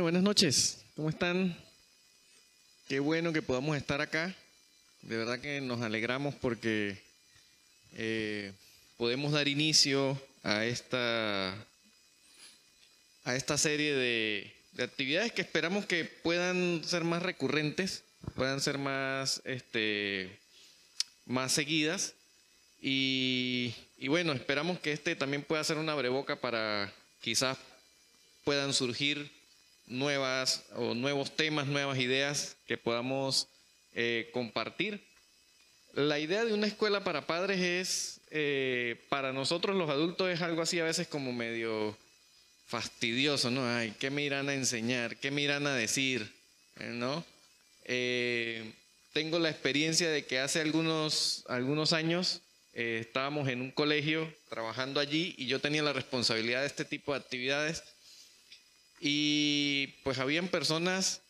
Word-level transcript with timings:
Buenas 0.00 0.22
noches. 0.22 0.78
¿Cómo 0.96 1.10
están? 1.10 1.54
Qué 2.88 3.00
bueno 3.00 3.34
que 3.34 3.42
podamos 3.42 3.76
estar 3.76 4.00
acá. 4.00 4.34
De 5.02 5.18
verdad 5.18 5.40
que 5.40 5.60
nos 5.60 5.82
alegramos 5.82 6.34
porque 6.36 6.96
eh, 7.92 8.52
podemos 8.96 9.32
dar 9.32 9.46
inicio 9.46 10.18
a 10.42 10.64
esta, 10.64 11.50
a 13.24 13.36
esta 13.36 13.58
serie 13.58 13.94
de, 13.94 14.54
de, 14.72 14.84
actividades 14.84 15.32
que 15.32 15.42
esperamos 15.42 15.84
que 15.84 16.06
puedan 16.06 16.82
ser 16.82 17.04
más 17.04 17.22
recurrentes, 17.22 18.02
puedan 18.36 18.62
ser 18.62 18.78
más, 18.78 19.42
este, 19.44 20.38
más 21.26 21.52
seguidas. 21.52 22.14
Y, 22.80 23.74
y 23.98 24.08
bueno, 24.08 24.32
esperamos 24.32 24.80
que 24.80 24.92
este 24.92 25.14
también 25.14 25.42
pueda 25.42 25.62
ser 25.62 25.76
una 25.76 25.94
breboca 25.94 26.40
para 26.40 26.90
quizás 27.20 27.58
puedan 28.44 28.72
surgir 28.72 29.39
nuevas 29.90 30.64
o 30.76 30.94
nuevos 30.94 31.36
temas, 31.36 31.66
nuevas 31.66 31.98
ideas 31.98 32.56
que 32.66 32.78
podamos 32.78 33.48
eh, 33.92 34.30
compartir. 34.32 35.04
La 35.94 36.20
idea 36.20 36.44
de 36.44 36.54
una 36.54 36.68
escuela 36.68 37.02
para 37.02 37.26
padres 37.26 37.60
es, 37.60 38.20
eh, 38.30 39.04
para 39.08 39.32
nosotros 39.32 39.76
los 39.76 39.90
adultos 39.90 40.30
es 40.30 40.40
algo 40.40 40.62
así 40.62 40.78
a 40.78 40.84
veces 40.84 41.08
como 41.08 41.32
medio 41.32 41.98
fastidioso, 42.66 43.50
¿no? 43.50 43.66
Ay, 43.66 43.92
¿qué 43.98 44.10
me 44.10 44.22
irán 44.22 44.48
a 44.48 44.54
enseñar? 44.54 45.16
¿Qué 45.16 45.32
me 45.32 45.42
irán 45.42 45.66
a 45.66 45.74
decir? 45.74 46.32
Eh, 46.78 46.90
¿No? 46.92 47.24
tengo 49.12 49.40
la 49.40 49.50
experiencia 49.50 50.08
de 50.08 50.24
que 50.24 50.38
hace 50.38 50.60
algunos, 50.60 51.44
algunos 51.48 51.92
años 51.92 52.42
estábamos 52.72 53.48
en 53.48 53.60
un 53.60 53.72
colegio 53.72 54.32
trabajando 54.48 55.00
allí 55.00 55.34
y 55.36 55.46
yo 55.46 55.60
tenía 55.60 55.82
la 55.82 55.92
responsabilidad 55.92 56.60
de 56.60 56.68
este 56.68 56.84
tipo 56.84 57.12
de 57.12 57.18
actividades 57.18 57.82
y 59.00 59.86
pues 60.04 60.18
habían 60.18 60.48
personas 60.48 61.22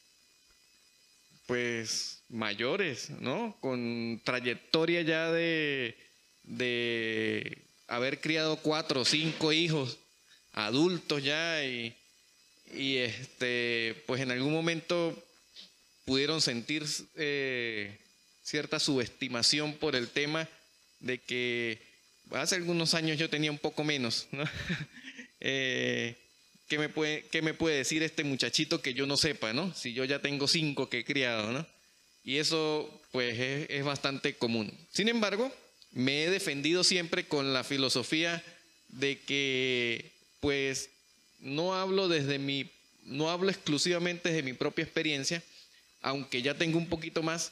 pues 1.46 2.22
mayores, 2.28 3.10
¿no? 3.10 3.56
Con 3.60 4.20
trayectoria 4.24 5.02
ya 5.02 5.30
de, 5.30 5.96
de 6.44 7.58
haber 7.86 8.20
criado 8.20 8.56
cuatro 8.56 9.00
o 9.00 9.04
cinco 9.04 9.52
hijos, 9.52 9.98
adultos 10.52 11.22
ya, 11.22 11.64
y, 11.64 11.96
y 12.74 12.96
este, 12.98 14.02
pues 14.06 14.20
en 14.20 14.30
algún 14.30 14.52
momento 14.52 15.16
pudieron 16.04 16.40
sentir 16.40 16.84
eh, 17.16 17.98
cierta 18.42 18.78
subestimación 18.78 19.74
por 19.74 19.96
el 19.96 20.08
tema 20.08 20.48
de 21.00 21.18
que 21.18 21.82
hace 22.32 22.56
algunos 22.56 22.94
años 22.94 23.18
yo 23.18 23.30
tenía 23.30 23.50
un 23.50 23.58
poco 23.58 23.84
menos, 23.84 24.28
¿no? 24.30 24.44
eh, 25.40 26.16
¿qué 26.70 26.78
me, 26.78 26.88
puede, 26.88 27.24
¿qué 27.32 27.42
me 27.42 27.52
puede 27.52 27.78
decir 27.78 28.04
este 28.04 28.22
muchachito 28.22 28.80
que 28.80 28.94
yo 28.94 29.04
no 29.04 29.16
sepa, 29.16 29.52
¿no? 29.52 29.74
Si 29.74 29.92
yo 29.92 30.04
ya 30.04 30.22
tengo 30.22 30.46
cinco 30.46 30.88
que 30.88 31.00
he 31.00 31.04
criado, 31.04 31.50
¿no? 31.50 31.66
Y 32.22 32.36
eso 32.36 33.02
pues 33.10 33.36
es, 33.40 33.66
es 33.70 33.84
bastante 33.84 34.34
común. 34.34 34.72
Sin 34.92 35.08
embargo, 35.08 35.52
me 35.90 36.22
he 36.22 36.30
defendido 36.30 36.84
siempre 36.84 37.26
con 37.26 37.52
la 37.52 37.64
filosofía 37.64 38.40
de 38.88 39.18
que 39.18 40.12
pues 40.38 40.90
no 41.40 41.74
hablo 41.74 42.06
desde 42.06 42.38
mi, 42.38 42.70
no 43.02 43.30
hablo 43.30 43.50
exclusivamente 43.50 44.28
desde 44.28 44.44
mi 44.44 44.52
propia 44.52 44.84
experiencia, 44.84 45.42
aunque 46.02 46.40
ya 46.40 46.54
tengo 46.54 46.78
un 46.78 46.88
poquito 46.88 47.24
más, 47.24 47.50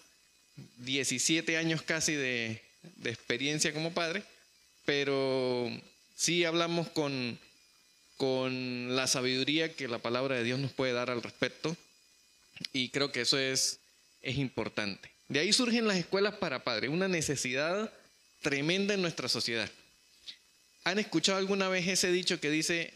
17 0.78 1.56
años 1.56 1.82
casi 1.82 2.14
de, 2.14 2.62
de 2.82 3.10
experiencia 3.10 3.72
como 3.72 3.92
padre, 3.92 4.22
pero 4.84 5.68
sí 6.14 6.44
hablamos 6.44 6.88
con, 6.88 7.36
con 8.18 8.96
la 8.96 9.06
sabiduría 9.06 9.74
que 9.74 9.88
la 9.88 10.00
palabra 10.00 10.36
de 10.36 10.44
Dios 10.44 10.58
nos 10.58 10.72
puede 10.72 10.92
dar 10.92 11.08
al 11.08 11.22
respecto. 11.22 11.74
Y 12.72 12.90
creo 12.90 13.12
que 13.12 13.22
eso 13.22 13.38
es, 13.38 13.78
es 14.20 14.36
importante. 14.36 15.10
De 15.28 15.38
ahí 15.38 15.52
surgen 15.52 15.86
las 15.86 15.96
escuelas 15.96 16.34
para 16.34 16.64
padres, 16.64 16.90
una 16.90 17.06
necesidad 17.06 17.92
tremenda 18.42 18.94
en 18.94 19.02
nuestra 19.02 19.28
sociedad. 19.28 19.70
¿Han 20.84 20.98
escuchado 20.98 21.38
alguna 21.38 21.68
vez 21.68 21.86
ese 21.86 22.10
dicho 22.10 22.40
que 22.40 22.50
dice 22.50 22.92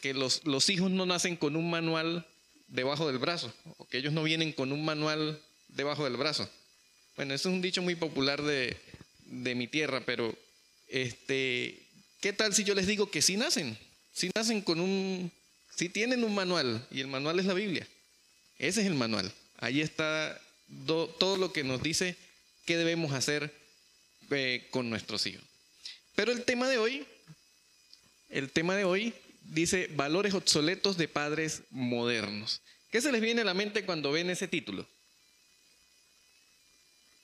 que 0.00 0.12
los, 0.12 0.44
los 0.44 0.68
hijos 0.68 0.90
no 0.90 1.06
nacen 1.06 1.36
con 1.36 1.56
un 1.56 1.70
manual 1.70 2.26
debajo 2.68 3.06
del 3.06 3.18
brazo, 3.18 3.52
o 3.78 3.88
que 3.88 3.98
ellos 3.98 4.12
no 4.12 4.22
vienen 4.22 4.52
con 4.52 4.72
un 4.72 4.84
manual 4.84 5.40
debajo 5.68 6.04
del 6.04 6.16
brazo? 6.16 6.48
Bueno, 7.16 7.32
eso 7.32 7.48
es 7.48 7.54
un 7.54 7.62
dicho 7.62 7.80
muy 7.80 7.94
popular 7.94 8.42
de, 8.42 8.76
de 9.24 9.54
mi 9.54 9.66
tierra, 9.66 10.02
pero 10.04 10.36
este, 10.88 11.80
¿qué 12.20 12.34
tal 12.34 12.54
si 12.54 12.64
yo 12.64 12.74
les 12.74 12.86
digo 12.86 13.10
que 13.10 13.22
sí 13.22 13.36
nacen? 13.36 13.78
Si 14.18 14.28
nacen 14.34 14.62
con 14.62 14.80
un, 14.80 15.30
si 15.76 15.88
tienen 15.88 16.24
un 16.24 16.34
manual 16.34 16.84
y 16.90 17.00
el 17.00 17.06
manual 17.06 17.38
es 17.38 17.46
la 17.46 17.54
Biblia, 17.54 17.86
ese 18.58 18.80
es 18.80 18.88
el 18.88 18.94
manual. 18.94 19.32
Ahí 19.58 19.80
está 19.80 20.40
todo 20.86 21.36
lo 21.36 21.52
que 21.52 21.62
nos 21.62 21.80
dice 21.84 22.16
qué 22.66 22.76
debemos 22.76 23.12
hacer 23.12 23.54
eh, 24.30 24.66
con 24.72 24.90
nuestros 24.90 25.24
hijos. 25.26 25.44
Pero 26.16 26.32
el 26.32 26.44
tema 26.44 26.68
de 26.68 26.78
hoy, 26.78 27.06
el 28.28 28.50
tema 28.50 28.74
de 28.74 28.82
hoy 28.82 29.14
dice 29.42 29.88
valores 29.94 30.34
obsoletos 30.34 30.96
de 30.96 31.06
padres 31.06 31.62
modernos. 31.70 32.60
¿Qué 32.90 33.00
se 33.00 33.12
les 33.12 33.20
viene 33.20 33.42
a 33.42 33.44
la 33.44 33.54
mente 33.54 33.84
cuando 33.84 34.10
ven 34.10 34.30
ese 34.30 34.48
título? 34.48 34.84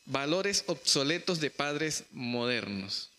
Valores 0.05 0.63
obsoletos 0.69 1.41
de 1.41 1.51
padres 1.51 2.05
modernos. 2.13 3.11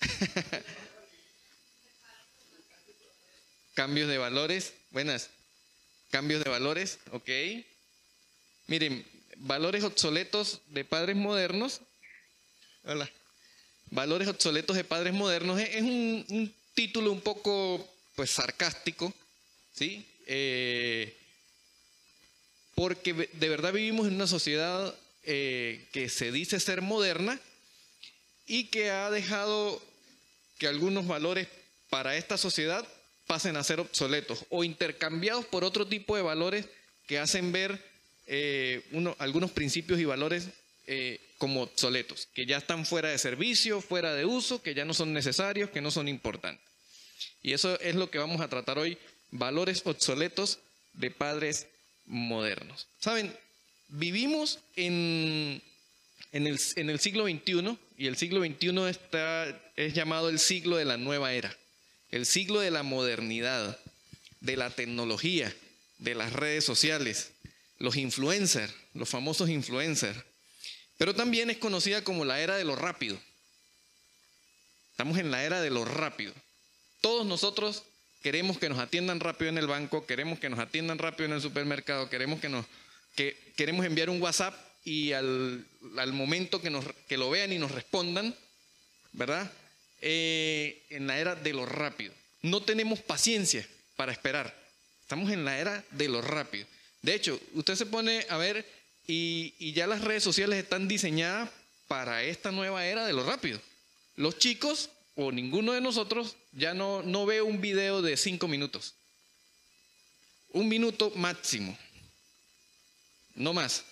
Cambios 3.74 4.08
de 4.08 4.18
valores. 4.18 4.74
Buenas. 4.90 5.30
Cambios 6.10 6.44
de 6.44 6.50
valores. 6.50 6.98
Ok. 7.12 7.30
Miren, 8.66 9.06
valores 9.36 9.84
obsoletos 9.84 10.60
de 10.68 10.84
padres 10.84 11.16
modernos. 11.16 11.80
Hola. 12.84 13.10
Valores 13.90 14.28
obsoletos 14.28 14.76
de 14.76 14.84
padres 14.84 15.12
modernos 15.12 15.60
es 15.60 15.82
un, 15.82 16.54
título 16.74 17.10
un 17.10 17.20
poco 17.20 17.84
pues 18.14 18.30
sarcástico, 18.30 19.12
¿sí? 19.74 20.06
Eh, 20.26 21.16
porque 22.76 23.12
de 23.12 23.48
verdad 23.48 23.72
vivimos 23.72 24.06
en 24.06 24.14
una 24.14 24.28
sociedad 24.28 24.94
eh, 25.24 25.88
que 25.92 26.08
se 26.08 26.30
dice 26.30 26.60
ser 26.60 26.80
moderna 26.80 27.40
y 28.46 28.64
que 28.64 28.90
ha 28.90 29.10
dejado 29.10 29.82
que 30.60 30.68
algunos 30.68 31.06
valores 31.06 31.48
para 31.88 32.16
esta 32.16 32.36
sociedad 32.38 32.86
pasen 33.26 33.56
a 33.56 33.64
ser 33.64 33.80
obsoletos 33.80 34.44
o 34.50 34.62
intercambiados 34.62 35.46
por 35.46 35.64
otro 35.64 35.86
tipo 35.86 36.14
de 36.14 36.22
valores 36.22 36.66
que 37.06 37.18
hacen 37.18 37.50
ver 37.50 37.82
eh, 38.26 38.84
algunos 39.18 39.50
principios 39.50 39.98
y 39.98 40.04
valores 40.04 40.50
eh, 40.86 41.18
como 41.38 41.62
obsoletos, 41.62 42.28
que 42.34 42.44
ya 42.44 42.58
están 42.58 42.84
fuera 42.84 43.08
de 43.08 43.18
servicio, 43.18 43.80
fuera 43.80 44.14
de 44.14 44.26
uso, 44.26 44.62
que 44.62 44.74
ya 44.74 44.84
no 44.84 44.92
son 44.92 45.12
necesarios, 45.14 45.70
que 45.70 45.80
no 45.80 45.90
son 45.90 46.08
importantes. 46.08 46.64
Y 47.42 47.54
eso 47.54 47.80
es 47.80 47.94
lo 47.94 48.10
que 48.10 48.18
vamos 48.18 48.40
a 48.40 48.48
tratar 48.48 48.78
hoy, 48.78 48.98
valores 49.30 49.82
obsoletos 49.86 50.58
de 50.92 51.10
padres 51.10 51.68
modernos. 52.04 52.86
Saben, 52.98 53.34
vivimos 53.88 54.58
en, 54.76 55.62
el 56.32 57.00
siglo 57.00 57.24
XXI 57.24 57.78
y 58.00 58.06
el 58.06 58.16
siglo 58.16 58.42
XXI 58.42 58.88
está, 58.88 59.46
es 59.76 59.92
llamado 59.92 60.30
el 60.30 60.38
siglo 60.38 60.78
de 60.78 60.86
la 60.86 60.96
nueva 60.96 61.34
era, 61.34 61.54
el 62.10 62.24
siglo 62.24 62.60
de 62.60 62.70
la 62.70 62.82
modernidad, 62.82 63.78
de 64.40 64.56
la 64.56 64.70
tecnología, 64.70 65.54
de 65.98 66.14
las 66.14 66.32
redes 66.32 66.64
sociales, 66.64 67.32
los 67.76 67.96
influencers, 67.96 68.72
los 68.94 69.06
famosos 69.06 69.50
influencers. 69.50 70.18
Pero 70.96 71.14
también 71.14 71.50
es 71.50 71.58
conocida 71.58 72.02
como 72.02 72.24
la 72.24 72.40
era 72.40 72.56
de 72.56 72.64
lo 72.64 72.74
rápido. 72.74 73.20
Estamos 74.92 75.18
en 75.18 75.30
la 75.30 75.44
era 75.44 75.60
de 75.60 75.68
lo 75.68 75.84
rápido. 75.84 76.32
Todos 77.02 77.26
nosotros 77.26 77.82
queremos 78.22 78.56
que 78.56 78.70
nos 78.70 78.78
atiendan 78.78 79.20
rápido 79.20 79.50
en 79.50 79.58
el 79.58 79.66
banco, 79.66 80.06
queremos 80.06 80.38
que 80.38 80.48
nos 80.48 80.58
atiendan 80.58 80.96
rápido 80.96 81.26
en 81.26 81.32
el 81.34 81.42
supermercado, 81.42 82.08
queremos 82.08 82.40
que 82.40 82.48
nos 82.48 82.64
que 83.14 83.36
queremos 83.56 83.84
enviar 83.84 84.08
un 84.08 84.22
WhatsApp 84.22 84.54
y 84.84 85.12
al, 85.12 85.66
momento 86.12 86.60
que, 86.60 86.70
nos, 86.70 86.84
que 87.08 87.16
lo 87.16 87.30
vean 87.30 87.52
y 87.52 87.58
nos 87.58 87.70
respondan, 87.70 88.34
¿verdad? 89.12 89.50
Eh, 90.00 90.86
en 90.90 91.06
la 91.06 91.18
era 91.18 91.34
de 91.34 91.52
lo 91.52 91.66
rápido. 91.66 92.14
No 92.42 92.62
tenemos 92.62 93.00
paciencia 93.00 93.66
para 93.96 94.12
esperar. 94.12 94.56
Estamos 95.02 95.30
en 95.30 95.44
la 95.44 95.58
era 95.58 95.84
de 95.90 96.08
lo 96.08 96.22
rápido. 96.22 96.66
De 97.02 97.14
hecho, 97.14 97.38
usted 97.54 97.74
se 97.74 97.86
pone 97.86 98.26
a 98.28 98.36
ver 98.36 98.66
y, 99.06 99.54
y 99.58 99.72
ya 99.72 99.86
las 99.86 100.02
redes 100.02 100.22
sociales 100.22 100.62
están 100.62 100.88
diseñadas 100.88 101.50
para 101.88 102.22
esta 102.22 102.50
nueva 102.50 102.86
era 102.86 103.06
de 103.06 103.12
lo 103.12 103.24
rápido. 103.24 103.60
Los 104.16 104.38
chicos 104.38 104.90
o 105.16 105.32
ninguno 105.32 105.72
de 105.72 105.80
nosotros 105.80 106.36
ya 106.52 106.72
no, 106.72 107.02
no 107.02 107.26
ve 107.26 107.42
un 107.42 107.60
video 107.60 108.00
de 108.00 108.16
cinco 108.16 108.48
minutos. 108.48 108.94
Un 110.50 110.68
minuto 110.68 111.12
máximo. 111.16 111.76
No 113.34 113.52
más 113.52 113.84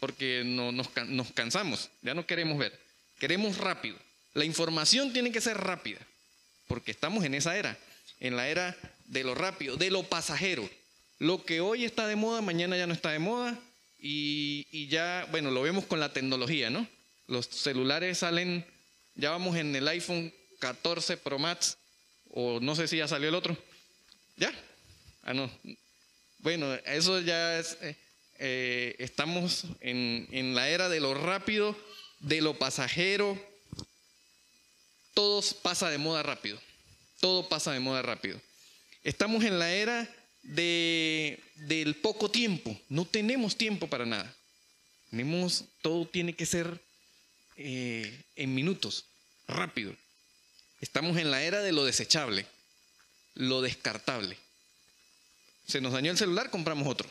porque 0.00 0.42
no, 0.44 0.72
nos, 0.72 0.88
nos 1.06 1.32
cansamos, 1.32 1.90
ya 2.02 2.14
no 2.14 2.26
queremos 2.26 2.58
ver, 2.58 2.78
queremos 3.18 3.58
rápido. 3.58 3.96
La 4.34 4.44
información 4.44 5.12
tiene 5.12 5.32
que 5.32 5.40
ser 5.40 5.58
rápida, 5.58 5.98
porque 6.66 6.90
estamos 6.90 7.24
en 7.24 7.34
esa 7.34 7.56
era, 7.56 7.78
en 8.20 8.36
la 8.36 8.48
era 8.48 8.76
de 9.06 9.24
lo 9.24 9.34
rápido, 9.34 9.76
de 9.76 9.90
lo 9.90 10.04
pasajero. 10.04 10.68
Lo 11.18 11.44
que 11.44 11.60
hoy 11.60 11.84
está 11.84 12.06
de 12.06 12.16
moda, 12.16 12.40
mañana 12.40 12.76
ya 12.76 12.86
no 12.86 12.94
está 12.94 13.10
de 13.10 13.18
moda. 13.18 13.58
Y, 14.00 14.66
y 14.70 14.86
ya, 14.86 15.26
bueno, 15.32 15.50
lo 15.50 15.62
vemos 15.62 15.84
con 15.84 15.98
la 15.98 16.12
tecnología, 16.12 16.70
¿no? 16.70 16.86
Los 17.26 17.46
celulares 17.46 18.18
salen, 18.18 18.64
ya 19.16 19.30
vamos 19.30 19.56
en 19.56 19.74
el 19.74 19.88
iPhone 19.88 20.32
14 20.60 21.16
Pro 21.16 21.38
Max, 21.38 21.76
o 22.30 22.60
no 22.60 22.76
sé 22.76 22.86
si 22.86 22.98
ya 22.98 23.08
salió 23.08 23.28
el 23.28 23.34
otro. 23.34 23.56
¿Ya? 24.36 24.52
Ah, 25.22 25.34
no. 25.34 25.50
Bueno, 26.38 26.72
eso 26.86 27.20
ya 27.20 27.58
es, 27.58 27.76
eh, 27.82 27.96
eh, 28.38 28.96
estamos 28.98 29.64
en, 29.80 30.28
en 30.30 30.54
la 30.54 30.68
era 30.68 30.88
de 30.88 31.00
lo 31.00 31.14
rápido, 31.14 31.76
de 32.20 32.40
lo 32.40 32.58
pasajero. 32.58 33.38
Todo 35.14 35.42
pasa 35.62 35.90
de 35.90 35.98
moda 35.98 36.22
rápido. 36.22 36.60
Todo 37.20 37.48
pasa 37.48 37.72
de 37.72 37.80
moda 37.80 38.02
rápido. 38.02 38.40
Estamos 39.02 39.44
en 39.44 39.58
la 39.58 39.72
era 39.72 40.08
de, 40.42 41.42
del 41.56 41.96
poco 41.96 42.30
tiempo. 42.30 42.78
No 42.88 43.04
tenemos 43.04 43.56
tiempo 43.56 43.88
para 43.88 44.06
nada. 44.06 44.34
Tenemos, 45.10 45.64
todo 45.82 46.06
tiene 46.06 46.34
que 46.34 46.46
ser 46.46 46.80
eh, 47.56 48.22
en 48.36 48.54
minutos, 48.54 49.06
rápido. 49.46 49.94
Estamos 50.80 51.16
en 51.16 51.30
la 51.30 51.42
era 51.42 51.60
de 51.62 51.72
lo 51.72 51.84
desechable, 51.84 52.46
lo 53.34 53.62
descartable. 53.62 54.36
Se 55.66 55.80
nos 55.80 55.92
dañó 55.92 56.10
el 56.10 56.18
celular, 56.18 56.50
compramos 56.50 56.86
otro. 56.86 57.10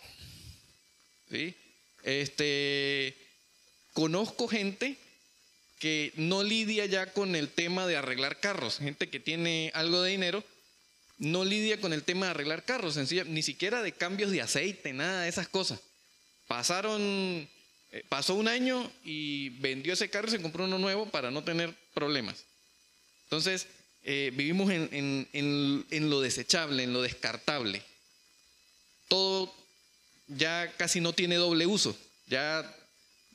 ¿Sí? 1.29 1.55
Este, 2.03 3.17
conozco 3.93 4.47
gente 4.47 4.97
que 5.79 6.11
no 6.15 6.43
lidia 6.43 6.85
ya 6.85 7.11
con 7.13 7.35
el 7.35 7.49
tema 7.49 7.85
de 7.85 7.97
arreglar 7.97 8.39
carros, 8.39 8.77
gente 8.77 9.09
que 9.09 9.19
tiene 9.19 9.71
algo 9.75 10.01
de 10.01 10.11
dinero, 10.11 10.43
no 11.17 11.45
lidia 11.45 11.79
con 11.79 11.93
el 11.93 12.03
tema 12.03 12.27
de 12.27 12.31
arreglar 12.31 12.63
carros, 12.63 12.97
ni 12.97 13.43
siquiera 13.43 13.81
de 13.81 13.91
cambios 13.91 14.31
de 14.31 14.41
aceite, 14.41 14.93
nada 14.93 15.23
de 15.23 15.29
esas 15.29 15.47
cosas. 15.47 15.79
Pasaron, 16.47 17.01
eh, 17.91 18.03
pasó 18.07 18.35
un 18.35 18.47
año 18.47 18.91
y 19.03 19.49
vendió 19.49 19.93
ese 19.93 20.09
carro 20.09 20.27
y 20.27 20.31
se 20.31 20.41
compró 20.41 20.65
uno 20.65 20.77
nuevo 20.77 21.09
para 21.09 21.31
no 21.31 21.43
tener 21.43 21.75
problemas. 21.93 22.45
Entonces, 23.23 23.67
eh, 24.03 24.31
vivimos 24.33 24.71
en, 24.71 25.27
en 25.33 26.09
lo 26.09 26.21
desechable, 26.21 26.83
en 26.83 26.93
lo 26.93 27.01
descartable. 27.01 27.81
Todo 29.09 29.53
ya 30.27 30.73
casi 30.77 30.99
no 30.99 31.13
tiene 31.13 31.35
doble 31.35 31.65
uso, 31.65 31.97
ya 32.27 32.73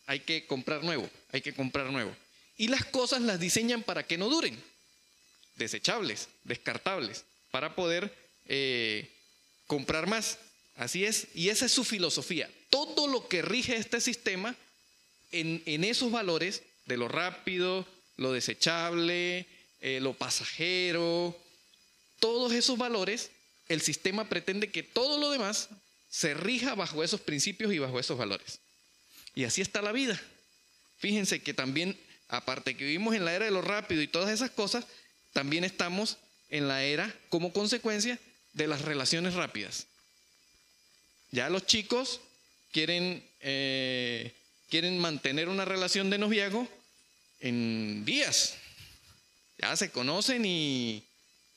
hay 0.06 0.20
que 0.20 0.46
comprar 0.46 0.84
nuevo, 0.84 1.08
hay 1.32 1.40
que 1.40 1.54
comprar 1.54 1.86
nuevo. 1.86 2.14
Y 2.56 2.68
las 2.68 2.84
cosas 2.84 3.22
las 3.22 3.40
diseñan 3.40 3.82
para 3.82 4.06
que 4.06 4.18
no 4.18 4.28
duren, 4.28 4.62
desechables, 5.56 6.28
descartables 6.44 7.24
para 7.50 7.74
poder 7.74 8.12
eh, 8.46 9.08
comprar 9.66 10.08
más. 10.08 10.38
Así 10.76 11.04
es, 11.04 11.28
y 11.34 11.50
esa 11.50 11.66
es 11.66 11.72
su 11.72 11.84
filosofía. 11.84 12.50
Todo 12.70 13.06
lo 13.06 13.28
que 13.28 13.42
rige 13.42 13.76
este 13.76 14.00
sistema 14.00 14.56
en, 15.30 15.84
esos 15.84 16.10
valores 16.10 16.62
de 16.86 16.96
lo 16.96 17.08
rápido, 17.08 17.86
lo 18.16 18.32
desechable, 18.32 19.46
eh, 19.80 20.00
lo 20.00 20.14
pasajero, 20.14 21.38
todos 22.20 22.52
esos 22.52 22.78
valores, 22.78 23.30
el 23.68 23.80
sistema 23.80 24.28
pretende 24.28 24.70
que 24.70 24.82
todo 24.82 25.18
lo 25.18 25.30
demás 25.30 25.68
se 26.12 26.34
rija 26.34 26.74
bajo 26.74 27.02
esos 27.02 27.22
principios 27.22 27.72
y 27.72 27.78
bajo 27.78 27.98
esos 27.98 28.18
valores. 28.18 28.60
Y 29.34 29.44
así 29.44 29.62
está 29.62 29.80
la 29.80 29.92
vida. 29.92 30.20
Fíjense 30.98 31.40
que 31.40 31.54
también, 31.54 31.98
aparte 32.28 32.76
que 32.76 32.84
vivimos 32.84 33.14
en 33.14 33.24
la 33.24 33.32
era 33.32 33.46
de 33.46 33.50
lo 33.50 33.62
rápido 33.62 34.02
y 34.02 34.06
todas 34.06 34.30
esas 34.30 34.50
cosas, 34.50 34.84
también 35.32 35.64
estamos 35.64 36.18
en 36.50 36.68
la 36.68 36.84
era 36.84 37.12
como 37.30 37.54
consecuencia 37.54 38.18
de 38.52 38.66
las 38.66 38.82
relaciones 38.82 39.32
rápidas. 39.32 39.86
Ya 41.30 41.48
los 41.48 41.64
chicos 41.64 42.20
quieren, 42.72 43.26
eh, 43.40 44.34
quieren 44.68 44.98
mantener 44.98 45.48
una 45.48 45.64
relación 45.64 46.10
de 46.10 46.18
noviazgo 46.18 46.68
en 47.40 48.04
días. 48.04 48.58
Ya 49.56 49.74
se 49.76 49.90
conocen 49.90 50.44
y, 50.44 51.04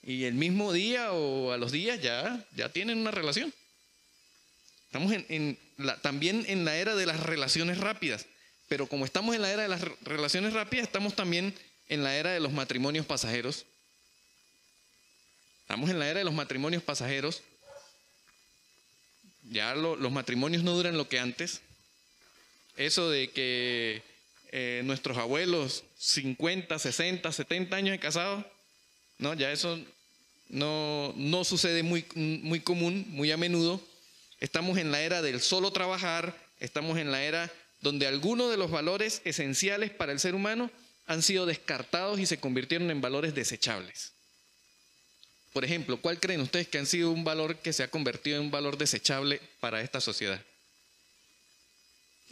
el 0.01 0.35
mismo 0.35 0.71
día 0.71 1.11
o 1.11 1.51
a 1.51 1.57
los 1.57 1.73
días 1.73 2.01
ya, 2.01 2.41
ya 2.55 2.69
tienen 2.69 2.99
una 2.99 3.11
relación. 3.11 3.53
Estamos 4.95 5.11
en, 5.27 5.59
también 6.01 6.45
en 6.47 6.63
la 6.63 6.77
era 6.77 6.95
de 6.95 7.05
las 7.05 7.19
relaciones 7.19 7.79
rápidas, 7.79 8.27
pero 8.69 8.87
como 8.87 9.03
estamos 9.03 9.35
en 9.35 9.41
la 9.41 9.51
era 9.51 9.63
de 9.63 9.67
las 9.67 9.81
relaciones 10.03 10.53
rápidas, 10.53 10.87
estamos 10.87 11.15
también 11.15 11.53
en 11.89 12.01
la 12.01 12.15
era 12.15 12.31
de 12.31 12.39
los 12.39 12.53
matrimonios 12.53 13.05
pasajeros 13.05 13.65
Estamos 15.65 15.89
en 15.89 15.97
la 15.97 16.07
era 16.07 16.19
de 16.19 16.23
los 16.25 16.33
matrimonios 16.33 16.83
pasajeros. 16.83 17.41
Ya 19.49 19.73
los 19.73 20.11
matrimonios 20.11 20.63
no 20.63 20.73
duran 20.73 20.95
lo 20.95 21.09
que 21.09 21.19
antes. 21.19 21.59
Eso 22.77 23.09
de 23.09 23.31
que 23.31 24.03
eh, 24.51 24.83
nuestros 24.85 25.17
abuelos, 25.17 25.83
50, 25.97 26.77
60, 26.77 27.31
70 27.31 27.75
años 27.75 27.91
de 27.93 27.99
casados, 27.99 28.45
no, 29.17 29.33
ya 29.33 29.51
eso 29.51 29.77
no, 30.47 31.13
no 31.17 31.43
sucede 31.43 31.81
muy, 31.81 32.05
muy 32.13 32.59
común, 32.59 33.03
muy 33.09 33.31
a 33.31 33.37
menudo. 33.37 33.81
Estamos 34.39 34.77
en 34.77 34.91
la 34.91 35.01
era 35.01 35.21
del 35.21 35.41
solo 35.41 35.71
trabajar, 35.71 36.37
estamos 36.59 36.97
en 36.97 37.11
la 37.11 37.23
era 37.23 37.51
donde 37.81 38.07
algunos 38.07 38.49
de 38.49 38.57
los 38.57 38.71
valores 38.71 39.21
esenciales 39.25 39.91
para 39.91 40.11
el 40.11 40.19
ser 40.19 40.35
humano 40.35 40.71
han 41.05 41.21
sido 41.21 41.45
descartados 41.45 42.19
y 42.19 42.25
se 42.25 42.39
convirtieron 42.39 42.89
en 42.89 43.01
valores 43.01 43.35
desechables. 43.35 44.11
Por 45.53 45.63
ejemplo, 45.63 46.01
¿cuál 46.01 46.19
creen 46.19 46.41
ustedes 46.41 46.67
que 46.67 46.79
han 46.79 46.85
sido 46.85 47.11
un 47.11 47.23
valor 47.23 47.57
que 47.59 47.71
se 47.71 47.83
ha 47.83 47.89
convertido 47.89 48.37
en 48.37 48.43
un 48.43 48.51
valor 48.51 48.77
desechable 48.77 49.39
para 49.59 49.81
esta 49.81 50.01
sociedad? 50.01 50.43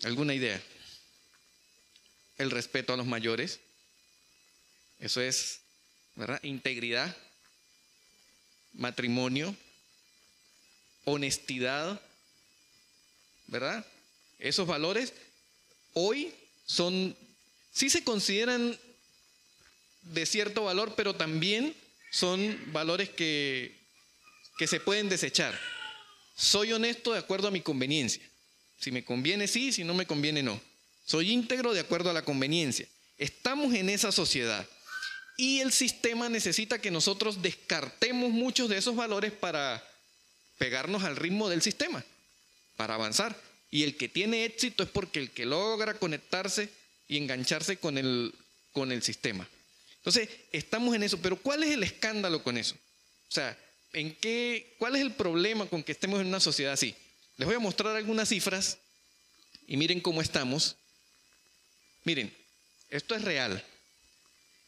¿Alguna 0.03 0.33
idea? 0.33 0.61
El 2.37 2.51
respeto 2.51 2.93
a 2.93 2.97
los 2.97 3.05
mayores. 3.05 3.59
Eso 4.99 5.21
es, 5.21 5.61
¿verdad? 6.15 6.41
Integridad, 6.43 7.15
matrimonio, 8.73 9.55
honestidad, 11.05 12.01
¿verdad? 13.47 13.85
Esos 14.39 14.67
valores 14.67 15.13
hoy 15.93 16.33
son, 16.65 17.15
sí 17.71 17.89
se 17.89 18.03
consideran 18.03 18.77
de 20.03 20.25
cierto 20.25 20.63
valor, 20.65 20.95
pero 20.95 21.15
también 21.15 21.75
son 22.11 22.59
valores 22.73 23.09
que, 23.09 23.77
que 24.57 24.67
se 24.67 24.79
pueden 24.79 25.09
desechar. 25.09 25.57
Soy 26.35 26.73
honesto 26.73 27.13
de 27.13 27.19
acuerdo 27.19 27.47
a 27.47 27.51
mi 27.51 27.61
conveniencia. 27.61 28.23
Si 28.79 28.91
me 28.91 29.05
conviene, 29.05 29.47
sí, 29.47 29.71
si 29.71 29.83
no 29.83 29.93
me 29.93 30.05
conviene, 30.05 30.43
no. 30.43 30.59
Soy 31.05 31.31
íntegro 31.31 31.73
de 31.73 31.79
acuerdo 31.79 32.09
a 32.09 32.13
la 32.13 32.25
conveniencia. 32.25 32.87
Estamos 33.17 33.73
en 33.73 33.89
esa 33.89 34.11
sociedad. 34.11 34.67
Y 35.37 35.59
el 35.59 35.71
sistema 35.71 36.29
necesita 36.29 36.79
que 36.79 36.91
nosotros 36.91 37.41
descartemos 37.41 38.29
muchos 38.29 38.69
de 38.69 38.77
esos 38.77 38.95
valores 38.95 39.31
para 39.31 39.83
pegarnos 40.57 41.03
al 41.03 41.15
ritmo 41.15 41.49
del 41.49 41.61
sistema, 41.61 42.03
para 42.75 42.95
avanzar. 42.95 43.39
Y 43.71 43.83
el 43.83 43.97
que 43.97 44.07
tiene 44.09 44.45
éxito 44.45 44.83
es 44.83 44.89
porque 44.89 45.19
el 45.19 45.31
que 45.31 45.45
logra 45.45 45.95
conectarse 45.95 46.69
y 47.07 47.17
engancharse 47.17 47.77
con 47.77 47.97
el, 47.97 48.33
con 48.71 48.91
el 48.91 49.01
sistema. 49.03 49.47
Entonces, 49.97 50.29
estamos 50.51 50.95
en 50.95 51.03
eso, 51.03 51.17
pero 51.21 51.37
¿cuál 51.37 51.63
es 51.63 51.71
el 51.71 51.83
escándalo 51.83 52.43
con 52.43 52.57
eso? 52.57 52.75
O 53.29 53.31
sea, 53.31 53.57
¿en 53.93 54.13
qué, 54.15 54.75
¿cuál 54.77 54.95
es 54.95 55.01
el 55.01 55.13
problema 55.13 55.65
con 55.65 55.83
que 55.83 55.93
estemos 55.93 56.19
en 56.19 56.27
una 56.27 56.39
sociedad 56.39 56.73
así? 56.73 56.93
Les 57.37 57.47
voy 57.47 57.55
a 57.55 57.59
mostrar 57.59 57.95
algunas 57.95 58.29
cifras 58.29 58.77
y 59.65 59.77
miren 59.77 60.01
cómo 60.01 60.21
estamos. 60.21 60.75
Miren, 62.03 62.33
esto 62.89 63.15
es 63.15 63.23
real. 63.23 63.63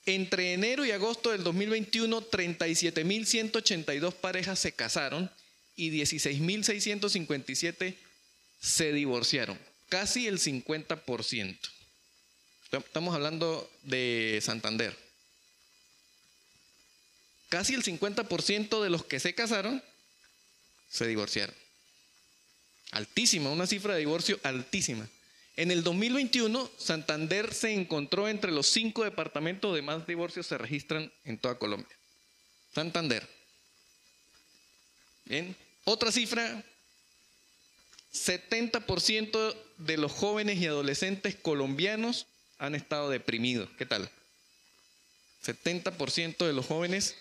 Entre 0.06 0.54
enero 0.54 0.86
y 0.86 0.92
agosto 0.92 1.32
del 1.32 1.44
2021, 1.44 2.30
37.182 2.30 4.13
parejas 4.13 4.58
se 4.60 4.72
casaron 4.72 5.30
y 5.75 5.91
16.657 5.91 7.96
se 8.60 8.94
divorciaron. 8.94 9.60
Casi 9.89 10.27
el 10.27 10.39
50%. 10.39 11.58
Estamos 12.72 13.15
hablando 13.15 13.70
de 13.84 14.39
Santander 14.41 15.05
casi 17.55 17.74
el 17.74 17.84
50% 17.84 18.84
de 18.84 18.89
los 18.89 19.05
que 19.05 19.20
se 19.20 19.34
casaron 19.34 19.82
se 20.89 21.08
divorciaron. 21.08 21.55
Altísima, 22.91 23.50
una 23.50 23.65
cifra 23.65 23.94
de 23.94 24.00
divorcio 24.00 24.38
altísima. 24.44 25.08
En 25.55 25.72
el 25.72 25.82
2021, 25.82 26.70
Santander 26.77 27.53
se 27.53 27.72
encontró 27.72 28.27
entre 28.27 28.51
los 28.51 28.67
cinco 28.67 29.05
departamentos 29.05 29.74
de 29.74 29.82
más 29.82 30.05
divorcios 30.05 30.48
se 30.48 30.58
registran 30.58 31.12
en 31.24 31.38
toda 31.38 31.58
Colombia. 31.58 31.96
Santander. 32.74 33.25
Bien. 35.24 35.55
Otra 35.86 36.12
cifra, 36.12 36.63
70% 38.12 39.56
de 39.77 39.98
los 39.98 40.12
jóvenes 40.12 40.58
y 40.58 40.65
adolescentes 40.65 41.36
colombianos 41.36 42.25
han 42.58 42.74
estado 42.74 43.10
deprimidos. 43.10 43.70
¿Qué 43.77 43.86
tal? 43.86 44.10
70% 45.46 46.38
de 46.46 46.54
los 46.54 46.65
jóvenes 46.65 47.15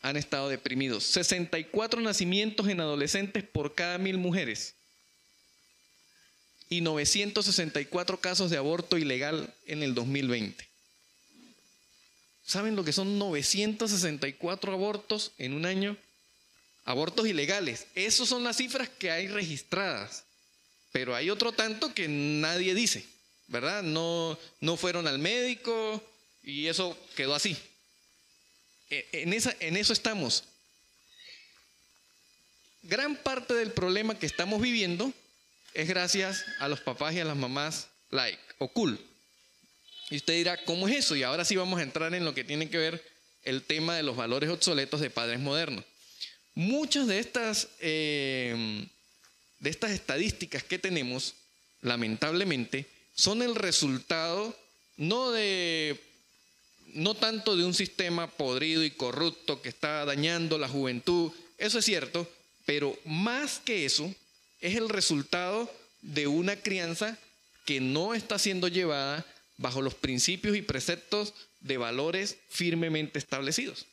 han 0.00 0.16
estado 0.16 0.48
deprimidos. 0.48 1.04
64 1.04 2.00
nacimientos 2.00 2.66
en 2.68 2.80
adolescentes 2.80 3.44
por 3.44 3.76
cada 3.76 3.98
mil 3.98 4.18
mujeres. 4.18 4.74
Y 6.68 6.80
964 6.80 8.20
casos 8.20 8.50
de 8.50 8.56
aborto 8.56 8.98
ilegal 8.98 9.54
en 9.66 9.84
el 9.84 9.94
2020. 9.94 10.68
¿Saben 12.44 12.74
lo 12.74 12.82
que 12.82 12.92
son 12.92 13.18
964 13.18 14.72
abortos 14.72 15.30
en 15.38 15.52
un 15.52 15.66
año? 15.66 15.96
Abortos 16.84 17.26
ilegales. 17.26 17.86
Esas 17.94 18.28
son 18.28 18.44
las 18.44 18.56
cifras 18.56 18.88
que 18.88 19.10
hay 19.10 19.28
registradas. 19.28 20.24
Pero 20.92 21.14
hay 21.14 21.30
otro 21.30 21.52
tanto 21.52 21.94
que 21.94 22.06
nadie 22.08 22.74
dice, 22.74 23.04
¿verdad? 23.48 23.82
No, 23.82 24.38
no 24.60 24.76
fueron 24.76 25.06
al 25.06 25.18
médico 25.18 26.02
y 26.42 26.66
eso 26.66 26.98
quedó 27.16 27.34
así. 27.34 27.56
E, 28.90 29.08
en, 29.12 29.32
esa, 29.32 29.56
en 29.60 29.76
eso 29.76 29.92
estamos. 29.92 30.44
Gran 32.82 33.16
parte 33.16 33.54
del 33.54 33.72
problema 33.72 34.18
que 34.18 34.26
estamos 34.26 34.60
viviendo 34.60 35.12
es 35.72 35.88
gracias 35.88 36.44
a 36.58 36.68
los 36.68 36.80
papás 36.80 37.14
y 37.14 37.20
a 37.20 37.24
las 37.24 37.36
mamás 37.36 37.88
like 38.10 38.42
o 38.58 38.68
cool. 38.68 39.00
Y 40.10 40.16
usted 40.16 40.34
dirá, 40.34 40.62
¿cómo 40.64 40.88
es 40.88 40.96
eso? 40.96 41.16
Y 41.16 41.22
ahora 41.22 41.44
sí 41.44 41.56
vamos 41.56 41.80
a 41.80 41.82
entrar 41.82 42.14
en 42.14 42.24
lo 42.24 42.34
que 42.34 42.44
tiene 42.44 42.68
que 42.68 42.76
ver 42.76 43.12
el 43.44 43.62
tema 43.62 43.96
de 43.96 44.02
los 44.02 44.16
valores 44.16 44.50
obsoletos 44.50 45.00
de 45.00 45.08
padres 45.08 45.40
modernos. 45.40 45.84
Muchas 46.54 47.06
de 47.06 47.18
estas, 47.18 47.68
eh, 47.80 48.86
de 49.60 49.70
estas 49.70 49.92
estadísticas 49.92 50.62
que 50.62 50.78
tenemos, 50.78 51.34
lamentablemente, 51.80 52.86
son 53.14 53.42
el 53.42 53.54
resultado 53.54 54.56
no 54.96 55.30
de 55.30 55.98
no 56.94 57.14
tanto 57.14 57.56
de 57.56 57.64
un 57.64 57.72
sistema 57.72 58.30
podrido 58.30 58.84
y 58.84 58.90
corrupto 58.90 59.62
que 59.62 59.70
está 59.70 60.04
dañando 60.04 60.58
la 60.58 60.68
juventud, 60.68 61.32
eso 61.56 61.78
es 61.78 61.84
cierto, 61.84 62.30
pero 62.66 62.98
más 63.04 63.60
que 63.60 63.86
eso, 63.86 64.14
es 64.60 64.76
el 64.76 64.88
resultado 64.88 65.72
de 66.02 66.26
una 66.26 66.56
crianza 66.56 67.18
que 67.64 67.80
no 67.80 68.14
está 68.14 68.38
siendo 68.38 68.68
llevada 68.68 69.24
bajo 69.56 69.80
los 69.80 69.94
principios 69.94 70.56
y 70.56 70.62
preceptos 70.62 71.32
de 71.60 71.78
valores 71.78 72.36
firmemente 72.50 73.18
establecidos. 73.18 73.86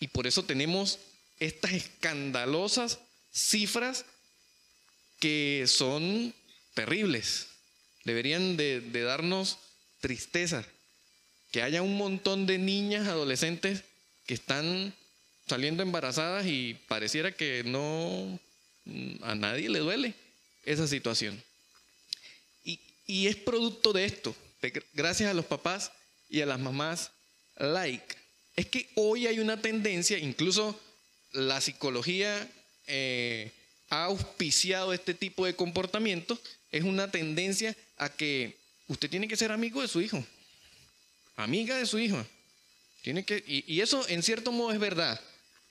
Y 0.00 0.08
por 0.08 0.26
eso 0.26 0.44
tenemos 0.44 0.98
estas 1.38 1.72
escandalosas 1.72 2.98
cifras 3.32 4.04
que 5.18 5.64
son 5.66 6.34
terribles. 6.74 7.48
Deberían 8.04 8.56
de, 8.56 8.80
darnos 8.92 9.58
tristeza. 10.00 10.64
Que 11.50 11.62
haya 11.62 11.82
un 11.82 11.96
montón 11.96 12.46
de 12.46 12.58
niñas, 12.58 13.06
adolescentes 13.06 13.84
que 14.26 14.34
están 14.34 14.92
saliendo 15.46 15.82
embarazadas 15.82 16.46
y 16.46 16.74
pareciera 16.88 17.32
que 17.32 17.62
no 17.64 18.40
a 19.22 19.34
nadie 19.34 19.68
le 19.68 19.78
duele 19.78 20.14
esa 20.64 20.86
situación. 20.88 21.42
Y, 22.64 22.80
y 23.06 23.28
es 23.28 23.36
producto 23.36 23.92
de 23.92 24.04
esto, 24.04 24.34
gracias 24.94 25.30
a 25.30 25.34
los 25.34 25.44
papás 25.44 25.92
y 26.28 26.40
a 26.40 26.46
las 26.46 26.58
mamás 26.58 27.12
like. 27.56 28.16
Es 28.56 28.66
que 28.66 28.88
hoy 28.94 29.26
hay 29.26 29.38
una 29.38 29.60
tendencia, 29.60 30.18
incluso 30.18 30.78
la 31.34 31.60
psicología 31.60 32.48
eh, 32.86 33.52
ha 33.90 34.04
auspiciado 34.04 34.92
este 34.92 35.14
tipo 35.14 35.44
de 35.44 35.54
comportamiento, 35.54 36.40
es 36.70 36.84
una 36.84 37.10
tendencia 37.10 37.76
a 37.96 38.08
que 38.08 38.56
usted 38.88 39.10
tiene 39.10 39.28
que 39.28 39.36
ser 39.36 39.52
amigo 39.52 39.82
de 39.82 39.88
su 39.88 40.00
hijo, 40.00 40.24
amiga 41.36 41.76
de 41.76 41.86
su 41.86 41.98
hijo. 41.98 42.24
Tiene 43.02 43.24
que, 43.24 43.44
y, 43.46 43.80
eso 43.80 44.08
en 44.08 44.22
cierto 44.22 44.50
modo 44.50 44.72
es 44.72 44.78
verdad, 44.78 45.20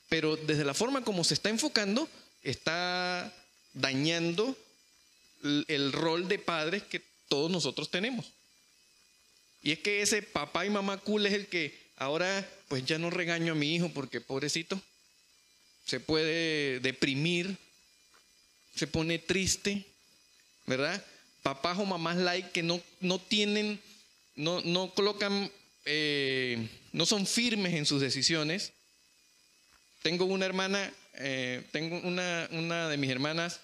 pero 0.09 0.35
desde 0.35 0.65
la 0.65 0.73
forma 0.73 1.03
como 1.03 1.23
se 1.23 1.33
está 1.33 1.49
enfocando, 1.49 2.07
está 2.43 3.33
dañando 3.73 4.55
el 5.67 5.91
rol 5.91 6.27
de 6.27 6.39
padres 6.39 6.83
que 6.83 7.01
todos 7.29 7.49
nosotros 7.49 7.89
tenemos. 7.89 8.31
Y 9.61 9.71
es 9.71 9.79
que 9.79 10.01
ese 10.01 10.21
papá 10.21 10.65
y 10.65 10.69
mamá 10.69 10.97
cool 10.97 11.25
es 11.25 11.33
el 11.33 11.47
que 11.47 11.77
ahora 11.95 12.47
pues 12.67 12.85
ya 12.85 12.97
no 12.97 13.09
regaño 13.09 13.53
a 13.53 13.55
mi 13.55 13.73
hijo 13.73 13.89
porque 13.89 14.19
pobrecito 14.21 14.79
se 15.85 15.99
puede 15.99 16.79
deprimir, 16.79 17.57
se 18.75 18.87
pone 18.87 19.19
triste, 19.19 19.85
¿verdad? 20.65 21.03
Papás 21.41 21.77
o 21.77 21.85
mamás 21.85 22.17
like 22.17 22.51
que 22.51 22.63
no, 22.63 22.81
no 23.01 23.19
tienen, 23.19 23.79
no, 24.35 24.61
no 24.61 24.93
colocan, 24.93 25.51
eh, 25.85 26.67
no 26.91 27.05
son 27.05 27.27
firmes 27.27 27.73
en 27.73 27.85
sus 27.85 28.01
decisiones. 28.01 28.71
Tengo 30.01 30.25
una 30.25 30.45
hermana, 30.45 30.93
eh, 31.15 31.63
tengo 31.71 31.99
una, 32.07 32.47
una, 32.51 32.89
de 32.89 32.97
mis 32.97 33.09
hermanas, 33.09 33.59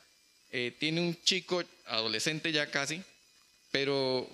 eh, 0.52 0.76
tiene 0.78 1.02
un 1.02 1.18
chico 1.24 1.64
adolescente 1.86 2.52
ya 2.52 2.70
casi, 2.70 3.02
pero 3.72 4.30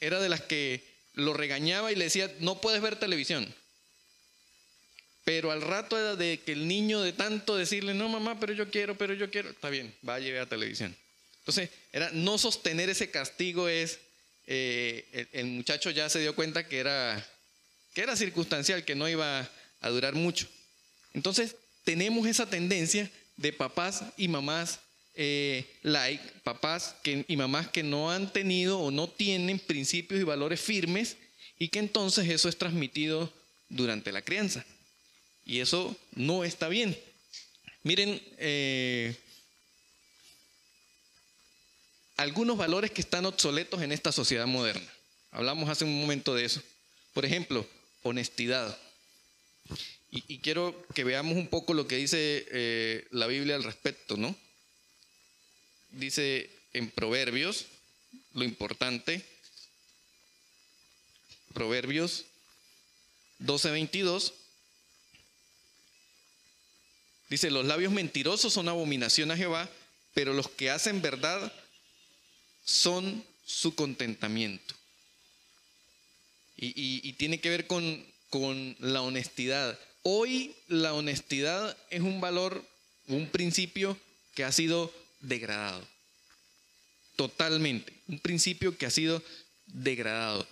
era 0.00 0.20
de 0.20 0.28
las 0.28 0.40
que 0.40 0.84
lo 1.14 1.34
regañaba 1.34 1.92
y 1.92 1.96
le 1.96 2.04
decía, 2.04 2.32
no 2.40 2.60
puedes 2.60 2.82
ver 2.82 2.96
televisión. 2.96 3.52
Pero 5.24 5.52
al 5.52 5.62
rato 5.62 5.98
era 5.98 6.16
de 6.16 6.40
que 6.40 6.52
el 6.52 6.66
niño 6.66 7.00
de 7.00 7.12
tanto 7.12 7.56
decirle, 7.56 7.94
no 7.94 8.08
mamá, 8.08 8.40
pero 8.40 8.52
yo 8.52 8.70
quiero, 8.70 8.98
pero 8.98 9.14
yo 9.14 9.30
quiero, 9.30 9.50
está 9.50 9.70
bien, 9.70 9.94
va 10.06 10.16
a 10.16 10.20
llegar 10.20 10.42
a 10.42 10.48
televisión. 10.48 10.96
Entonces, 11.38 11.70
era 11.92 12.10
no 12.12 12.38
sostener 12.38 12.90
ese 12.90 13.10
castigo 13.10 13.68
es, 13.68 14.00
eh, 14.46 15.28
el, 15.32 15.46
muchacho 15.46 15.90
ya 15.90 16.08
se 16.08 16.20
dio 16.20 16.34
cuenta 16.34 16.66
que 16.66 16.78
era, 16.78 17.24
que 17.94 18.00
era 18.00 18.16
circunstancial, 18.16 18.84
que 18.84 18.94
no 18.94 19.08
iba 19.08 19.48
a 19.80 19.88
durar 19.90 20.14
mucho. 20.14 20.48
Entonces, 21.12 21.56
tenemos 21.84 22.26
esa 22.26 22.48
tendencia 22.48 23.10
de 23.36 23.52
papás 23.52 24.04
y 24.16 24.28
mamás 24.28 24.80
eh, 25.14 25.66
like, 25.82 26.22
papás 26.42 26.96
y 27.04 27.36
mamás 27.36 27.68
que 27.68 27.82
no 27.82 28.10
han 28.10 28.32
tenido 28.32 28.78
o 28.78 28.90
no 28.90 29.08
tienen 29.08 29.58
principios 29.58 30.20
y 30.20 30.24
valores 30.24 30.60
firmes 30.60 31.16
y 31.58 31.68
que 31.68 31.80
entonces 31.80 32.28
eso 32.30 32.48
es 32.48 32.56
transmitido 32.56 33.32
durante 33.68 34.10
la 34.10 34.22
crianza. 34.22 34.64
Y 35.44 35.60
eso 35.60 35.96
no 36.14 36.44
está 36.44 36.68
bien. 36.68 36.98
Miren, 37.82 38.22
eh, 38.38 39.16
algunos 42.16 42.56
valores 42.56 42.90
que 42.90 43.00
están 43.00 43.26
obsoletos 43.26 43.82
en 43.82 43.92
esta 43.92 44.12
sociedad 44.12 44.46
moderna. 44.46 44.88
Hablamos 45.32 45.68
hace 45.68 45.84
un 45.84 46.00
momento 46.00 46.34
de 46.34 46.44
eso. 46.44 46.62
Por 47.12 47.24
ejemplo, 47.24 47.66
honestidad. 48.02 48.78
Y, 50.10 50.38
quiero 50.38 50.86
que 50.94 51.04
veamos 51.04 51.36
un 51.36 51.48
poco 51.48 51.72
lo 51.72 51.88
que 51.88 51.96
dice 51.96 52.46
eh, 52.50 53.06
la 53.10 53.26
Biblia 53.26 53.56
al 53.56 53.64
respecto, 53.64 54.18
¿no? 54.18 54.36
Dice 55.90 56.50
en 56.74 56.90
Proverbios, 56.90 57.64
lo 58.34 58.44
importante, 58.44 59.24
Proverbios 61.54 62.26
12:22, 63.40 64.32
dice, 67.32 67.50
los 67.50 67.64
labios 67.64 67.92
mentirosos 67.92 68.52
son 68.52 68.68
abominación 68.68 69.30
a 69.30 69.36
Jehová, 69.36 69.68
pero 70.12 70.34
los 70.34 70.48
que 70.50 70.70
hacen 70.70 71.00
verdad 71.00 71.52
son 72.64 73.24
su 73.44 73.74
contentamiento. 73.74 74.74
Y, 76.56 77.12
tiene 77.14 77.40
que 77.40 77.50
ver 77.50 77.66
con, 77.66 78.06
con 78.30 78.76
la 78.78 79.02
honestidad. 79.02 79.78
Hoy 80.02 80.54
la 80.68 80.94
honestidad 80.94 81.76
es 81.90 82.02
un 82.02 82.20
valor, 82.20 82.64
un 83.08 83.28
principio 83.28 83.98
que 84.34 84.44
ha 84.44 84.52
sido 84.52 84.92
degradado. 85.20 85.84
Totalmente. 87.16 87.92
Un 88.08 88.20
principio 88.20 88.76
que 88.76 88.86
ha 88.86 88.90
sido 88.90 89.22
degradado. 89.66 90.46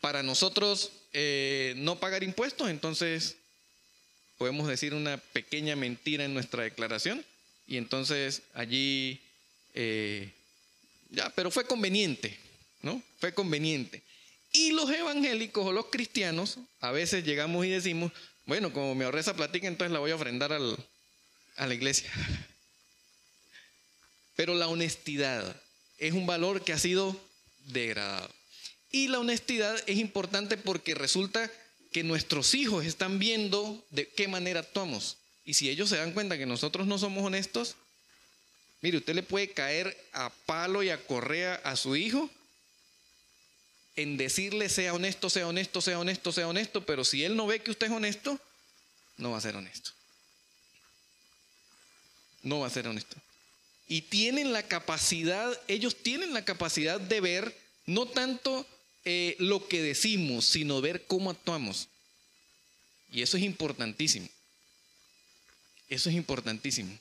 Para 0.00 0.22
nosotros 0.22 0.92
eh, 1.12 1.74
no 1.78 1.98
pagar 1.98 2.22
impuestos, 2.22 2.68
entonces 2.68 3.36
podemos 4.38 4.68
decir 4.68 4.94
una 4.94 5.16
pequeña 5.16 5.76
mentira 5.76 6.24
en 6.24 6.34
nuestra 6.34 6.62
declaración 6.62 7.24
y 7.66 7.76
entonces 7.76 8.42
allí 8.54 9.20
eh, 9.74 10.30
ya, 11.10 11.30
pero 11.30 11.50
fue 11.50 11.64
conveniente, 11.64 12.36
¿no? 12.82 13.02
Fue 13.18 13.32
conveniente. 13.32 14.02
Y 14.52 14.72
los 14.72 14.90
evangélicos 14.90 15.66
o 15.66 15.72
los 15.72 15.86
cristianos, 15.86 16.58
a 16.80 16.90
veces 16.90 17.24
llegamos 17.24 17.64
y 17.66 17.70
decimos, 17.70 18.12
bueno, 18.46 18.72
como 18.72 18.94
me 18.94 19.04
ahorré 19.04 19.20
esa 19.20 19.36
platica, 19.36 19.66
entonces 19.66 19.92
la 19.92 19.98
voy 19.98 20.12
a 20.12 20.16
ofrendar 20.16 20.52
a 20.52 21.66
la 21.66 21.74
iglesia. 21.74 22.10
Pero 24.36 24.54
la 24.54 24.68
honestidad 24.68 25.60
es 25.98 26.12
un 26.12 26.26
valor 26.26 26.62
que 26.62 26.72
ha 26.72 26.78
sido 26.78 27.18
degradado. 27.66 28.30
Y 28.90 29.08
la 29.08 29.18
honestidad 29.18 29.76
es 29.86 29.98
importante 29.98 30.56
porque 30.56 30.94
resulta 30.94 31.50
que 31.96 32.04
nuestros 32.04 32.52
hijos 32.52 32.84
están 32.84 33.18
viendo 33.18 33.82
de 33.88 34.06
qué 34.06 34.28
manera 34.28 34.60
actuamos. 34.60 35.16
Y 35.46 35.54
si 35.54 35.70
ellos 35.70 35.88
se 35.88 35.96
dan 35.96 36.12
cuenta 36.12 36.36
que 36.36 36.44
nosotros 36.44 36.86
no 36.86 36.98
somos 36.98 37.24
honestos, 37.24 37.74
Mire, 38.82 38.98
usted 38.98 39.14
le 39.14 39.22
puede 39.22 39.50
caer 39.50 39.96
a 40.12 40.28
palo 40.28 40.82
y 40.82 40.90
a 40.90 41.02
correa 41.06 41.54
a 41.64 41.74
su 41.74 41.96
hijo 41.96 42.28
en 43.96 44.18
decirle 44.18 44.68
sea 44.68 44.92
honesto, 44.92 45.30
sea 45.30 45.48
honesto, 45.48 45.80
sea 45.80 45.98
honesto, 45.98 46.32
sea 46.32 46.46
honesto, 46.46 46.84
pero 46.84 47.02
si 47.02 47.24
él 47.24 47.34
no 47.34 47.46
ve 47.46 47.62
que 47.62 47.70
usted 47.70 47.86
es 47.86 47.92
honesto, 47.94 48.38
no 49.16 49.30
va 49.30 49.38
a 49.38 49.40
ser 49.40 49.56
honesto. 49.56 49.92
No 52.42 52.60
va 52.60 52.66
a 52.66 52.70
ser 52.70 52.88
honesto. 52.88 53.16
Y 53.88 54.02
tienen 54.02 54.52
la 54.52 54.64
capacidad, 54.64 55.58
ellos 55.66 55.96
tienen 55.96 56.34
la 56.34 56.44
capacidad 56.44 57.00
de 57.00 57.22
ver 57.22 57.56
no 57.86 58.04
tanto 58.04 58.66
eh, 59.08 59.36
lo 59.38 59.68
que 59.68 59.80
decimos, 59.80 60.44
sino 60.46 60.80
ver 60.80 61.06
cómo 61.06 61.30
actuamos. 61.30 61.86
Y 63.12 63.22
eso 63.22 63.36
es 63.36 63.44
importantísimo. 63.44 64.28
Eso 65.88 66.10
es 66.10 66.16
importantísimo. 66.16 66.98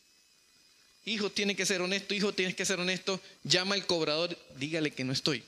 Hijo, 1.05 1.31
tiene 1.31 1.55
que 1.55 1.65
ser 1.65 1.81
honesto, 1.81 2.13
hijo, 2.13 2.31
tienes 2.31 2.55
que 2.55 2.63
ser 2.63 2.79
honesto. 2.79 3.19
Llama 3.43 3.73
al 3.73 3.87
cobrador, 3.87 4.37
dígale 4.59 4.91
que 4.91 5.03
no 5.03 5.13
estoy. 5.13 5.43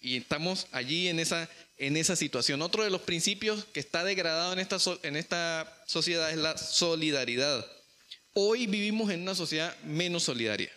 Y 0.00 0.16
estamos 0.16 0.68
allí 0.70 1.08
en 1.08 1.18
esa, 1.18 1.50
en 1.76 1.96
esa 1.96 2.14
situación. 2.14 2.62
Otro 2.62 2.84
de 2.84 2.90
los 2.90 3.00
principios 3.00 3.64
que 3.72 3.80
está 3.80 4.04
degradado 4.04 4.52
en 4.52 4.60
esta, 4.60 4.78
en 5.02 5.16
esta 5.16 5.82
sociedad 5.86 6.30
es 6.30 6.38
la 6.38 6.56
solidaridad. 6.56 7.66
Hoy 8.34 8.68
vivimos 8.68 9.10
en 9.10 9.22
una 9.22 9.34
sociedad 9.34 9.76
menos 9.82 10.22
solidaria. 10.22 10.70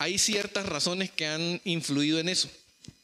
Hay 0.00 0.16
ciertas 0.16 0.64
razones 0.64 1.10
que 1.10 1.26
han 1.26 1.60
influido 1.64 2.18
en 2.20 2.30
eso. 2.30 2.50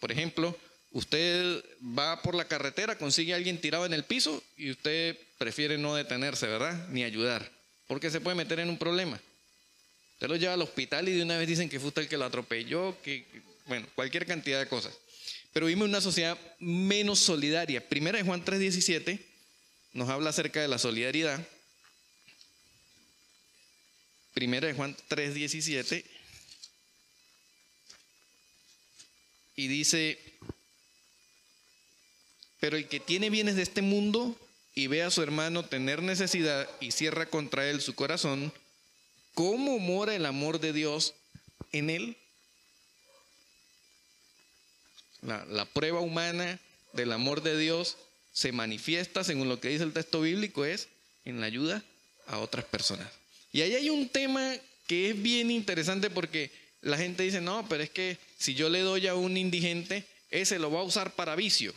Por 0.00 0.10
ejemplo, 0.10 0.58
usted 0.92 1.62
va 1.82 2.22
por 2.22 2.34
la 2.34 2.48
carretera, 2.48 2.96
consigue 2.96 3.34
a 3.34 3.36
alguien 3.36 3.60
tirado 3.60 3.84
en 3.84 3.92
el 3.92 4.04
piso 4.04 4.42
y 4.56 4.70
usted 4.70 5.14
prefiere 5.36 5.76
no 5.76 5.94
detenerse, 5.94 6.46
¿verdad? 6.46 6.88
Ni 6.88 7.04
ayudar, 7.04 7.52
porque 7.86 8.10
se 8.10 8.22
puede 8.22 8.34
meter 8.34 8.60
en 8.60 8.70
un 8.70 8.78
problema. 8.78 9.20
Usted 10.14 10.26
lo 10.26 10.36
lleva 10.36 10.54
al 10.54 10.62
hospital 10.62 11.06
y 11.10 11.12
de 11.12 11.22
una 11.22 11.36
vez 11.36 11.46
dicen 11.46 11.68
que 11.68 11.78
fue 11.78 11.88
usted 11.88 12.00
el 12.00 12.08
que 12.08 12.16
lo 12.16 12.24
atropelló, 12.24 12.96
que, 13.02 13.26
bueno, 13.66 13.86
cualquier 13.94 14.24
cantidad 14.24 14.58
de 14.58 14.66
cosas. 14.66 14.94
Pero 15.52 15.66
vivimos 15.66 15.84
en 15.84 15.90
una 15.90 16.00
sociedad 16.00 16.38
menos 16.60 17.18
solidaria. 17.18 17.86
Primera 17.86 18.16
de 18.16 18.24
Juan 18.24 18.42
3:17 18.42 19.20
nos 19.92 20.08
habla 20.08 20.30
acerca 20.30 20.62
de 20.62 20.68
la 20.68 20.78
solidaridad. 20.78 21.46
Primera 24.32 24.66
de 24.66 24.72
Juan 24.72 24.96
3:17 25.10 26.15
y 29.56 29.68
dice, 29.68 30.18
pero 32.60 32.76
el 32.76 32.88
que 32.88 33.00
tiene 33.00 33.30
bienes 33.30 33.56
de 33.56 33.62
este 33.62 33.82
mundo 33.82 34.38
y 34.74 34.86
ve 34.86 35.02
a 35.02 35.10
su 35.10 35.22
hermano 35.22 35.64
tener 35.64 36.02
necesidad 36.02 36.68
y 36.80 36.90
cierra 36.90 37.26
contra 37.26 37.68
él 37.68 37.80
su 37.80 37.94
corazón, 37.94 38.52
¿cómo 39.34 39.78
mora 39.78 40.14
el 40.14 40.26
amor 40.26 40.60
de 40.60 40.74
Dios 40.74 41.14
en 41.72 41.88
él? 41.88 42.16
La, 45.22 45.64
prueba 45.64 46.00
humana 46.00 46.60
del 46.92 47.10
amor 47.12 47.42
de 47.42 47.58
Dios 47.58 47.96
se 48.32 48.52
manifiesta, 48.52 49.24
según 49.24 49.48
lo 49.48 49.58
que 49.58 49.68
dice 49.68 49.82
el 49.82 49.94
texto 49.94 50.20
bíblico, 50.20 50.64
es 50.66 50.88
en 51.24 51.40
la 51.40 51.46
ayuda 51.46 51.82
a 52.26 52.38
otras 52.38 52.66
personas. 52.66 53.10
Y 53.50 53.62
ahí 53.62 53.74
hay 53.74 53.88
un 53.88 54.08
tema 54.10 54.54
que 54.86 55.10
es 55.10 55.20
bien 55.22 55.50
interesante 55.50 56.10
porque 56.10 56.50
la 56.82 56.98
gente 56.98 57.22
dice, 57.22 57.40
no, 57.40 57.66
pero 57.68 57.82
es 57.82 57.90
que 57.90 58.18
si 58.38 58.54
yo 58.54 58.68
le 58.68 58.80
doy 58.80 59.06
a 59.06 59.14
un 59.14 59.36
indigente, 59.36 60.06
ese 60.30 60.58
lo 60.58 60.70
va 60.70 60.80
a 60.80 60.84
usar 60.84 61.14
para 61.14 61.36
vicio. 61.36 61.74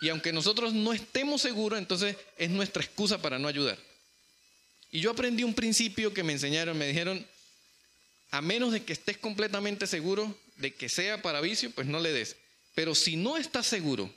Y 0.00 0.08
aunque 0.08 0.32
nosotros 0.32 0.72
no 0.72 0.92
estemos 0.92 1.42
seguros, 1.42 1.78
entonces 1.78 2.16
es 2.38 2.50
nuestra 2.50 2.82
excusa 2.82 3.20
para 3.20 3.38
no 3.38 3.48
ayudar. 3.48 3.78
Y 4.90 5.00
yo 5.00 5.10
aprendí 5.10 5.44
un 5.44 5.54
principio 5.54 6.12
que 6.12 6.22
me 6.22 6.32
enseñaron, 6.32 6.76
me 6.76 6.86
dijeron, 6.86 7.26
a 8.30 8.40
menos 8.40 8.72
de 8.72 8.82
que 8.82 8.92
estés 8.92 9.18
completamente 9.18 9.86
seguro 9.86 10.36
de 10.56 10.74
que 10.74 10.88
sea 10.88 11.22
para 11.22 11.40
vicio, 11.40 11.70
pues 11.70 11.86
no 11.86 12.00
le 12.00 12.12
des. 12.12 12.36
Pero 12.74 12.94
si 12.94 13.16
no 13.16 13.36
estás 13.36 13.66
seguro, 13.66 14.12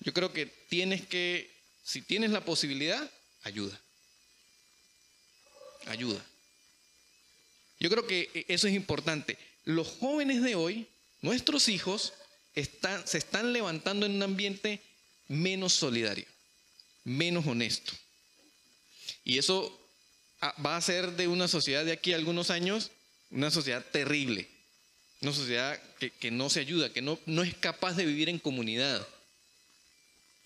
yo 0.00 0.12
creo 0.12 0.32
que 0.32 0.46
tienes 0.46 1.06
que, 1.06 1.50
si 1.84 2.02
tienes 2.02 2.30
la 2.30 2.44
posibilidad, 2.44 3.10
ayuda. 3.42 3.78
Ayuda. 5.86 6.24
Yo 7.84 7.90
creo 7.90 8.06
que 8.06 8.30
e, 8.32 8.46
eso 8.48 8.66
es 8.66 8.72
importante. 8.72 9.36
Los 9.66 9.88
jóvenes 10.00 10.40
de 10.40 10.54
hoy, 10.54 10.86
nuestros 11.20 11.68
hijos, 11.68 12.14
se 12.54 13.18
están 13.18 13.52
levantando 13.52 14.06
en 14.06 14.12
un 14.12 14.22
ambiente 14.22 14.80
menos 15.28 15.74
solidario, 15.74 16.24
menos 17.04 17.46
honesto. 17.46 17.92
Y 19.22 19.36
eso 19.36 19.78
ah, 20.40 20.54
va 20.64 20.78
a 20.78 20.80
ser 20.80 21.12
de 21.12 21.28
una 21.28 21.46
sociedad 21.46 21.84
de 21.84 21.92
aquí 21.92 22.14
a 22.14 22.16
algunos 22.16 22.48
años 22.48 22.90
una 23.30 23.50
sociedad 23.50 23.84
terrible, 23.92 24.48
una 25.20 25.34
sociedad 25.34 25.78
que, 25.98 26.30
no 26.30 26.48
se 26.48 26.60
ayuda, 26.60 26.90
que 26.90 27.02
no, 27.02 27.18
no, 27.26 27.42
es 27.42 27.54
capaz 27.54 27.96
de 27.96 28.06
vivir 28.06 28.30
en 28.30 28.38
comunidad. 28.38 29.06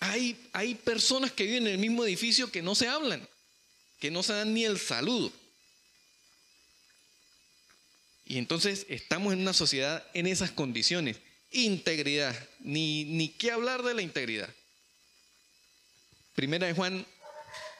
Hay, 0.01 0.37
hay 0.53 0.75
personas 0.75 1.31
que 1.31 1.45
viven 1.45 1.69
en 1.69 1.75
el 1.75 1.79
mismo 1.79 2.05
edificio 2.05 2.51
que 2.51 2.63
no 2.63 2.75
se 2.75 2.89
hablan, 2.89 3.29
que 4.01 4.11
no 4.11 4.25
se 4.25 4.33
dan 4.33 4.53
ni 4.55 4.65
el 4.65 4.81
saludo. 4.81 5.33
Y 8.29 8.37
entonces 8.37 8.85
estamos 8.91 9.33
en 9.33 9.41
una 9.41 9.55
sociedad 9.55 10.07
en 10.13 10.27
esas 10.27 10.51
condiciones. 10.51 11.17
Integridad, 11.51 12.37
ni, 12.61 13.05
ni 13.05 13.31
qué 13.31 13.51
hablar 13.51 13.83
de 13.83 13.95
la 13.95 14.03
integridad. 14.03 14.51
Primera 16.35 16.67
de 16.67 16.75
Juan 16.75 17.07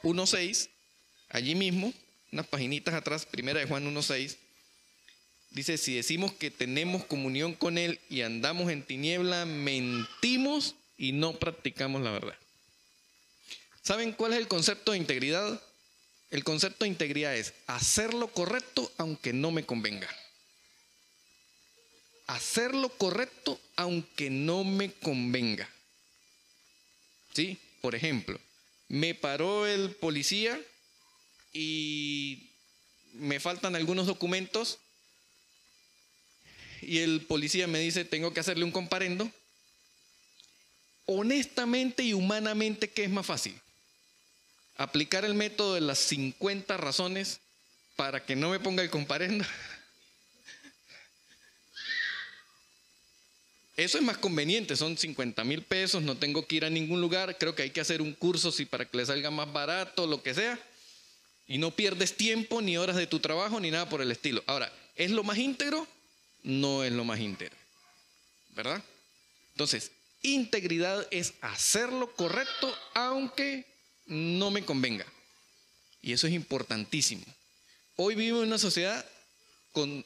1.6, 0.01 0.69
allí 1.29 1.53
mismo, 1.53 1.93
unas 2.31 2.47
paginitas 2.47 2.95
atrás, 2.95 3.27
primera 3.27 3.59
de 3.59 3.67
Juan 3.67 3.95
1.6, 3.95 4.37
dice, 5.51 5.77
si 5.77 5.93
decimos 5.93 6.33
que 6.33 6.49
tenemos 6.49 7.05
comunión 7.05 7.53
con 7.53 7.77
Él 7.77 7.99
y 8.09 8.21
andamos 8.21 8.71
en 8.71 8.81
tiniebla, 8.81 9.45
mentimos 9.45 10.73
y 10.97 11.11
no 11.11 11.37
practicamos 11.37 12.01
la 12.01 12.09
verdad. 12.09 12.35
¿Saben 13.83 14.13
cuál 14.13 14.33
es 14.33 14.39
el 14.39 14.47
concepto 14.47 14.93
de 14.93 14.97
integridad? 14.97 15.61
El 16.31 16.43
concepto 16.43 16.85
de 16.85 16.89
integridad 16.89 17.35
es 17.35 17.53
hacer 17.67 18.15
lo 18.15 18.29
correcto 18.29 18.91
aunque 18.97 19.31
no 19.31 19.51
me 19.51 19.63
convenga 19.63 20.09
hacer 22.29 22.75
lo 22.75 22.89
correcto 22.89 23.59
aunque 23.75 24.29
no 24.29 24.63
me 24.63 24.91
convenga. 24.91 25.67
¿Sí? 27.33 27.57
Por 27.81 27.95
ejemplo, 27.95 28.39
me 28.87 29.15
paró 29.15 29.65
el 29.65 29.91
policía 29.91 30.59
y 31.53 32.49
me 33.13 33.39
faltan 33.39 33.75
algunos 33.75 34.05
documentos 34.05 34.77
y 36.81 36.99
el 36.99 37.21
policía 37.21 37.67
me 37.67 37.79
dice, 37.79 38.05
tengo 38.05 38.31
que 38.33 38.41
hacerle 38.41 38.63
un 38.63 38.71
comparendo. 38.71 39.29
Honestamente 41.05 42.03
y 42.03 42.13
humanamente, 42.13 42.89
¿qué 42.91 43.05
es 43.05 43.09
más 43.09 43.25
fácil? 43.25 43.59
Aplicar 44.77 45.25
el 45.25 45.33
método 45.33 45.73
de 45.73 45.81
las 45.81 45.97
50 45.99 46.77
razones 46.77 47.39
para 47.95 48.23
que 48.23 48.35
no 48.35 48.49
me 48.51 48.59
ponga 48.59 48.83
el 48.83 48.91
comparendo 48.91 49.45
Eso 53.79 53.97
es 53.97 54.03
más 54.03 54.17
conveniente, 54.17 54.75
son 54.75 54.97
50 54.97 55.41
mil 55.45 55.61
pesos, 55.61 56.03
no 56.03 56.17
tengo 56.17 56.45
que 56.45 56.57
ir 56.57 56.65
a 56.65 56.69
ningún 56.69 56.99
lugar, 56.99 57.37
creo 57.37 57.55
que 57.55 57.61
hay 57.63 57.69
que 57.69 57.79
hacer 57.79 58.01
un 58.01 58.11
curso 58.11 58.51
si 58.51 58.65
para 58.65 58.83
que 58.83 58.97
le 58.97 59.05
salga 59.05 59.31
más 59.31 59.53
barato, 59.53 60.05
lo 60.05 60.21
que 60.21 60.33
sea, 60.33 60.59
y 61.47 61.59
no 61.59 61.71
pierdes 61.71 62.17
tiempo 62.17 62.61
ni 62.61 62.75
horas 62.75 62.97
de 62.97 63.07
tu 63.07 63.21
trabajo 63.21 63.57
ni 63.57 63.71
nada 63.71 63.87
por 63.87 64.01
el 64.01 64.11
estilo. 64.11 64.43
Ahora, 64.47 64.69
¿es 64.97 65.11
lo 65.11 65.23
más 65.23 65.37
íntegro? 65.37 65.87
No 66.43 66.83
es 66.83 66.91
lo 66.91 67.05
más 67.05 67.21
íntegro, 67.21 67.55
¿verdad? 68.49 68.83
Entonces, 69.53 69.91
integridad 70.23 71.07
es 71.09 71.35
hacer 71.39 71.89
lo 71.89 72.13
correcto 72.17 72.77
aunque 72.95 73.65
no 74.07 74.51
me 74.51 74.65
convenga. 74.65 75.05
Y 76.01 76.11
eso 76.11 76.27
es 76.27 76.33
importantísimo. 76.33 77.23
Hoy 77.95 78.15
vivimos 78.15 78.41
en 78.41 78.49
una 78.49 78.57
sociedad 78.57 79.05
con 79.71 80.03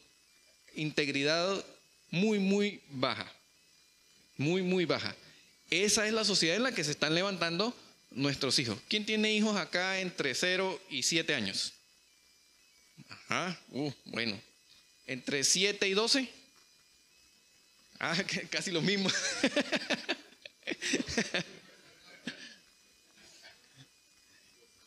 integridad 0.76 1.66
muy, 2.12 2.38
muy 2.38 2.80
baja 2.92 3.34
muy, 4.44 4.62
muy 4.62 4.86
baja. 4.86 5.16
Esa 5.70 6.06
es 6.06 6.14
la 6.14 6.26
sociedad 6.26 6.58
en 6.58 6.64
la 6.64 6.74
que 6.74 6.84
se 6.84 6.92
están 6.92 7.16
levantando 7.16 7.76
nuestros 8.12 8.60
hijos. 8.60 8.78
¿Quién 8.90 9.06
tiene 9.06 9.34
hijos 9.34 9.58
acá 9.58 10.00
entre 10.00 10.36
0 10.36 10.80
y 10.90 11.04
7 11.04 11.34
años? 11.34 11.74
Ajá, 13.10 13.60
uh, 13.70 13.92
bueno. 14.06 14.40
¿Entre 15.08 15.44
7 15.44 15.88
y 15.88 15.94
12? 15.94 16.30
Ah, 18.00 18.16
casi 18.50 18.72
lo 18.72 18.82
mismo. 18.82 19.10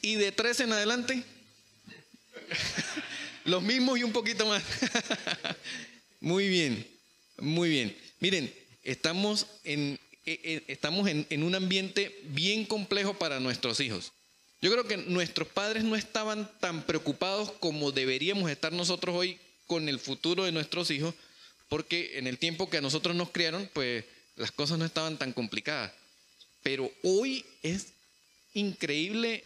¿Y 0.03 0.17
de 0.17 0.33
13 0.33 0.65
en 0.65 0.73
adelante? 0.73 1.23
Los 3.45 3.63
mismos 3.63 3.99
y 3.99 4.03
un 4.03 4.13
poquito 4.13 4.45
más. 4.47 4.63
muy 6.21 6.49
bien, 6.49 6.87
muy 7.39 7.71
bien. 7.71 7.97
Miren, 8.21 8.53
estamos 8.87 9.47
en, 9.65 9.99
e, 10.25 10.41
e, 10.43 10.73
estamos 10.73 11.09
en, 11.09 11.43
un 11.43 11.55
ambiente 11.55 12.19
bien 12.29 12.65
complejo 12.65 13.15
para 13.15 13.41
nuestros 13.41 13.81
hijos. 13.81 14.13
Yo 14.63 14.71
creo 14.71 14.87
que 14.87 14.97
nuestros 14.97 15.49
padres 15.49 15.85
no 15.85 15.97
estaban 15.97 16.51
tan 16.61 16.83
preocupados 16.85 17.53
como 17.61 17.93
deberíamos 17.93 18.51
estar 18.51 18.73
nosotros 18.73 19.15
hoy 19.15 19.39
con 19.67 19.89
el 19.89 19.99
futuro 19.99 20.45
de 20.45 20.53
nuestros 20.53 20.91
hijos, 20.91 21.15
porque 21.69 22.19
en 22.19 22.27
el 22.27 22.39
tiempo 22.39 22.71
que 22.71 22.79
a 22.79 22.81
nosotros 22.81 23.15
nos 23.17 23.31
criaron, 23.31 23.69
pues 23.75 24.05
las 24.37 24.53
cosas 24.53 24.79
no 24.79 24.85
estaban 24.85 25.19
tan 25.19 25.33
complicadas. 25.33 25.93
Pero 26.63 26.91
hoy 27.03 27.45
es 27.63 27.89
increíble 28.55 29.45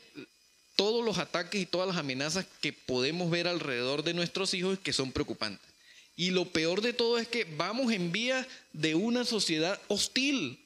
todos 0.76 1.04
los 1.04 1.18
ataques 1.18 1.60
y 1.60 1.66
todas 1.66 1.88
las 1.88 1.96
amenazas 1.96 2.46
que 2.60 2.72
podemos 2.72 3.30
ver 3.30 3.48
alrededor 3.48 4.04
de 4.04 4.14
nuestros 4.14 4.52
hijos 4.54 4.78
que 4.78 4.92
son 4.92 5.12
preocupantes. 5.12 5.69
Y 6.16 6.30
lo 6.30 6.50
peor 6.50 6.82
de 6.82 6.92
todo 6.92 7.18
es 7.18 7.28
que 7.28 7.44
vamos 7.44 7.92
en 7.92 8.12
vías 8.12 8.46
de 8.72 8.94
una 8.94 9.24
sociedad 9.24 9.80
hostil. 9.88 10.58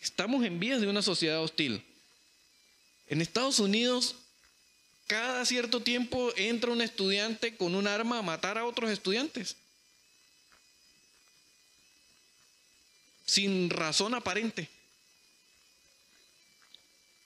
Estamos 0.00 0.44
en 0.44 0.60
vías 0.60 0.80
de 0.80 0.86
una 0.86 1.02
sociedad 1.02 1.42
hostil. 1.42 1.82
En 3.08 3.20
Estados 3.20 3.58
Unidos, 3.58 4.14
cada 5.10 5.44
cierto 5.44 5.82
tiempo 5.82 6.32
entra 6.36 6.70
un 6.70 6.80
estudiante 6.80 7.56
con 7.56 7.74
un 7.74 7.88
arma 7.88 8.18
a 8.18 8.22
matar 8.22 8.56
a 8.56 8.64
otros 8.64 8.90
estudiantes. 8.90 9.56
Sin 13.26 13.70
razón 13.70 14.14
aparente. 14.14 14.68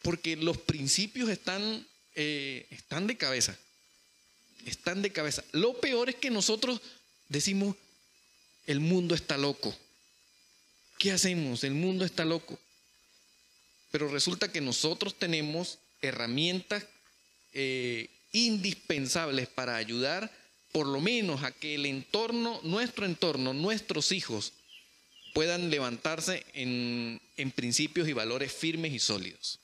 Porque 0.00 0.36
los 0.36 0.56
principios 0.56 1.28
están, 1.28 1.86
eh, 2.14 2.66
están 2.70 3.06
de 3.06 3.18
cabeza. 3.18 3.58
Están 4.64 5.02
de 5.02 5.12
cabeza. 5.12 5.44
Lo 5.52 5.78
peor 5.78 6.08
es 6.08 6.16
que 6.16 6.30
nosotros 6.30 6.80
decimos, 7.28 7.76
el 8.66 8.80
mundo 8.80 9.14
está 9.14 9.36
loco. 9.36 9.74
¿Qué 10.98 11.12
hacemos? 11.12 11.64
El 11.64 11.74
mundo 11.74 12.04
está 12.04 12.24
loco. 12.24 12.58
Pero 13.90 14.08
resulta 14.08 14.50
que 14.50 14.60
nosotros 14.60 15.18
tenemos 15.18 15.78
herramientas 16.00 16.84
eh, 17.52 18.10
indispensables 18.32 19.48
para 19.48 19.76
ayudar 19.76 20.30
por 20.72 20.88
lo 20.88 21.00
menos 21.00 21.44
a 21.44 21.52
que 21.52 21.76
el 21.76 21.86
entorno, 21.86 22.60
nuestro 22.64 23.06
entorno, 23.06 23.54
nuestros 23.54 24.10
hijos 24.10 24.52
puedan 25.32 25.70
levantarse 25.70 26.44
en, 26.52 27.20
en 27.36 27.50
principios 27.52 28.08
y 28.08 28.12
valores 28.12 28.52
firmes 28.52 28.92
y 28.92 28.98
sólidos. 28.98 29.60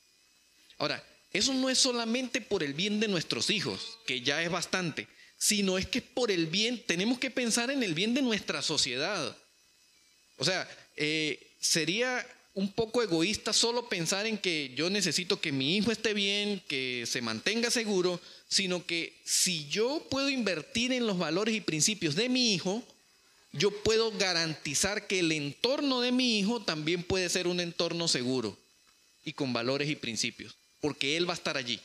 Ahora, 0.78 1.04
eso 1.32 1.52
no 1.54 1.68
es 1.68 1.78
solamente 1.78 2.40
por 2.40 2.62
el 2.62 2.74
bien 2.74 3.00
de 3.00 3.08
nuestros 3.08 3.50
hijos, 3.50 3.98
que 4.06 4.20
ya 4.20 4.42
es 4.42 4.50
bastante, 4.50 5.08
sino 5.40 5.79
es 5.79 5.87
que 5.87 6.03
por 6.03 6.31
el 6.31 6.46
bien, 6.46 6.85
tenemos 6.87 7.18
que 7.18 7.31
pensar 7.31 7.70
en 7.70 7.83
el 7.83 7.94
bien 7.94 8.12
de 8.12 8.20
nuestra 8.20 8.61
sociedad. 8.61 9.35
O 10.37 10.44
sea, 10.44 10.68
eh, 10.96 11.55
sería 11.59 12.24
un 12.53 12.70
poco 12.70 13.03
egoísta 13.03 13.55
solo 13.55 13.88
pensar 13.88 14.26
en 14.26 14.37
que 14.37 14.72
yo 14.76 14.90
necesito 14.90 15.40
que 15.40 15.50
mi 15.50 15.79
hijo 15.79 15.90
esté 15.90 16.12
bien, 16.12 16.62
que 16.68 17.05
se 17.07 17.22
mantenga 17.22 17.70
seguro, 17.70 18.20
sino 18.48 18.85
que 18.85 19.18
si 19.24 19.66
yo 19.68 20.07
puedo 20.11 20.29
invertir 20.29 20.92
en 20.92 21.07
los 21.07 21.16
valores 21.16 21.55
y 21.55 21.62
principios 21.62 22.16
de 22.16 22.29
mi 22.29 22.53
hijo, 22.53 22.85
yo 23.53 23.70
puedo 23.83 24.12
garantizar 24.12 25.07
que 25.07 25.20
el 25.20 25.33
entorno 25.33 26.03
de 26.03 26.12
mi 26.12 26.38
hijo 26.38 26.61
también 26.61 27.03
puede 27.03 27.31
ser 27.31 27.46
un 27.46 27.61
entorno 27.61 28.09
seguro 28.09 28.59
y 29.24 29.33
con 29.33 29.55
valores 29.55 29.88
y 29.88 29.96
principios, 29.96 30.55
porque 30.83 31.16
él 31.16 31.26
va 31.26 31.33
a 31.33 31.37
estar 31.37 31.57
allí. 31.57 31.81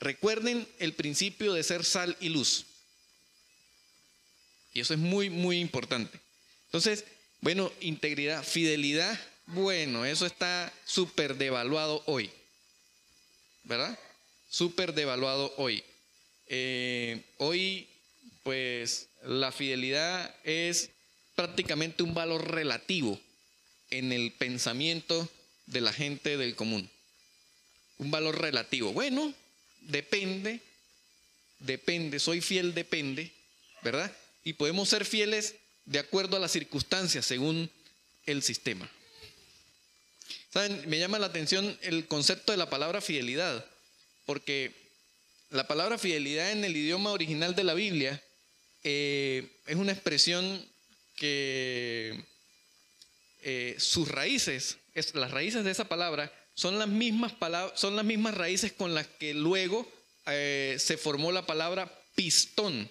Recuerden 0.00 0.66
el 0.78 0.92
principio 0.92 1.52
de 1.52 1.62
ser 1.62 1.84
sal 1.84 2.16
y 2.20 2.28
luz. 2.28 2.66
Y 4.72 4.80
eso 4.80 4.94
es 4.94 5.00
muy, 5.00 5.30
muy 5.30 5.60
importante. 5.60 6.20
Entonces, 6.66 7.04
bueno, 7.40 7.72
integridad, 7.80 8.42
fidelidad, 8.42 9.18
bueno, 9.46 10.04
eso 10.04 10.26
está 10.26 10.72
súper 10.84 11.36
devaluado 11.36 12.02
hoy. 12.06 12.30
¿Verdad? 13.62 13.98
Súper 14.48 14.94
devaluado 14.94 15.54
hoy. 15.56 15.84
Eh, 16.46 17.24
hoy, 17.38 17.88
pues, 18.42 19.08
la 19.22 19.52
fidelidad 19.52 20.34
es 20.44 20.90
prácticamente 21.34 22.02
un 22.02 22.14
valor 22.14 22.50
relativo 22.50 23.18
en 23.90 24.12
el 24.12 24.32
pensamiento 24.32 25.28
de 25.66 25.80
la 25.80 25.92
gente 25.92 26.36
del 26.36 26.56
común. 26.56 26.90
Un 27.98 28.10
valor 28.10 28.40
relativo. 28.40 28.92
Bueno, 28.92 29.32
depende, 29.84 30.60
depende, 31.60 32.18
soy 32.18 32.40
fiel, 32.40 32.74
depende, 32.74 33.32
¿verdad? 33.82 34.14
Y 34.44 34.54
podemos 34.54 34.88
ser 34.88 35.04
fieles 35.04 35.54
de 35.84 35.98
acuerdo 35.98 36.36
a 36.36 36.40
las 36.40 36.52
circunstancias, 36.52 37.26
según 37.26 37.70
el 38.26 38.42
sistema. 38.42 38.90
¿Saben? 40.52 40.88
Me 40.88 40.98
llama 40.98 41.18
la 41.18 41.26
atención 41.26 41.78
el 41.82 42.06
concepto 42.06 42.52
de 42.52 42.58
la 42.58 42.70
palabra 42.70 43.00
fidelidad, 43.00 43.64
porque 44.24 44.72
la 45.50 45.66
palabra 45.66 45.98
fidelidad 45.98 46.52
en 46.52 46.64
el 46.64 46.76
idioma 46.76 47.10
original 47.10 47.54
de 47.54 47.64
la 47.64 47.74
Biblia 47.74 48.22
eh, 48.82 49.48
es 49.66 49.76
una 49.76 49.92
expresión 49.92 50.64
que 51.16 52.24
eh, 53.42 53.76
sus 53.78 54.08
raíces, 54.08 54.78
es, 54.94 55.14
las 55.14 55.30
raíces 55.30 55.64
de 55.64 55.70
esa 55.70 55.84
palabra, 55.86 56.32
son 56.54 56.78
las 56.78 56.88
mismas, 56.88 57.32
palabras, 57.32 57.78
son 57.78 57.96
las 57.96 58.04
mismas 58.04 58.34
raíces 58.34 58.72
con 58.72 58.94
las 58.94 59.06
que 59.06 59.34
luego 59.34 59.90
eh, 60.26 60.76
se 60.78 60.96
formó 60.96 61.32
la 61.32 61.46
palabra 61.46 61.92
pistón 62.14 62.88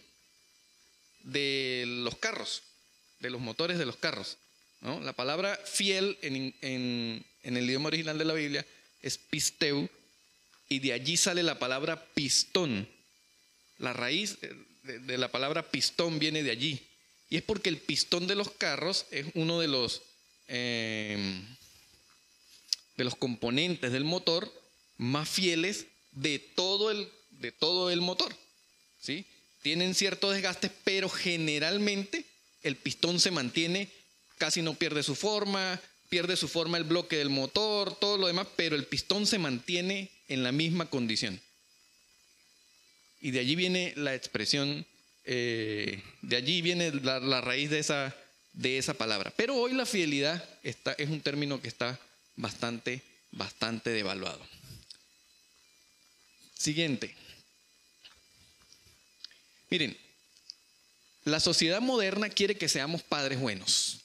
de 1.23 1.85
los 1.87 2.17
carros, 2.17 2.63
de 3.19 3.29
los 3.29 3.41
motores 3.41 3.79
de 3.79 3.85
los 3.85 3.97
carros. 3.97 4.37
La 4.81 5.13
palabra 5.13 5.57
fiel 5.63 6.17
en, 6.21 7.23
el 7.41 7.57
idioma 7.63 7.87
original 7.87 8.17
de 8.17 8.25
la 8.25 8.33
Biblia 8.33 8.65
es 9.01 9.17
pisteu 9.17 9.87
y 10.67 10.79
de 10.79 10.91
allí 10.91 11.15
sale 11.15 11.41
la 11.41 11.57
palabra 11.57 12.05
pistón. 12.13 12.85
La 13.77 13.93
raíz 13.93 14.39
de, 14.41 15.17
la 15.17 15.31
palabra 15.31 15.71
pistón 15.71 16.19
viene 16.19 16.43
de 16.43 16.51
allí. 16.51 16.85
Y 17.29 17.37
es 17.37 17.43
porque 17.43 17.69
el 17.69 17.77
pistón 17.77 18.27
de 18.27 18.35
los 18.35 18.51
carros 18.51 19.05
es 19.09 19.25
uno 19.35 19.61
de 19.61 19.69
los 19.69 20.01
eh, 20.49 21.41
de 22.97 23.03
los 23.03 23.15
componentes 23.15 23.91
del 23.91 24.03
motor 24.03 24.51
más 24.97 25.29
fieles 25.29 25.87
de 26.11 26.39
todo 26.39 26.91
el, 26.91 27.07
de 27.31 27.51
todo 27.51 27.91
el 27.91 28.01
motor. 28.01 28.35
¿sí? 28.99 29.25
Tienen 29.61 29.95
cierto 29.95 30.31
desgaste, 30.31 30.69
pero 30.83 31.09
generalmente 31.09 32.25
el 32.61 32.75
pistón 32.75 33.19
se 33.19 33.31
mantiene, 33.31 33.89
casi 34.37 34.61
no 34.61 34.73
pierde 34.73 35.03
su 35.03 35.15
forma, 35.15 35.79
pierde 36.09 36.37
su 36.37 36.47
forma 36.47 36.77
el 36.77 36.83
bloque 36.83 37.17
del 37.17 37.29
motor, 37.29 37.97
todo 37.99 38.17
lo 38.17 38.27
demás, 38.27 38.47
pero 38.55 38.75
el 38.75 38.85
pistón 38.85 39.25
se 39.25 39.39
mantiene 39.39 40.11
en 40.27 40.43
la 40.43 40.51
misma 40.51 40.89
condición. 40.89 41.39
Y 43.19 43.31
de 43.31 43.39
allí 43.39 43.55
viene 43.55 43.93
la 43.95 44.13
expresión, 44.13 44.85
eh, 45.23 46.01
de 46.21 46.35
allí 46.35 46.61
viene 46.61 46.91
la, 46.91 47.41
raíz 47.41 47.69
de 47.69 47.79
esa, 47.79 48.15
de 48.51 48.77
esa 48.77 48.93
palabra. 48.93 49.33
Pero 49.35 49.55
hoy 49.55 49.73
la 49.73 49.85
fidelidad 49.85 50.43
está, 50.61 50.93
es 50.93 51.09
un 51.09 51.21
término 51.21 51.61
que 51.61 51.69
está 51.69 51.99
bastante, 52.35 53.01
bastante 53.31 53.89
devaluado. 53.89 54.45
Siguiente. 56.55 57.15
Miren, 59.69 59.97
la 61.25 61.39
sociedad 61.39 61.81
moderna 61.81 62.29
quiere 62.29 62.55
que 62.55 62.69
seamos 62.69 63.01
padres 63.01 63.39
buenos, 63.39 64.01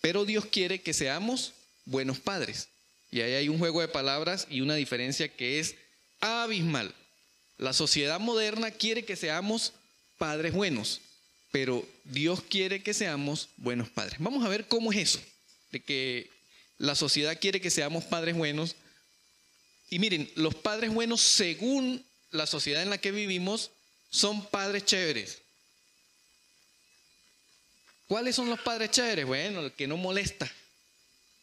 pero 0.00 0.24
Dios 0.24 0.46
quiere 0.46 0.80
que 0.80 0.94
seamos 0.94 1.52
buenos 1.84 2.18
padres. 2.20 2.68
Y 3.10 3.20
ahí 3.20 3.34
hay 3.34 3.48
un 3.48 3.58
juego 3.58 3.80
de 3.80 3.88
palabras 3.88 4.46
y 4.50 4.60
una 4.60 4.74
diferencia 4.74 5.28
que 5.28 5.60
es 5.60 5.76
abismal. 6.20 6.94
La 7.58 7.72
sociedad 7.72 8.20
moderna 8.20 8.70
quiere 8.70 9.04
que 9.04 9.16
seamos 9.16 9.72
padres 10.18 10.52
buenos, 10.52 11.00
pero 11.50 11.86
Dios 12.04 12.42
quiere 12.42 12.82
que 12.82 12.94
seamos 12.94 13.48
buenos 13.56 13.88
padres. 13.88 14.18
Vamos 14.18 14.44
a 14.44 14.48
ver 14.48 14.68
cómo 14.68 14.92
es 14.92 14.98
eso, 14.98 15.20
de 15.70 15.82
que 15.82 16.30
la 16.78 16.94
sociedad 16.94 17.38
quiere 17.40 17.60
que 17.60 17.70
seamos 17.70 18.04
padres 18.04 18.34
buenos. 18.34 18.76
Y 19.88 19.98
miren, 19.98 20.30
los 20.34 20.54
padres 20.54 20.92
buenos, 20.92 21.20
según 21.20 22.04
la 22.30 22.46
sociedad 22.46 22.82
en 22.82 22.90
la 22.90 22.98
que 22.98 23.12
vivimos, 23.12 23.70
son 24.10 24.46
padres 24.46 24.84
chéveres. 24.84 25.38
¿Cuáles 28.08 28.36
son 28.36 28.48
los 28.48 28.60
padres 28.60 28.90
chéveres? 28.90 29.26
Bueno, 29.26 29.60
el 29.60 29.72
que 29.72 29.86
no 29.86 29.96
molesta, 29.96 30.50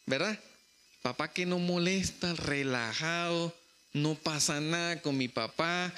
¿verdad? 0.05 0.39
Papá 1.01 1.33
que 1.33 1.45
no 1.45 1.59
molesta, 1.59 2.33
relajado, 2.33 3.53
no 3.91 4.15
pasa 4.15 4.61
nada 4.61 5.01
con 5.01 5.17
mi 5.17 5.27
papá, 5.27 5.93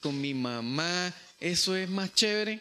con 0.00 0.20
mi 0.20 0.34
mamá, 0.34 1.14
eso 1.40 1.76
es 1.76 1.88
más 1.88 2.14
chévere. 2.14 2.60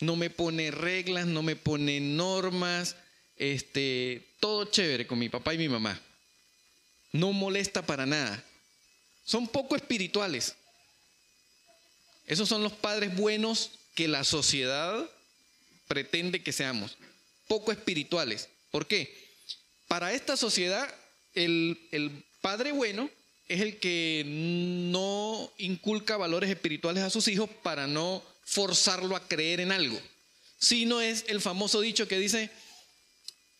No 0.00 0.16
me 0.16 0.30
pone 0.30 0.70
reglas, 0.70 1.26
no 1.26 1.42
me 1.42 1.56
pone 1.56 2.00
normas, 2.00 2.96
este, 3.36 4.34
todo 4.40 4.66
chévere 4.66 5.06
con 5.06 5.18
mi 5.18 5.28
papá 5.28 5.54
y 5.54 5.58
mi 5.58 5.68
mamá. 5.68 6.00
No 7.12 7.32
molesta 7.32 7.84
para 7.84 8.06
nada. 8.06 8.44
Son 9.24 9.48
poco 9.48 9.76
espirituales. 9.76 10.54
Esos 12.26 12.48
son 12.48 12.62
los 12.62 12.72
padres 12.72 13.14
buenos 13.16 13.72
que 13.94 14.08
la 14.08 14.24
sociedad 14.24 15.08
pretende 15.86 16.42
que 16.42 16.52
seamos. 16.52 16.96
Poco 17.46 17.72
espirituales. 17.72 18.48
¿Por 18.70 18.86
qué? 18.86 19.14
Para 19.86 20.12
esta 20.12 20.36
sociedad, 20.36 20.92
el, 21.34 21.78
el 21.92 22.24
padre 22.40 22.72
bueno 22.72 23.10
es 23.48 23.60
el 23.60 23.78
que 23.78 24.24
no 24.26 25.52
inculca 25.58 26.16
valores 26.16 26.50
espirituales 26.50 27.02
a 27.02 27.10
sus 27.10 27.28
hijos 27.28 27.50
para 27.62 27.86
no 27.86 28.22
forzarlo 28.44 29.16
a 29.16 29.26
creer 29.26 29.60
en 29.60 29.72
algo, 29.72 30.00
sino 30.58 31.00
es 31.00 31.24
el 31.28 31.40
famoso 31.40 31.80
dicho 31.80 32.08
que 32.08 32.18
dice, 32.18 32.50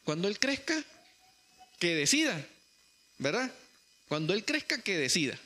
cuando 0.04 0.28
él 0.28 0.38
crezca, 0.38 0.84
que 1.78 1.94
decida, 1.94 2.46
¿verdad? 3.18 3.50
Cuando 4.08 4.34
él 4.34 4.44
crezca, 4.44 4.80
que 4.80 4.96
decida. 4.96 5.38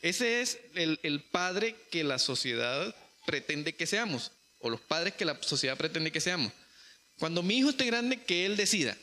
Ese 0.00 0.40
es 0.40 0.58
el, 0.74 1.20
padre 1.30 1.76
que 1.90 2.02
la 2.02 2.18
sociedad 2.18 2.94
pretende 3.24 3.74
que 3.74 3.86
seamos, 3.86 4.32
o 4.58 4.70
los 4.70 4.80
padres 4.80 5.14
que 5.14 5.24
la 5.24 5.40
sociedad 5.42 5.76
pretende 5.76 6.10
que 6.10 6.20
seamos. 6.20 6.52
Cuando 7.18 7.42
mi 7.42 7.58
hijo 7.58 7.70
esté 7.70 7.84
grande, 7.84 8.20
que 8.20 8.46
él 8.46 8.56
decida. 8.56 8.96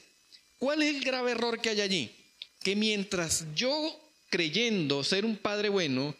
¿Cuál 0.58 0.82
es 0.82 0.94
el 0.94 1.04
grave 1.04 1.32
error 1.32 1.62
que 1.62 1.70
hay 1.70 1.80
allí? 1.80 2.16
Que 2.62 2.76
mientras 2.76 3.46
yo, 3.56 3.98
creyendo 4.30 5.04
ser 5.06 5.24
un 5.24 5.38
padre 5.38 5.70
bueno, 5.70 6.16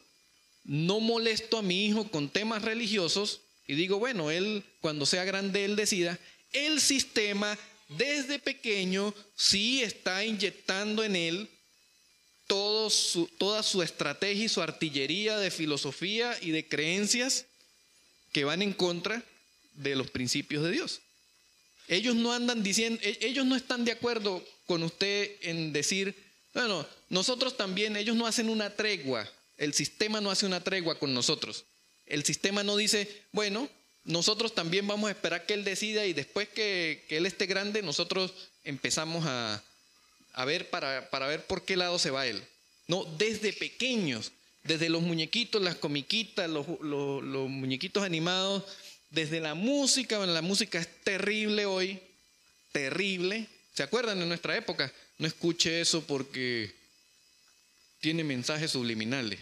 no 0.64 1.00
molesto 1.02 1.58
a 1.58 1.62
mi 1.62 1.88
hijo 1.88 2.10
con 2.10 2.30
temas 2.30 2.62
religiosos 2.62 3.42
y 3.68 3.76
digo, 3.76 4.00
bueno, 4.00 4.32
él 4.32 4.64
cuando 4.82 5.06
sea 5.06 5.26
grande, 5.26 5.66
él 5.66 5.76
decida, 5.76 6.18
el 6.54 6.80
sistema 6.80 7.58
desde 7.90 8.40
pequeño 8.40 9.14
sí 9.36 9.84
está 9.84 10.24
inyectando 10.24 11.04
en 11.04 11.16
él 11.16 11.50
toda 12.48 12.90
su 13.62 13.84
estrategia 13.84 14.46
y 14.46 14.50
su 14.50 14.62
artillería 14.62 15.38
de 15.38 15.52
filosofía 15.52 16.36
y 16.42 16.52
de 16.52 16.68
creencias 16.68 17.46
que 18.32 18.44
van 18.44 18.62
en 18.62 18.74
contra 18.74 19.24
de 19.74 19.96
los 19.96 20.10
principios 20.10 20.64
de 20.64 20.72
Dios. 20.72 21.02
Ellos 21.88 22.16
no 22.16 22.34
andan 22.34 22.62
diciendo, 22.62 23.00
e, 23.04 23.18
ellos 23.22 23.46
no 23.46 23.56
están 23.56 23.86
de 23.86 23.92
acuerdo 23.92 24.44
con 24.68 24.84
usted 24.84 25.38
en 25.42 25.74
decir, 25.74 26.16
bueno, 26.54 26.86
nosotros 27.10 27.58
también, 27.58 27.96
ellos 27.98 28.16
no 28.16 28.28
hacen 28.28 28.50
una 28.50 28.76
tregua, 28.76 29.28
el 29.58 29.74
sistema 29.74 30.22
no 30.22 30.32
hace 30.32 30.46
una 30.46 30.64
tregua 30.64 31.00
con 31.00 31.14
nosotros. 31.14 31.66
El 32.06 32.24
sistema 32.24 32.64
no 32.64 32.78
dice, 32.78 33.24
bueno, 33.32 33.70
nosotros 34.06 34.56
también 34.56 34.88
vamos 34.88 35.10
a 35.10 35.12
esperar 35.12 35.46
que 35.46 35.54
él 35.54 35.64
decida 35.64 36.06
y 36.06 36.14
después 36.14 36.48
que, 36.50 37.06
él 37.10 37.26
esté 37.26 37.46
grande, 37.46 37.82
nosotros 37.82 38.34
empezamos 38.64 39.26
a, 39.26 39.64
ver 40.46 40.70
para, 40.70 41.10
para, 41.10 41.28
ver 41.28 41.46
por 41.46 41.66
qué 41.66 41.76
lado 41.76 42.00
se 42.00 42.12
va 42.12 42.26
él. 42.26 42.42
No, 42.88 43.04
desde 43.18 43.54
pequeños, 43.54 44.32
desde 44.64 44.90
los 44.90 45.02
muñequitos, 45.02 45.62
las 45.62 45.76
comiquitas, 45.76 46.50
los, 46.50 46.66
los 46.82 47.50
muñequitos 47.50 48.04
animados, 48.04 48.64
desde 49.10 49.40
la 49.40 49.54
música, 49.54 50.18
bueno, 50.18 50.34
la 50.34 50.42
música 50.42 50.80
es 50.80 50.88
terrible 51.04 51.66
hoy, 51.66 52.00
terrible. 52.72 53.48
¿Se 53.74 53.84
acuerdan 53.84 54.20
de 54.20 54.26
nuestra 54.26 54.56
época? 54.56 54.92
No 55.18 55.28
escuche 55.28 55.82
eso 55.82 56.04
porque 56.06 56.74
tiene 58.00 58.24
mensajes 58.24 58.72
subliminales. 58.72 59.40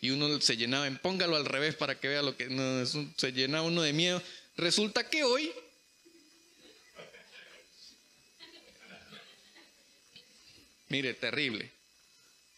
Y 0.00 0.10
uno 0.10 0.40
se 0.40 0.56
llenaba 0.56 0.86
en 0.86 0.98
póngalo 0.98 1.36
al 1.36 1.46
revés 1.46 1.74
para 1.74 1.98
que 1.98 2.08
vea 2.08 2.22
lo 2.22 2.36
que 2.36 2.48
no, 2.48 2.84
se 2.84 3.32
llenaba 3.32 3.66
uno 3.66 3.82
de 3.82 3.92
miedo. 3.92 4.22
Resulta 4.56 5.08
que 5.08 5.24
hoy 5.24 5.52
Mire, 10.88 11.14
terrible. 11.14 11.68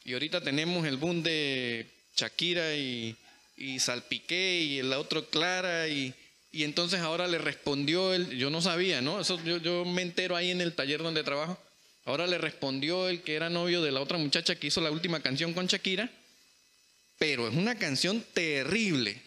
Y 0.04 0.12
ahorita 0.12 0.42
tenemos 0.42 0.86
el 0.86 0.98
boom 0.98 1.22
de 1.22 1.86
Shakira 2.14 2.74
y 2.74 3.16
y 3.58 3.80
salpiqué 3.80 4.60
y 4.60 4.78
el 4.78 4.92
otro 4.92 5.26
Clara 5.28 5.88
y, 5.88 6.14
y 6.52 6.62
entonces 6.64 7.00
ahora 7.00 7.26
le 7.26 7.38
respondió 7.38 8.14
él, 8.14 8.30
yo 8.38 8.50
no 8.50 8.62
sabía, 8.62 9.02
¿no? 9.02 9.20
Eso 9.20 9.42
yo, 9.44 9.58
yo 9.58 9.84
me 9.84 10.02
entero 10.02 10.36
ahí 10.36 10.50
en 10.50 10.60
el 10.60 10.74
taller 10.74 11.02
donde 11.02 11.24
trabajo. 11.24 11.58
Ahora 12.04 12.26
le 12.26 12.38
respondió 12.38 13.08
el 13.08 13.20
que 13.20 13.34
era 13.34 13.50
novio 13.50 13.82
de 13.82 13.92
la 13.92 14.00
otra 14.00 14.16
muchacha 14.16 14.54
que 14.54 14.68
hizo 14.68 14.80
la 14.80 14.90
última 14.90 15.20
canción 15.20 15.52
con 15.52 15.66
Shakira, 15.66 16.08
pero 17.18 17.48
es 17.48 17.54
una 17.54 17.78
canción 17.78 18.24
terrible. 18.32 19.20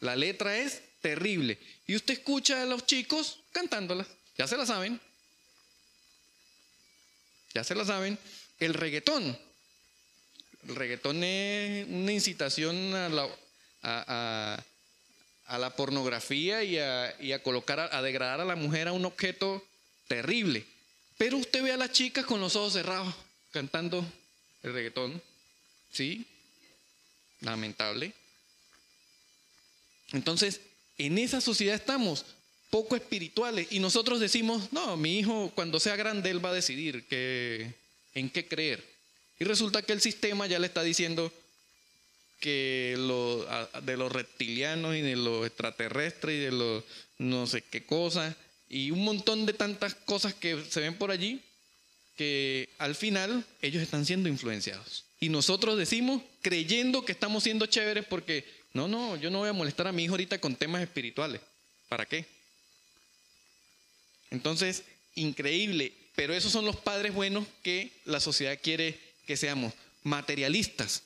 La 0.00 0.16
letra 0.16 0.56
es 0.56 0.82
terrible. 1.00 1.58
Y 1.86 1.96
usted 1.96 2.14
escucha 2.14 2.62
a 2.62 2.66
los 2.66 2.86
chicos 2.86 3.40
cantándola, 3.52 4.06
ya 4.36 4.46
se 4.46 4.56
la 4.56 4.66
saben. 4.66 5.00
Ya 7.54 7.64
se 7.64 7.74
la 7.74 7.84
saben. 7.84 8.18
El 8.58 8.74
reggaetón. 8.74 9.38
El 10.68 10.76
reggaetón 10.76 11.22
es 11.24 11.86
una 11.88 12.12
incitación 12.12 12.94
a 12.94 13.08
la 13.08 13.28
a, 13.82 14.64
la 15.58 15.70
pornografía 15.76 16.62
y 16.62 16.78
a, 16.78 17.42
colocar, 17.42 17.80
a, 17.92 18.02
degradar 18.02 18.40
a 18.40 18.44
la 18.44 18.56
mujer 18.56 18.88
a 18.88 18.92
un 18.92 19.04
objeto 19.04 19.64
terrible. 20.06 20.64
Pero 21.16 21.36
usted 21.36 21.62
ve 21.62 21.72
a 21.72 21.76
las 21.76 21.92
chicas 21.92 22.24
con 22.24 22.40
los 22.40 22.54
ojos 22.56 22.74
cerrados 22.74 23.14
cantando 23.50 24.04
el 24.62 24.72
reggaetón. 24.72 25.22
¿Sí? 25.90 26.26
Lamentable. 27.40 28.12
Entonces, 30.12 30.60
en 30.96 31.18
esa 31.18 31.40
sociedad 31.40 31.74
estamos 31.74 32.24
poco 32.70 32.96
espirituales 32.96 33.68
y 33.70 33.78
nosotros 33.78 34.20
decimos, 34.20 34.72
no, 34.72 34.96
mi 34.96 35.18
hijo 35.18 35.52
cuando 35.54 35.80
sea 35.80 35.96
grande 35.96 36.30
él 36.30 36.44
va 36.44 36.50
a 36.50 36.54
decidir 36.54 37.06
que, 37.06 37.74
en 38.14 38.30
qué 38.30 38.46
creer. 38.46 38.84
Y 39.38 39.44
resulta 39.44 39.82
que 39.82 39.92
el 39.92 40.00
sistema 40.00 40.46
ya 40.46 40.58
le 40.58 40.66
está 40.66 40.82
diciendo, 40.82 41.32
que 42.40 42.94
lo, 42.98 43.46
de 43.82 43.96
los 43.96 44.12
reptilianos 44.12 44.94
y 44.94 45.00
de 45.00 45.16
los 45.16 45.46
extraterrestres 45.46 46.36
y 46.36 46.40
de 46.40 46.52
los 46.52 46.84
no 47.18 47.46
sé 47.46 47.62
qué 47.62 47.84
cosas 47.84 48.34
y 48.68 48.90
un 48.90 49.04
montón 49.04 49.46
de 49.46 49.52
tantas 49.52 49.94
cosas 49.94 50.34
que 50.34 50.62
se 50.68 50.80
ven 50.80 50.94
por 50.96 51.10
allí 51.10 51.42
que 52.16 52.68
al 52.78 52.94
final 52.94 53.44
ellos 53.62 53.82
están 53.82 54.04
siendo 54.04 54.28
influenciados. 54.28 55.04
Y 55.20 55.28
nosotros 55.28 55.76
decimos 55.76 56.22
creyendo 56.42 57.04
que 57.04 57.12
estamos 57.12 57.42
siendo 57.42 57.66
chéveres 57.66 58.04
porque 58.06 58.44
no, 58.72 58.88
no, 58.88 59.16
yo 59.16 59.30
no 59.30 59.38
voy 59.38 59.48
a 59.48 59.52
molestar 59.52 59.88
a 59.88 59.92
mi 59.92 60.04
hijo 60.04 60.14
ahorita 60.14 60.40
con 60.40 60.54
temas 60.54 60.82
espirituales. 60.82 61.40
¿Para 61.88 62.06
qué? 62.06 62.26
Entonces, 64.30 64.84
increíble, 65.14 65.92
pero 66.14 66.34
esos 66.34 66.52
son 66.52 66.64
los 66.64 66.76
padres 66.76 67.14
buenos 67.14 67.46
que 67.62 67.92
la 68.04 68.20
sociedad 68.20 68.58
quiere 68.62 68.98
que 69.26 69.36
seamos, 69.36 69.72
materialistas. 70.02 71.02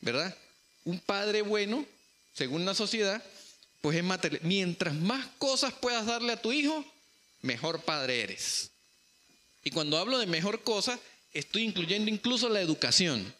¿verdad? 0.00 0.36
Un 0.84 1.00
padre 1.00 1.42
bueno, 1.42 1.84
según 2.32 2.64
la 2.64 2.74
sociedad, 2.74 3.22
pues 3.80 3.96
es 3.96 4.04
material. 4.04 4.40
Mientras 4.44 4.94
más 4.94 5.26
cosas 5.38 5.72
puedas 5.72 6.06
darle 6.06 6.32
a 6.32 6.40
tu 6.40 6.52
hijo, 6.52 6.84
mejor 7.42 7.82
padre 7.82 8.22
eres. 8.22 8.70
Y 9.64 9.70
cuando 9.70 9.98
hablo 9.98 10.18
de 10.18 10.26
mejor 10.26 10.62
cosa, 10.62 10.98
estoy 11.38 11.62
incluyendo 11.62 12.10
incluso 12.10 12.48
la 12.48 12.60
educación. 12.60 13.34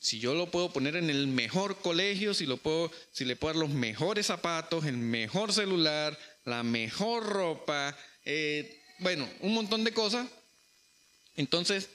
Si 0.00 0.20
yo 0.20 0.34
lo 0.34 0.50
puedo 0.50 0.72
poner 0.72 0.94
en 0.96 1.10
el 1.10 1.26
mejor 1.26 1.80
colegio, 1.80 2.34
si, 2.34 2.46
lo 2.46 2.56
puedo, 2.56 2.92
si 3.12 3.24
le 3.24 3.34
puedo 3.34 3.54
dar 3.54 3.68
los 3.68 3.74
mejores 3.74 4.26
zapatos, 4.26 4.84
el 4.84 4.96
mejor 4.96 5.52
celular, 5.52 6.18
la 6.44 6.62
mejor 6.62 7.26
ropa, 7.26 7.96
eh, 8.24 8.80
bueno, 9.00 9.28
un 9.40 9.54
montón 9.54 9.82
de 9.82 9.92
cosas, 9.92 10.28
entonces 11.36 11.88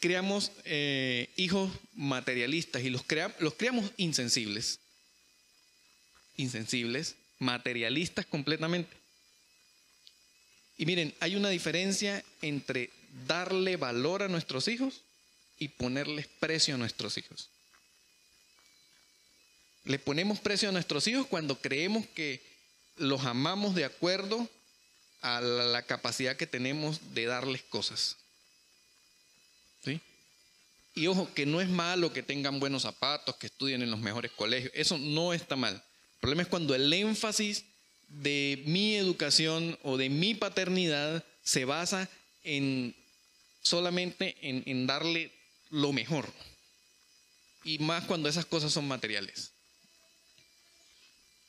creamos 0.00 0.52
eh, 0.64 1.28
hijos 1.36 1.70
materialistas 1.94 2.82
y 2.82 2.90
los, 2.90 3.04
los 3.40 3.54
creamos 3.54 3.90
insensibles. 3.96 4.78
Insensibles, 6.36 7.16
materialistas 7.38 8.24
completamente. 8.24 8.96
Y 10.78 10.86
miren, 10.86 11.12
hay 11.20 11.34
una 11.34 11.50
diferencia 11.50 12.24
entre 12.40 12.90
darle 13.26 13.76
valor 13.76 14.22
a 14.22 14.28
nuestros 14.28 14.68
hijos 14.68 15.02
y 15.58 15.68
ponerles 15.68 16.26
precio 16.26 16.74
a 16.74 16.78
nuestros 16.78 17.18
hijos. 17.18 17.50
Le 19.84 19.98
ponemos 19.98 20.38
precio 20.40 20.68
a 20.68 20.72
nuestros 20.72 21.06
hijos 21.06 21.26
cuando 21.26 21.60
creemos 21.60 22.06
que 22.08 22.42
los 22.96 23.24
amamos 23.24 23.74
de 23.74 23.84
acuerdo 23.84 24.48
a 25.22 25.40
la 25.40 25.82
capacidad 25.82 26.36
que 26.36 26.46
tenemos 26.46 27.14
de 27.14 27.26
darles 27.26 27.62
cosas. 27.62 28.16
Y 30.94 31.06
ojo, 31.06 31.32
que 31.32 31.46
no 31.46 31.60
es 31.60 31.68
malo 31.68 32.12
que 32.12 32.24
tengan 32.24 32.58
buenos 32.58 32.82
zapatos, 32.82 33.36
que 33.36 33.46
estudien 33.46 33.82
en 33.82 33.90
los 33.90 34.00
mejores 34.00 34.32
colegios. 34.32 34.72
Eso 34.74 34.98
no 34.98 35.32
está 35.32 35.54
mal. 35.54 35.74
El 35.74 36.20
problema 36.20 36.42
es 36.42 36.48
cuando 36.48 36.74
el 36.74 36.92
énfasis 36.92 37.64
de 38.08 38.64
mi 38.66 38.96
educación 38.96 39.78
o 39.84 39.96
de 39.96 40.08
mi 40.08 40.34
paternidad 40.34 41.24
se 41.42 41.64
basa 41.64 42.10
en 42.44 42.94
solamente 43.62 44.36
en, 44.40 44.86
darle 44.86 45.32
lo 45.70 45.92
mejor. 45.92 46.32
Y 47.64 47.78
más 47.78 48.04
cuando 48.04 48.28
esas 48.28 48.46
cosas 48.46 48.72
son 48.72 48.88
materiales. 48.88 49.52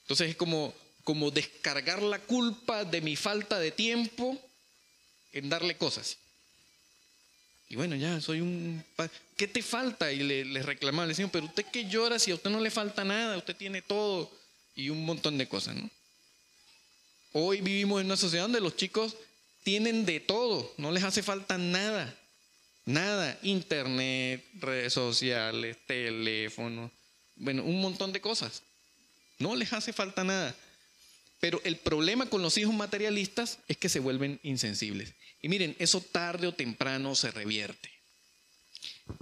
Entonces 0.02 0.30
es 0.32 0.36
como, 0.36 0.74
como 1.04 1.32
descargar 1.32 2.02
la 2.02 2.20
culpa 2.20 2.84
de 2.84 3.02
mi 3.02 3.16
falta 3.16 3.60
de 3.60 3.72
tiempo 3.72 4.38
en 5.32 5.50
darle 5.50 5.78
cosas. 5.78 6.18
Y 7.70 7.76
bueno, 7.76 7.96
ya 7.96 8.20
soy 8.20 8.42
un... 8.42 8.84
¿Qué 9.38 9.48
te 9.48 9.62
falta? 9.62 10.12
Y 10.12 10.24
le, 10.24 10.44
le 10.44 10.64
reclamaba, 10.64 11.06
le 11.06 11.12
decía, 11.12 11.28
pero 11.32 11.46
usted 11.46 11.66
que 11.66 11.88
llora 11.88 12.18
si 12.18 12.32
a 12.32 12.36
usted 12.36 12.50
no 12.50 12.60
le 12.60 12.72
falta 12.72 13.04
nada, 13.04 13.38
usted 13.38 13.56
tiene 13.56 13.84
todo 13.84 14.32
y 14.76 14.90
un 14.90 15.06
montón 15.06 15.38
de 15.38 15.48
cosas, 15.48 15.76
¿no? 15.76 15.90
Hoy 17.32 17.62
vivimos 17.62 18.02
en 18.02 18.08
una 18.08 18.18
sociedad 18.18 18.46
donde 18.46 18.60
los 18.60 18.76
chicos 18.76 19.16
tienen 19.70 20.04
de 20.04 20.20
todo, 20.20 20.74
no 20.78 20.92
les 20.92 21.04
hace 21.04 21.22
falta 21.22 21.60
nada, 21.60 22.18
nada, 22.86 23.38
internet, 23.44 24.44
redes 24.56 24.94
sociales, 24.94 25.78
teléfono, 25.86 26.90
bueno, 27.36 27.64
un 27.64 27.80
montón 27.80 28.12
de 28.12 28.20
cosas. 28.20 28.64
No 29.38 29.56
les 29.56 29.72
hace 29.72 29.94
falta 29.94 30.24
nada. 30.24 30.56
Pero 31.40 31.62
el 31.66 31.78
problema 31.78 32.26
con 32.26 32.42
los 32.42 32.58
hijos 32.58 32.74
materialistas 32.74 33.60
es 33.68 33.78
que 33.78 33.90
se 33.90 34.00
vuelven 34.00 34.40
insensibles. 34.42 35.14
Y 35.40 35.50
miren, 35.50 35.76
eso 35.78 36.02
tarde 36.02 36.48
o 36.48 36.56
temprano 36.56 37.14
se 37.14 37.30
revierte. 37.30 37.92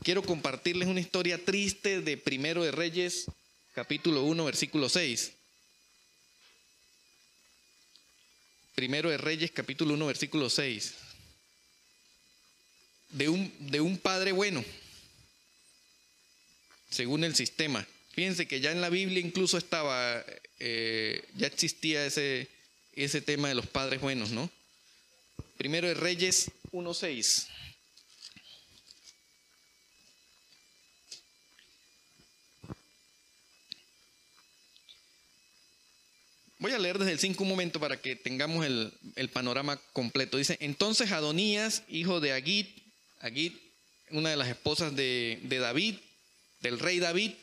Quiero 0.02 0.24
compartirles 0.24 0.88
una 0.88 1.02
historia 1.02 1.44
triste 1.44 2.00
de 2.00 2.16
Primero 2.16 2.64
de 2.64 2.72
Reyes, 2.72 3.26
capítulo 3.74 4.24
1, 4.24 4.46
versículo 4.46 4.88
6. 4.88 5.34
Primero 8.78 9.10
de 9.10 9.18
Reyes, 9.18 9.50
capítulo 9.50 9.96
1, 9.96 10.06
versículo 10.06 10.52
6. 10.52 10.94
De 13.10 13.28
un, 13.28 13.52
de 13.72 13.82
un 13.82 13.98
padre 13.98 14.34
bueno, 14.34 14.64
según 16.88 17.24
el 17.24 17.34
sistema. 17.34 17.88
Fíjense 18.12 18.48
que 18.48 18.60
ya 18.60 18.72
en 18.72 18.82
la 18.82 18.90
Biblia 18.90 19.20
incluso 19.20 19.58
estaba, 19.58 20.24
eh, 20.60 21.28
ya 21.38 21.48
existía 21.48 22.06
ese, 22.06 22.50
ese 22.94 23.20
tema 23.20 23.50
de 23.50 23.56
los 23.56 23.66
padres 23.66 24.00
buenos, 24.00 24.30
¿no? 24.30 24.48
Primero 25.58 25.88
de 25.88 25.96
Reyes 25.96 26.52
1.6. 26.72 27.48
Voy 36.60 36.72
a 36.72 36.80
leer 36.80 36.98
desde 36.98 37.12
el 37.12 37.20
5 37.20 37.44
un 37.44 37.50
momento 37.50 37.80
para 37.80 38.02
que 38.02 38.16
tengamos 38.16 38.66
el, 38.66 39.30
panorama 39.30 39.80
completo. 39.94 40.38
Dice, 40.38 40.58
entonces 40.60 41.12
Adonías, 41.12 41.84
hijo 41.88 42.20
de 42.20 42.34
Agit, 42.34 42.68
Agit, 43.20 43.56
una 44.10 44.32
de 44.32 44.38
las 44.38 44.48
esposas 44.48 44.96
de, 44.96 45.40
de 45.44 45.60
David, 45.60 45.96
del 46.62 46.80
rey 46.80 47.00
David, 47.00 47.34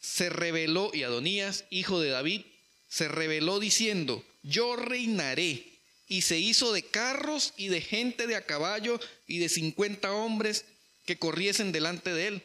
se 0.00 0.28
reveló, 0.28 0.90
y 0.92 1.04
Adonías, 1.04 1.64
hijo 1.70 2.00
de 2.00 2.10
David, 2.10 2.42
se 2.88 3.06
reveló 3.06 3.60
diciendo, 3.60 4.24
yo 4.42 4.76
reinaré. 4.76 5.66
Y 6.08 6.22
se 6.22 6.40
hizo 6.40 6.72
de 6.72 6.82
carros 6.82 7.52
y 7.56 7.68
de 7.68 7.80
gente 7.80 8.26
de 8.26 8.34
a 8.34 8.44
caballo 8.44 8.98
y 9.28 9.38
de 9.38 9.48
cincuenta 9.48 10.10
hombres 10.10 10.64
que 11.06 11.16
corriesen 11.16 11.70
delante 11.70 12.12
de 12.12 12.26
él. 12.26 12.42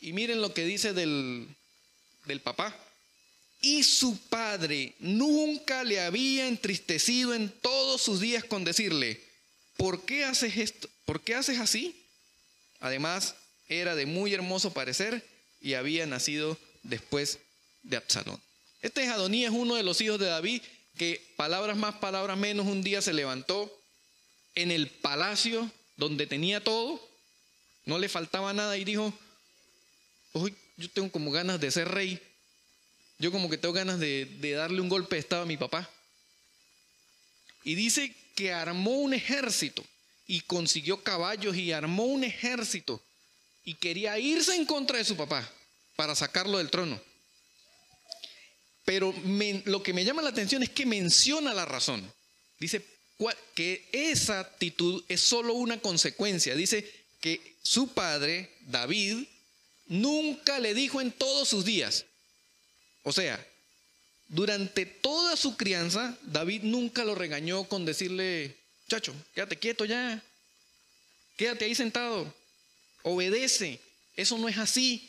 Y 0.00 0.14
miren 0.14 0.40
lo 0.40 0.54
que 0.54 0.64
dice 0.64 0.94
del, 0.94 1.46
del 2.24 2.40
papá. 2.40 2.74
Y 3.60 3.84
su 3.84 4.18
padre 4.28 4.94
nunca 4.98 5.82
le 5.82 6.00
había 6.00 6.46
entristecido 6.46 7.34
en 7.34 7.50
todos 7.60 8.02
sus 8.02 8.20
días 8.20 8.44
con 8.44 8.64
decirle, 8.64 9.20
¿por 9.76 10.04
qué 10.04 10.24
haces 10.24 10.56
esto? 10.56 10.88
¿Por 11.04 11.22
qué 11.22 11.34
haces 11.34 11.58
así? 11.58 11.96
Además, 12.80 13.34
era 13.68 13.94
de 13.94 14.06
muy 14.06 14.34
hermoso 14.34 14.72
parecer 14.72 15.26
y 15.60 15.74
había 15.74 16.06
nacido 16.06 16.58
después 16.82 17.38
de 17.82 17.96
Absalón. 17.96 18.40
Este 18.82 19.02
es 19.02 19.08
Adonías, 19.08 19.52
uno 19.52 19.74
de 19.74 19.82
los 19.82 20.00
hijos 20.00 20.18
de 20.20 20.26
David, 20.26 20.62
que 20.96 21.20
palabras 21.36 21.76
más, 21.76 21.96
palabras 21.96 22.36
menos, 22.36 22.66
un 22.66 22.82
día 22.82 23.02
se 23.02 23.12
levantó 23.12 23.72
en 24.54 24.70
el 24.70 24.88
palacio 24.88 25.70
donde 25.96 26.26
tenía 26.26 26.62
todo, 26.62 27.00
no 27.84 27.98
le 27.98 28.08
faltaba 28.08 28.52
nada 28.52 28.76
y 28.76 28.84
dijo, 28.84 29.12
hoy 30.32 30.54
yo 30.76 30.90
tengo 30.90 31.10
como 31.10 31.30
ganas 31.30 31.60
de 31.60 31.70
ser 31.70 31.88
rey, 31.88 32.20
yo 33.18 33.32
como 33.32 33.48
que 33.48 33.58
tengo 33.58 33.74
ganas 33.74 33.98
de, 33.98 34.26
darle 34.54 34.80
un 34.80 34.88
golpe 34.88 35.16
de 35.16 35.20
estado 35.20 35.42
a 35.42 35.46
mi 35.46 35.56
papá. 35.56 35.88
Y 37.64 37.74
dice 37.74 38.14
que 38.34 38.52
armó 38.52 38.92
un 38.92 39.14
ejército 39.14 39.84
y 40.26 40.40
consiguió 40.42 41.02
caballos 41.02 41.56
y 41.56 41.72
armó 41.72 42.04
un 42.04 42.24
ejército 42.24 43.02
y 43.64 43.74
quería 43.74 44.18
irse 44.18 44.54
en 44.54 44.66
contra 44.66 44.98
de 44.98 45.04
su 45.04 45.16
papá 45.16 45.48
para 45.96 46.14
sacarlo 46.14 46.58
del 46.58 46.70
trono. 46.70 47.00
Pero 48.84 49.12
lo 49.64 49.82
que 49.82 49.92
me 49.92 50.04
llama 50.04 50.22
la 50.22 50.28
atención 50.28 50.62
es 50.62 50.70
que 50.70 50.86
menciona 50.86 51.52
la 51.54 51.64
razón. 51.64 52.08
Dice 52.60 52.84
que 53.54 53.88
esa 53.92 54.40
actitud 54.40 55.02
es 55.08 55.22
solo 55.22 55.54
una 55.54 55.80
consecuencia. 55.80 56.54
Dice 56.54 56.88
que 57.20 57.56
su 57.62 57.88
padre, 57.88 58.54
David, 58.60 59.24
nunca 59.86 60.60
le 60.60 60.74
dijo 60.74 61.00
en 61.00 61.10
todos 61.10 61.48
sus 61.48 61.64
días. 61.64 62.04
O 63.08 63.12
sea, 63.12 63.38
durante 64.26 64.84
toda 64.84 65.36
su 65.36 65.56
crianza, 65.56 66.18
David 66.22 66.62
nunca 66.64 67.04
lo 67.04 67.14
regañó 67.14 67.62
con 67.68 67.84
decirle, 67.84 68.56
chacho, 68.88 69.14
quédate 69.32 69.56
quieto 69.60 69.84
ya, 69.84 70.20
quédate 71.36 71.66
ahí 71.66 71.76
sentado, 71.76 72.34
obedece, 73.04 73.80
eso 74.16 74.36
no 74.38 74.48
es 74.48 74.58
así. 74.58 75.08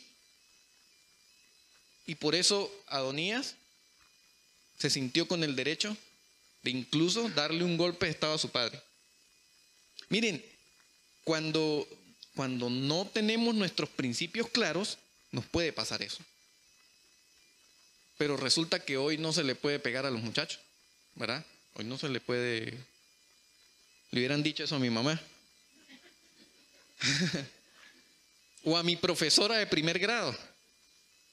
Y 2.06 2.14
por 2.14 2.36
eso 2.36 2.72
Adonías 2.86 3.56
se 4.78 4.90
sintió 4.90 5.26
con 5.26 5.42
el 5.42 5.56
derecho 5.56 5.96
de 6.62 6.70
incluso 6.70 7.28
darle 7.30 7.64
un 7.64 7.76
golpe 7.76 8.06
de 8.06 8.12
estado 8.12 8.34
a 8.34 8.38
su 8.38 8.50
padre. 8.50 8.80
Miren, 10.08 10.40
cuando, 11.24 11.84
cuando 12.36 12.70
no 12.70 13.08
tenemos 13.08 13.56
nuestros 13.56 13.88
principios 13.88 14.48
claros, 14.50 14.98
nos 15.32 15.46
puede 15.46 15.72
pasar 15.72 16.00
eso. 16.00 16.22
Pero 18.18 18.36
resulta 18.36 18.84
que 18.84 18.98
hoy 18.98 19.16
no 19.16 19.32
se 19.32 19.44
le 19.44 19.54
puede 19.54 19.78
pegar 19.78 20.04
a 20.04 20.10
los 20.10 20.20
muchachos, 20.20 20.60
¿verdad? 21.14 21.44
Hoy 21.74 21.84
no 21.84 21.96
se 21.96 22.10
le 22.10 22.20
puede... 22.20 22.76
Le 24.10 24.20
hubieran 24.20 24.42
dicho 24.42 24.64
eso 24.64 24.76
a 24.76 24.78
mi 24.78 24.90
mamá. 24.90 25.18
o 28.64 28.76
a 28.76 28.82
mi 28.82 28.96
profesora 28.96 29.56
de 29.56 29.66
primer 29.66 29.98
grado. 29.98 30.36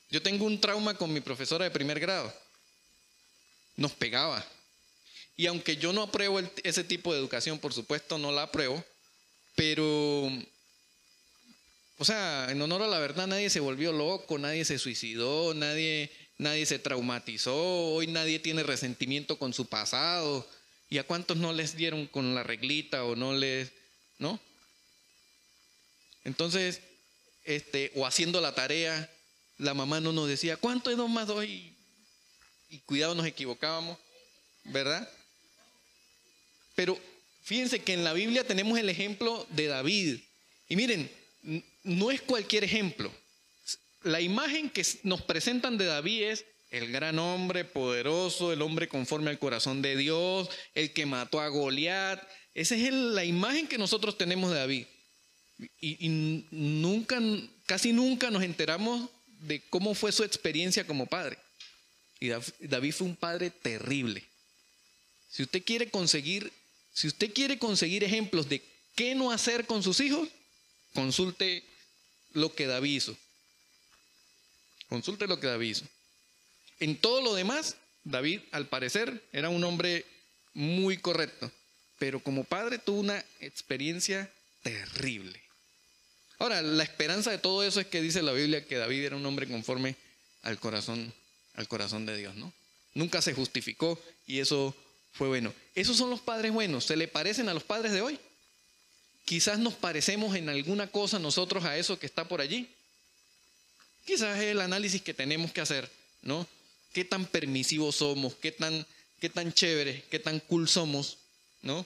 Yo 0.09 0.21
tengo 0.21 0.45
un 0.45 0.61
trauma 0.61 0.93
con 0.93 1.11
mi 1.11 1.19
profesora 1.19 1.65
de 1.65 1.71
primer 1.71 1.99
grado. 1.99 2.33
Nos 3.75 3.91
pegaba. 3.93 4.45
Y 5.37 5.47
aunque 5.47 5.77
yo 5.77 5.91
no 5.91 6.03
apruebo 6.03 6.39
ese 6.63 6.83
tipo 6.83 7.11
de 7.11 7.19
educación, 7.19 7.59
por 7.59 7.73
supuesto 7.73 8.17
no 8.17 8.31
la 8.31 8.43
apruebo, 8.43 8.83
pero, 9.55 10.29
o 11.97 12.05
sea, 12.05 12.47
en 12.49 12.61
honor 12.61 12.83
a 12.83 12.87
la 12.87 12.99
verdad, 12.99 13.27
nadie 13.27 13.49
se 13.49 13.59
volvió 13.59 13.91
loco, 13.91 14.37
nadie 14.37 14.63
se 14.63 14.79
suicidó, 14.79 15.53
nadie, 15.53 16.09
nadie 16.37 16.65
se 16.65 16.79
traumatizó, 16.79 17.55
hoy 17.55 18.07
nadie 18.07 18.39
tiene 18.39 18.63
resentimiento 18.63 19.37
con 19.37 19.53
su 19.53 19.67
pasado. 19.67 20.47
¿Y 20.89 20.97
a 20.99 21.03
cuántos 21.03 21.37
no 21.37 21.51
les 21.51 21.75
dieron 21.75 22.05
con 22.07 22.35
la 22.35 22.43
reglita 22.43 23.03
o 23.05 23.15
no 23.15 23.33
les, 23.33 23.71
no? 24.19 24.39
Entonces, 26.23 26.81
este, 27.43 27.91
o 27.95 28.05
haciendo 28.05 28.41
la 28.41 28.53
tarea, 28.53 29.09
la 29.57 29.73
mamá 29.73 29.99
no 29.99 30.11
nos 30.11 30.27
decía, 30.27 30.57
¿cuánto 30.57 30.91
es 30.91 30.97
dos 30.97 31.09
más 31.09 31.27
dos? 31.27 31.45
Y, 31.45 31.75
cuidado, 32.85 33.15
nos 33.15 33.25
equivocábamos, 33.25 33.97
¿verdad? 34.65 35.09
Pero 36.75 36.99
fíjense 37.43 37.81
que 37.81 37.93
en 37.93 38.03
la 38.03 38.13
Biblia 38.13 38.45
tenemos 38.45 38.77
el 38.77 38.89
ejemplo 38.89 39.47
de 39.51 39.67
David. 39.67 40.19
Y 40.67 40.75
miren, 40.75 41.09
no 41.83 42.11
es 42.11 42.21
cualquier 42.21 42.63
ejemplo. 42.63 43.11
La 44.05 44.21
imagen 44.21 44.69
que 44.69 44.85
nos 45.01 45.23
presentan 45.23 45.79
de 45.79 45.85
David 45.85 46.25
es 46.25 46.45
el 46.69 46.91
gran 46.91 47.17
hombre 47.17 47.65
poderoso, 47.65 48.53
el 48.53 48.61
hombre 48.61 48.87
conforme 48.87 49.31
al 49.31 49.39
corazón 49.39 49.81
de 49.81 49.97
Dios, 49.97 50.47
el 50.75 50.93
que 50.93 51.07
mató 51.07 51.41
a 51.41 51.47
Goliat. 51.47 52.21
Esa 52.53 52.75
es 52.75 52.93
la 52.93 53.25
imagen 53.25 53.67
que 53.67 53.79
nosotros 53.79 54.15
tenemos 54.15 54.51
de 54.51 54.57
David. 54.57 54.85
Y, 55.81 56.07
nunca, 56.51 57.19
casi 57.65 57.93
nunca 57.93 58.29
nos 58.29 58.43
enteramos 58.43 59.09
de 59.39 59.67
cómo 59.71 59.95
fue 59.95 60.11
su 60.11 60.23
experiencia 60.23 60.85
como 60.85 61.07
padre. 61.07 61.39
Y 62.19 62.29
David 62.59 62.91
fue 62.91 63.07
un 63.07 63.15
padre 63.15 63.49
terrible. 63.49 64.23
Si 65.31 65.41
usted 65.41 65.63
quiere 65.63 65.89
conseguir, 65.89 66.53
si 66.93 67.07
usted 67.07 67.33
quiere 67.33 67.57
conseguir 67.57 68.03
ejemplos 68.03 68.47
de 68.49 68.61
qué 68.95 69.15
no 69.15 69.31
hacer 69.31 69.65
con 69.65 69.81
sus 69.81 69.99
hijos, 69.99 70.29
consulte 70.93 71.63
lo 72.33 72.53
que 72.53 72.67
David 72.67 72.97
hizo. 72.97 73.17
Consulte 74.89 75.27
lo 75.27 75.39
que 75.39 75.47
David 75.47 75.69
hizo. 75.69 75.85
En 76.79 76.97
todo 76.97 77.21
lo 77.21 77.33
demás, 77.33 77.77
David, 78.03 78.41
al 78.51 78.67
parecer, 78.67 79.23
era 79.31 79.49
un 79.49 79.63
hombre 79.63 80.05
muy 80.53 80.97
correcto, 80.97 81.51
pero 81.99 82.19
como 82.19 82.43
padre 82.43 82.79
tuvo 82.79 82.99
una 82.99 83.23
experiencia 83.39 84.31
terrible. 84.63 85.41
Ahora, 86.37 86.61
la 86.61 86.83
esperanza 86.83 87.31
de 87.31 87.37
todo 87.37 87.63
eso 87.63 87.79
es 87.79 87.87
que 87.87 88.01
dice 88.01 88.21
la 88.21 88.33
Biblia 88.33 88.65
que 88.65 88.77
David 88.77 89.05
era 89.05 89.15
un 89.15 89.25
hombre 89.25 89.47
conforme 89.47 89.95
al 90.41 90.59
corazón, 90.59 91.13
al 91.55 91.67
corazón 91.67 92.05
de 92.05 92.17
Dios, 92.17 92.35
¿no? 92.35 92.51
Nunca 92.93 93.21
se 93.21 93.33
justificó 93.33 94.01
y 94.27 94.39
eso 94.39 94.75
fue 95.11 95.27
bueno. 95.27 95.53
Esos 95.75 95.97
son 95.97 96.09
los 96.09 96.19
padres 96.19 96.51
buenos. 96.51 96.85
¿Se 96.85 96.97
le 96.97 97.07
parecen 97.07 97.47
a 97.49 97.53
los 97.53 97.63
padres 97.63 97.91
de 97.91 98.01
hoy? 98.01 98.19
Quizás 99.23 99.59
nos 99.59 99.73
parecemos 99.73 100.35
en 100.35 100.49
alguna 100.49 100.87
cosa 100.87 101.19
nosotros 101.19 101.63
a 101.63 101.77
eso 101.77 101.97
que 101.97 102.05
está 102.05 102.27
por 102.27 102.41
allí. 102.41 102.69
Quizás 104.05 104.37
es 104.37 104.45
el 104.45 104.61
análisis 104.61 105.01
que 105.01 105.13
tenemos 105.13 105.51
que 105.51 105.61
hacer, 105.61 105.89
¿no? 106.21 106.47
¿Qué 106.93 107.03
tan 107.03 107.25
permisivos 107.25 107.97
somos? 107.97 108.35
¿Qué 108.35 108.51
tan, 108.51 108.85
qué 109.19 109.29
tan 109.29 109.51
chévere? 109.51 110.03
¿Qué 110.09 110.19
tan 110.19 110.39
cool 110.41 110.69
somos? 110.69 111.17
¿No? 111.63 111.85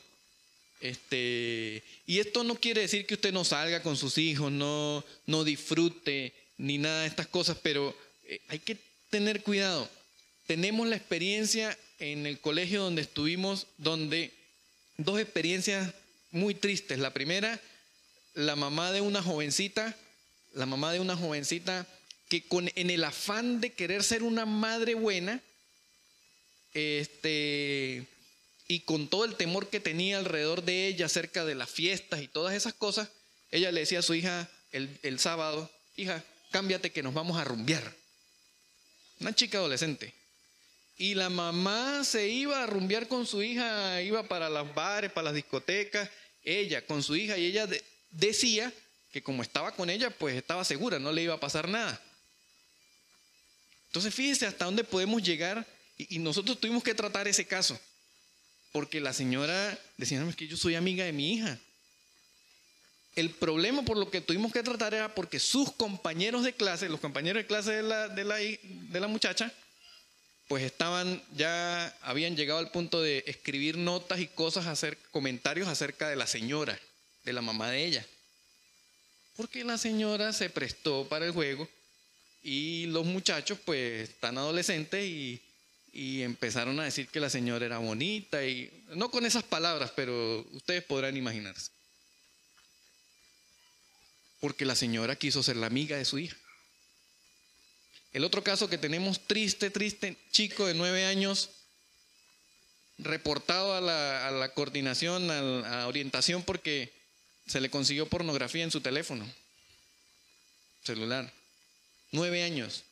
Este, 0.82 1.82
y 2.06 2.20
esto 2.20 2.44
no 2.44 2.56
quiere 2.56 2.82
decir 2.82 3.06
que 3.06 3.16
usted 3.16 3.34
no 3.34 3.44
salga 3.44 3.82
con 3.82 3.98
sus 3.98 4.18
hijos, 4.18 4.52
no, 4.52 5.04
no 5.26 5.44
disfrute 5.44 6.34
ni 6.58 6.78
nada 6.78 7.02
de 7.02 7.08
estas 7.08 7.28
cosas, 7.28 7.58
pero 7.62 7.96
eh, 8.26 8.42
hay 8.50 8.60
que 8.60 8.78
tener 9.10 9.42
cuidado. 9.42 9.90
Tenemos 10.46 10.88
la 10.88 10.96
experiencia 10.96 11.78
en 12.00 12.26
el 12.26 12.40
colegio 12.40 12.84
donde 12.84 13.02
estuvimos, 13.02 13.68
donde 13.78 14.32
dos 14.98 15.20
experiencias 15.20 15.94
muy 16.32 16.54
tristes. 16.54 17.00
La 17.00 17.14
primera, 17.14 17.60
la 18.34 18.56
mamá 18.56 18.92
de 18.92 19.02
una 19.02 19.22
jovencita, 19.22 19.96
la 20.54 20.66
mamá 20.66 20.94
de 20.94 21.00
una 21.00 21.16
jovencita 21.16 21.88
que 22.30 22.48
con, 22.48 22.72
en 22.76 22.90
el 22.92 23.04
afán 23.04 23.60
de 23.60 23.74
querer 23.74 24.04
ser 24.04 24.24
una 24.24 24.46
madre 24.46 24.94
buena, 24.94 25.42
este, 26.74 28.06
y 28.68 28.82
con 28.82 29.08
todo 29.08 29.26
el 29.26 29.36
temor 29.36 29.70
que 29.70 29.80
tenía 29.80 30.20
alrededor 30.20 30.64
de 30.64 30.88
ella 30.88 31.08
acerca 31.08 31.44
de 31.44 31.56
las 31.56 31.70
fiestas 31.70 32.22
y 32.22 32.28
todas 32.28 32.54
esas 32.54 32.76
cosas, 32.76 33.10
ella 33.50 33.72
le 33.72 33.82
decía 33.82 34.00
a 34.00 34.04
su 34.04 34.14
hija 34.14 34.48
el, 34.72 35.00
el 35.02 35.20
sábado, 35.20 35.72
hija, 35.98 36.24
cámbiate 36.52 36.92
que 36.92 37.02
nos 37.02 37.16
vamos 37.16 37.38
a 37.40 37.44
rumbear. 37.44 37.96
Una 39.20 39.34
chica 39.34 39.58
adolescente. 39.58 40.14
Y 40.98 41.16
la 41.16 41.30
mamá 41.30 42.04
se 42.04 42.28
iba 42.28 42.62
a 42.62 42.68
rumbear 42.68 43.08
con 43.08 43.26
su 43.26 43.42
hija, 43.42 44.02
iba 44.04 44.28
para 44.28 44.50
los 44.50 44.74
bares, 44.76 45.12
para 45.12 45.26
las 45.26 45.34
discotecas, 45.34 46.10
ella 46.44 46.86
con 46.86 47.02
su 47.02 47.16
hija, 47.16 47.38
y 47.38 47.46
ella 47.46 47.68
decía 48.12 48.72
que 49.12 49.24
como 49.24 49.42
estaba 49.42 49.72
con 49.72 49.90
ella, 49.90 50.12
pues 50.12 50.36
estaba 50.36 50.64
segura, 50.64 51.00
no 51.00 51.12
le 51.12 51.24
iba 51.24 51.34
a 51.34 51.40
pasar 51.40 51.68
nada. 51.68 52.00
Entonces 53.90 54.14
fíjese 54.14 54.46
hasta 54.46 54.66
dónde 54.66 54.84
podemos 54.84 55.24
llegar 55.24 55.66
y, 55.98 56.20
nosotros 56.20 56.60
tuvimos 56.60 56.84
que 56.84 56.94
tratar 56.94 57.28
ese 57.28 57.46
caso, 57.46 57.78
porque 58.72 59.02
la 59.02 59.14
señora 59.14 59.78
decía, 59.98 60.24
es 60.24 60.36
que 60.36 60.48
yo 60.48 60.56
soy 60.56 60.76
amiga 60.76 61.04
de 61.04 61.12
mi 61.12 61.34
hija. 61.34 61.60
El 63.16 63.32
problema 63.32 63.82
por 63.82 63.98
lo 63.98 64.10
que 64.10 64.22
tuvimos 64.22 64.54
que 64.54 64.64
tratar 64.64 64.94
era 64.94 65.14
porque 65.14 65.40
sus 65.40 65.72
compañeros 65.72 66.44
de 66.44 66.54
clase, 66.54 66.88
los 66.88 67.00
compañeros 67.00 67.42
de 67.42 67.48
clase 67.48 67.72
de 67.72 67.84
la, 67.84 68.08
de 68.08 68.24
la, 68.24 68.36
de 68.38 69.00
la 69.00 69.08
muchacha, 69.08 69.52
pues 70.48 70.64
estaban 70.64 71.22
ya, 71.36 71.94
habían 72.02 72.38
llegado 72.38 72.60
al 72.60 72.72
punto 72.72 73.02
de 73.02 73.24
escribir 73.26 73.78
notas 73.78 74.20
y 74.20 74.28
cosas, 74.28 74.68
hacer 74.68 74.98
comentarios 75.12 75.68
acerca 75.68 76.08
de 76.08 76.16
la 76.16 76.28
señora, 76.28 76.80
de 77.26 77.34
la 77.34 77.42
mamá 77.42 77.72
de 77.72 77.84
ella. 77.84 78.06
Porque 79.36 79.64
la 79.64 79.78
señora 79.80 80.32
se 80.32 80.50
prestó 80.50 81.08
para 81.10 81.26
el 81.26 81.32
juego 81.32 81.68
y 82.42 82.86
los 82.88 83.06
muchachos 83.06 83.60
pues 83.66 84.10
están 84.10 84.38
adolescentes 84.38 85.04
y, 85.06 85.42
y 85.92 86.22
empezaron 86.22 86.80
a 86.80 86.86
decir 86.86 87.08
que 87.08 87.20
la 87.20 87.30
señora 87.30 87.66
era 87.66 87.78
bonita 87.80 88.46
y 88.46 88.72
no 88.96 89.12
con 89.12 89.26
esas 89.26 89.44
palabras, 89.44 89.92
pero 89.96 90.46
ustedes 90.52 90.84
podrán 90.84 91.18
imaginarse. 91.18 91.72
Porque 94.40 94.66
la 94.66 94.76
señora 94.76 95.18
quiso 95.18 95.44
ser 95.44 95.58
la 95.58 95.68
amiga 95.68 95.98
de 95.98 96.06
su 96.06 96.18
hija. 96.18 96.38
El 98.14 98.24
otro 98.24 98.44
caso 98.44 98.70
que 98.70 98.78
tenemos 98.78 99.28
triste, 99.28 99.70
triste, 99.70 100.18
chico 100.32 100.66
de 100.66 100.74
nueve 100.74 101.06
años, 101.06 101.50
reportado 102.98 103.76
a 103.76 103.82
la, 103.82 104.28
a 104.28 104.32
la 104.32 104.54
coordinación, 104.54 105.30
a 105.30 105.42
la 105.42 105.88
orientación 105.88 106.44
porque 106.44 106.94
se 107.48 107.62
le 107.62 107.70
consiguió 107.70 108.08
pornografía 108.08 108.64
en 108.64 108.72
su 108.72 108.82
teléfono 108.82 109.28
celular. 110.84 111.32
Nueve 112.12 112.44
años. 112.44 112.84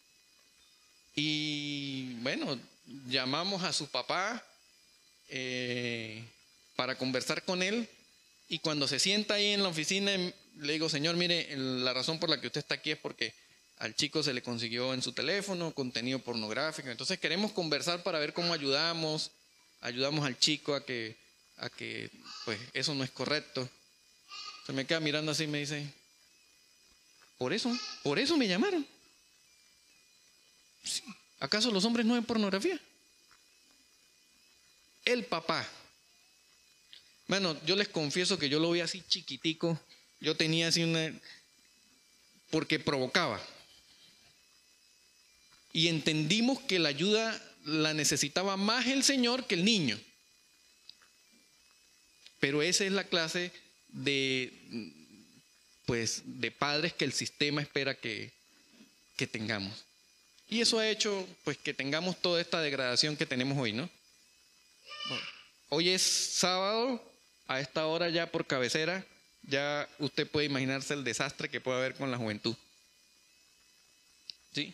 Y 1.15 2.13
bueno, 2.22 2.59
llamamos 3.07 3.63
a 3.63 3.74
su 3.74 3.88
papá 3.88 4.43
eh, 5.30 6.24
para 6.76 6.97
conversar 6.97 7.43
con 7.43 7.63
él 7.63 7.89
y 8.49 8.59
cuando 8.59 8.88
se 8.88 8.99
sienta 8.99 9.34
ahí 9.34 9.47
en 9.47 9.63
la 9.63 9.70
oficina 9.70 10.11
le 10.59 10.74
digo, 10.74 10.89
señor, 10.89 11.15
mire, 11.15 11.47
la 11.57 11.93
razón 11.93 12.20
por 12.20 12.30
la 12.30 12.39
que 12.39 12.47
usted 12.47 12.59
está 12.59 12.76
aquí 12.76 12.91
es 12.91 12.97
porque 12.97 13.34
al 13.80 13.95
chico 13.95 14.24
se 14.24 14.34
le 14.34 14.41
consiguió 14.41 14.93
en 14.93 15.01
su 15.01 15.11
teléfono 15.11 15.74
contenido 15.74 16.20
pornográfico. 16.20 16.89
Entonces 16.89 17.20
queremos 17.20 17.51
conversar 17.51 18.03
para 18.03 18.20
ver 18.20 18.34
cómo 18.34 18.53
ayudamos, 18.53 19.32
ayudamos 19.82 20.26
al 20.26 20.38
chico 20.39 20.74
a 20.74 20.86
que, 20.86 21.15
a 21.57 21.70
que 21.70 22.09
pues 22.45 22.59
eso 22.74 22.95
no 22.95 23.03
es 23.03 23.11
correcto. 23.11 23.70
Se 24.65 24.74
me 24.74 24.86
queda 24.86 24.99
mirando 24.99 25.32
así 25.32 25.43
y 25.43 25.47
me 25.47 25.59
dice, 25.59 25.86
por 27.38 27.53
eso, 27.53 27.76
por 28.03 28.20
eso 28.20 28.36
me 28.38 28.47
llamaron. 28.47 28.86
¿Acaso 31.39 31.71
los 31.71 31.86
hombres 31.86 32.05
no 32.05 32.15
ven 32.15 32.23
pornografía? 32.23 32.80
El 35.05 35.25
papá. 35.25 35.67
Bueno, 37.28 37.59
yo 37.65 37.75
les 37.75 37.88
confieso 37.88 38.39
que 38.39 38.49
yo 38.49 38.59
lo 38.59 38.71
vi 38.71 38.82
así 38.82 39.03
chiquitico. 39.07 39.80
Yo 40.19 40.36
tenía 40.36 40.69
así 40.69 40.84
una... 40.84 41.13
porque 42.49 42.80
provocaba. 42.80 43.41
Y 45.73 45.89
entendimos 45.89 46.59
que 46.61 46.80
la 46.80 46.89
ayuda 46.89 47.41
la 47.65 47.93
necesitaba 47.93 48.57
más 48.57 48.88
el 48.88 49.03
Señor 49.03 49.45
que 49.45 49.55
el 49.55 49.65
niño. 49.65 49.99
Pero 52.39 52.61
esa 52.61 52.86
es 52.86 52.91
la 52.91 53.03
clase 53.03 53.51
de, 53.89 54.53
pues, 55.86 56.21
de 56.25 56.51
padres 56.51 56.93
que 56.93 57.05
el 57.05 57.13
sistema 57.13 57.61
espera 57.61 57.95
que, 57.95 58.32
que 59.15 59.28
tengamos. 59.28 59.86
Y 60.49 60.61
eso 60.61 60.79
ha 60.79 60.87
hecho 60.87 61.27
pues 61.43 61.57
que 61.57 61.73
tengamos 61.73 62.21
toda 62.21 62.39
esta 62.39 62.61
degradación 62.61 63.17
que 63.17 63.25
tenemos 63.25 63.57
hoy, 63.57 63.73
¿no? 63.73 63.89
hoy 65.69 65.89
es 65.89 66.01
sábado, 66.01 67.01
a 67.47 67.59
esta 67.59 67.85
hora 67.87 68.09
ya 68.09 68.31
por 68.31 68.45
cabecera, 68.45 69.05
ya 69.43 69.87
usted 69.99 70.27
puede 70.27 70.45
imaginarse 70.45 70.93
el 70.93 71.03
desastre 71.03 71.49
que 71.49 71.61
puede 71.61 71.77
haber 71.77 71.95
con 71.95 72.11
la 72.11 72.17
juventud. 72.17 72.55
¿Sí? 74.53 74.73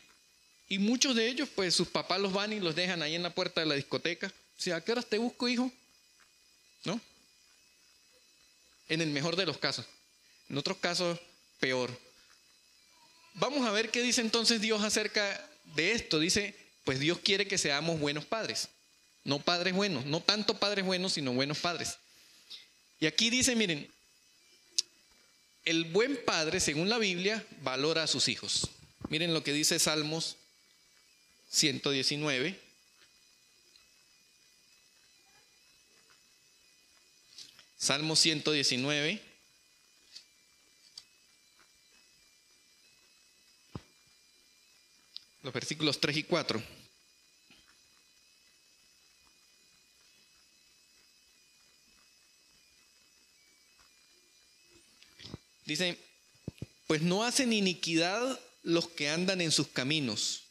Y 0.69 0.79
muchos 0.79 1.15
de 1.15 1.27
ellos, 1.27 1.49
pues 1.53 1.75
sus 1.75 1.87
papás 1.87 2.19
los 2.19 2.33
van 2.33 2.53
y 2.53 2.59
los 2.59 2.75
dejan 2.75 3.01
ahí 3.01 3.15
en 3.15 3.23
la 3.23 3.33
puerta 3.33 3.61
de 3.61 3.67
la 3.67 3.75
discoteca. 3.75 4.31
O 4.67 4.73
¿a 4.73 4.81
qué 4.81 4.91
horas 4.91 5.05
te 5.05 5.17
busco, 5.17 5.47
hijo? 5.47 5.71
¿No? 6.85 6.99
En 8.87 9.01
el 9.01 9.09
mejor 9.09 9.35
de 9.35 9.45
los 9.45 9.57
casos. 9.57 9.85
En 10.49 10.57
otros 10.57 10.77
casos, 10.77 11.19
peor. 11.59 11.91
Vamos 13.35 13.67
a 13.67 13.71
ver 13.71 13.89
qué 13.89 14.01
dice 14.01 14.21
entonces 14.21 14.61
Dios 14.61 14.81
acerca 14.83 15.49
de 15.75 15.93
esto. 15.93 16.19
Dice, 16.19 16.55
pues 16.83 16.99
Dios 16.99 17.19
quiere 17.19 17.47
que 17.47 17.57
seamos 17.57 17.99
buenos 17.99 18.25
padres. 18.25 18.69
No 19.23 19.39
padres 19.39 19.73
buenos, 19.73 20.05
no 20.05 20.21
tanto 20.21 20.59
padres 20.59 20.85
buenos, 20.85 21.13
sino 21.13 21.33
buenos 21.33 21.59
padres. 21.59 21.97
Y 22.99 23.05
aquí 23.05 23.29
dice, 23.29 23.55
miren, 23.55 23.89
el 25.65 25.85
buen 25.85 26.23
padre, 26.25 26.59
según 26.59 26.89
la 26.89 26.97
Biblia, 26.97 27.45
valora 27.61 28.03
a 28.03 28.07
sus 28.07 28.27
hijos. 28.27 28.69
Miren 29.09 29.33
lo 29.33 29.43
que 29.43 29.53
dice 29.53 29.79
Salmos 29.79 30.35
119. 31.49 32.59
Salmo 37.77 38.15
119. 38.15 39.32
Los 45.43 45.53
versículos 45.53 45.99
3 45.99 46.17
y 46.17 46.23
4. 46.23 46.63
Dice, 55.65 55.97
pues 56.87 57.01
no 57.01 57.23
hacen 57.23 57.53
iniquidad 57.53 58.39
los 58.63 58.87
que 58.87 59.09
andan 59.09 59.41
en 59.41 59.51
sus 59.51 59.67
caminos 59.67 60.43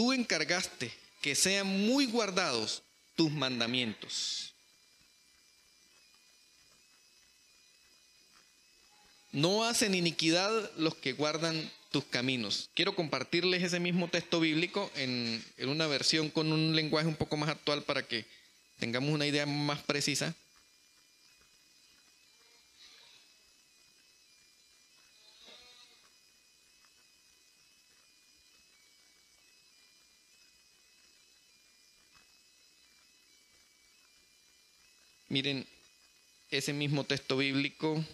tú 0.00 0.14
encargaste 0.14 0.90
que 1.20 1.34
sean 1.34 1.66
muy 1.66 2.06
guardados 2.06 2.82
tus 3.16 3.30
mandamientos. 3.30 4.54
No 9.30 9.64
hacen 9.64 9.94
iniquidad 9.94 10.70
los 10.76 10.94
que 10.94 11.12
guardan 11.12 11.70
tus 11.90 12.04
caminos. 12.04 12.70
Quiero 12.74 12.94
compartirles 12.94 13.62
ese 13.62 13.80
mismo 13.80 14.08
texto 14.08 14.40
bíblico 14.40 14.90
en, 14.96 15.44
una 15.66 15.86
versión 15.86 16.30
con 16.30 16.52
un 16.52 16.74
lenguaje 16.74 17.08
un 17.08 17.16
poco 17.16 17.36
más 17.36 17.50
actual 17.50 17.82
para 17.82 18.02
que 18.06 18.24
tengamos 18.78 19.10
una 19.10 19.26
idea 19.26 19.44
más 19.46 19.80
precisa. 19.82 20.34
Miren 35.28 35.64
ese 36.50 36.72
mismo 36.72 37.04
texto 37.04 37.36
bíblico. 37.36 38.04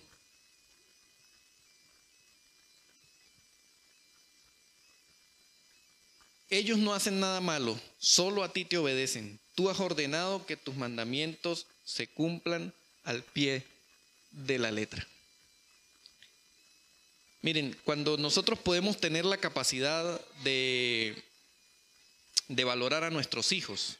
Ellos 6.49 6.79
no 6.79 6.95
hacen 6.95 7.21
nada 7.21 7.41
malo, 7.41 7.79
solo 7.99 8.45
a 8.45 8.53
ti 8.53 8.65
te 8.65 8.79
obedecen. 8.79 9.41
Tú 9.55 9.69
has 9.69 9.81
ordenado 9.81 10.47
que 10.47 10.57
tus 10.57 10.77
mandamientos 10.77 11.67
se 11.85 12.07
cumplan 12.07 12.73
al 13.05 13.23
pie 13.23 13.65
de 14.31 14.59
la 14.59 14.71
letra. 14.71 15.07
Miren, 17.43 17.77
cuando 17.85 18.17
nosotros 18.17 18.59
podemos 18.59 18.99
tener 18.99 19.25
la 19.25 19.37
capacidad 19.37 20.21
de, 20.43 21.23
de 22.49 22.65
valorar 22.65 23.05
a 23.05 23.11
nuestros 23.11 23.53
hijos, 23.53 23.99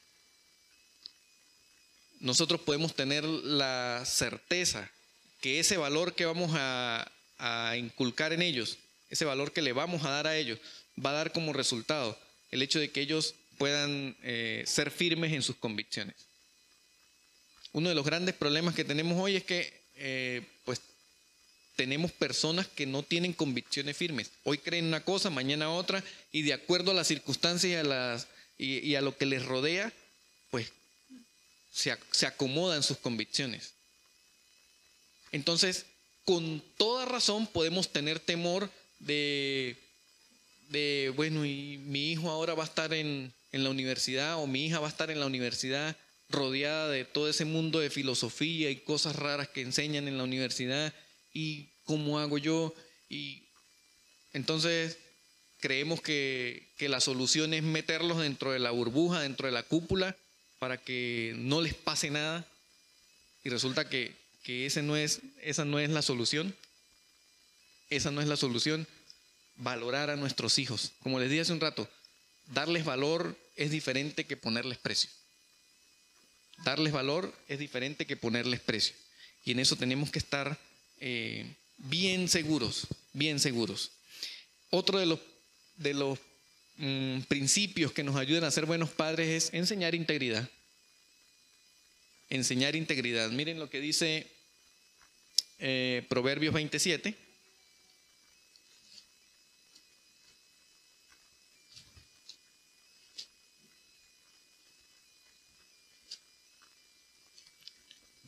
nosotros 2.21 2.61
podemos 2.61 2.95
tener 2.95 3.25
la 3.25 4.03
certeza 4.05 4.91
que 5.41 5.61
ese 5.61 5.77
valor 5.77 6.15
que 6.15 6.25
vamos 6.25 6.53
a, 6.55 7.11
inculcar 7.77 8.33
en 8.33 8.41
ellos, 8.41 8.79
ese 9.11 9.27
valor 9.27 9.53
que 9.53 9.61
le 9.61 9.75
vamos 9.75 10.05
a 10.05 10.11
dar 10.11 10.27
a 10.27 10.37
ellos, 10.37 10.59
va 10.99 11.11
a 11.11 11.15
dar 11.15 11.33
como 11.33 11.53
resultado 11.53 12.19
el 12.51 12.63
hecho 12.63 12.79
de 12.79 12.91
que 12.91 13.01
ellos 13.01 13.35
puedan 13.59 14.17
eh, 14.23 14.65
ser 14.67 14.91
firmes 14.91 15.33
en 15.33 15.43
sus 15.43 15.57
convicciones. 15.57 16.17
Uno 17.73 17.89
de 17.89 17.95
los 17.95 18.05
grandes 18.05 18.35
problemas 18.35 18.75
que 18.75 18.85
tenemos 18.85 19.19
hoy 19.19 19.37
es 19.37 19.45
que 19.45 19.73
eh, 19.97 20.43
pues 20.65 20.81
tenemos 21.77 22.11
personas 22.13 22.67
que 22.67 22.87
no 22.87 23.03
tienen 23.03 23.33
convicciones 23.33 23.97
firmes. 23.97 24.31
Hoy 24.45 24.59
creen 24.59 24.87
una 24.87 25.05
cosa, 25.05 25.29
mañana 25.31 25.71
otra, 25.71 26.03
y 26.33 26.43
de 26.43 26.55
acuerdo 26.55 26.91
a 26.91 26.95
las 26.95 27.07
circunstancias 27.07 27.71
y 27.71 27.75
a, 27.75 27.83
las, 27.85 28.29
y, 28.57 28.95
a 28.95 29.03
lo 29.03 29.17
que 29.17 29.27
les 29.27 29.45
rodea, 29.45 29.93
pues 30.51 30.73
se, 31.73 31.95
se 32.11 32.27
acomodan 32.27 32.83
sus 32.83 32.97
convicciones. 32.97 33.75
Entonces, 35.33 35.85
con 36.25 36.63
toda 36.79 37.05
razón 37.05 37.47
podemos 37.47 37.93
tener 37.93 38.21
temor 38.21 38.71
de, 38.99 39.77
de, 40.69 41.13
bueno, 41.17 41.45
y 41.45 41.79
mi 41.79 42.13
hijo 42.13 42.31
ahora 42.31 42.55
va 42.55 42.65
a 42.65 42.67
estar 42.67 42.93
en, 42.93 43.33
en 43.53 43.65
la 43.65 43.71
universidad 43.71 44.43
o 44.43 44.47
mi 44.47 44.67
hija 44.67 44.81
va 44.81 44.87
a 44.87 44.91
estar 44.91 45.11
en 45.11 45.21
la 45.21 45.27
universidad 45.27 45.97
rodeada 46.29 46.89
de 46.89 47.05
todo 47.05 47.29
ese 47.29 47.45
mundo 47.45 47.79
de 47.79 47.91
filosofía 47.91 48.71
y 48.71 48.77
cosas 48.77 49.17
raras 49.17 49.49
que 49.49 49.63
enseñan 49.63 50.09
en 50.09 50.19
la 50.19 50.25
universidad 50.25 50.93
y 51.33 51.69
cómo 51.85 52.19
hago 52.19 52.39
yo 52.39 52.75
y 53.09 53.45
entonces 54.33 54.99
creemos 55.61 56.01
que, 56.01 56.69
que, 56.77 56.89
la 56.89 57.01
solución 57.01 57.55
es 57.55 57.63
meterlos 57.63 58.19
dentro 58.19 58.53
de 58.53 58.59
la 58.59 58.73
burbuja, 58.73 59.21
dentro 59.21 59.47
de 59.47 59.53
la 59.53 59.63
cúpula 59.63 60.17
para 60.59 60.77
que 60.77 61.35
no 61.37 61.61
les 61.61 61.75
pase 61.75 62.11
nada 62.11 62.47
y 63.47 63.49
resulta 63.49 63.89
que, 63.89 64.13
que 64.43 64.67
ese 64.67 64.83
no 64.83 64.97
es, 64.97 65.21
esa 65.41 65.65
no 65.65 65.79
es 65.79 65.89
la 65.89 66.03
solución. 66.03 66.53
Esa 67.91 68.11
no 68.11 68.21
es 68.21 68.27
la 68.27 68.37
solución. 68.37 68.89
Valorar 69.57 70.11
a 70.11 70.17
nuestros 70.17 70.59
hijos. 70.59 70.93
Como 71.01 71.19
les 71.19 71.31
dije 71.31 71.43
hace 71.43 71.53
un 71.53 71.61
rato, 71.61 71.89
darles 72.53 72.85
valor 72.85 73.37
es 73.57 73.71
diferente 73.71 74.27
que 74.27 74.37
ponerles 74.37 74.79
precio. 74.79 75.11
Darles 76.65 76.93
valor 76.93 77.35
es 77.49 77.59
diferente 77.59 78.07
que 78.07 78.17
ponerles 78.17 78.61
precio. 78.61 78.95
Y 79.45 79.53
en 79.53 79.61
eso 79.61 79.77
tenemos 79.77 80.11
que 80.11 80.19
estar 80.19 80.59
eh, 80.99 81.47
bien 81.79 82.29
seguros, 82.29 82.87
bien 83.13 83.41
seguros. 83.41 83.93
Otro 84.71 84.99
de 84.99 85.07
los, 85.07 85.21
de 85.77 85.95
los 85.95 86.19
mm, 86.77 87.21
principios 87.29 87.93
que 87.93 88.03
nos 88.03 88.17
ayudan 88.17 88.45
a 88.45 88.51
ser 88.51 88.67
buenos 88.67 88.91
padres 88.91 89.45
es 89.45 89.55
enseñar 89.55 89.95
integridad. 89.95 90.49
Enseñar 92.29 92.75
integridad. 92.75 93.31
Miren 93.31 93.59
lo 93.59 93.71
que 93.71 93.81
dice 93.81 94.27
eh, 95.59 96.05
Proverbios 96.09 96.55
27. 96.55 97.15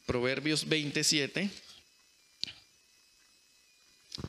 Proverbios 0.08 0.66
27. 0.66 1.50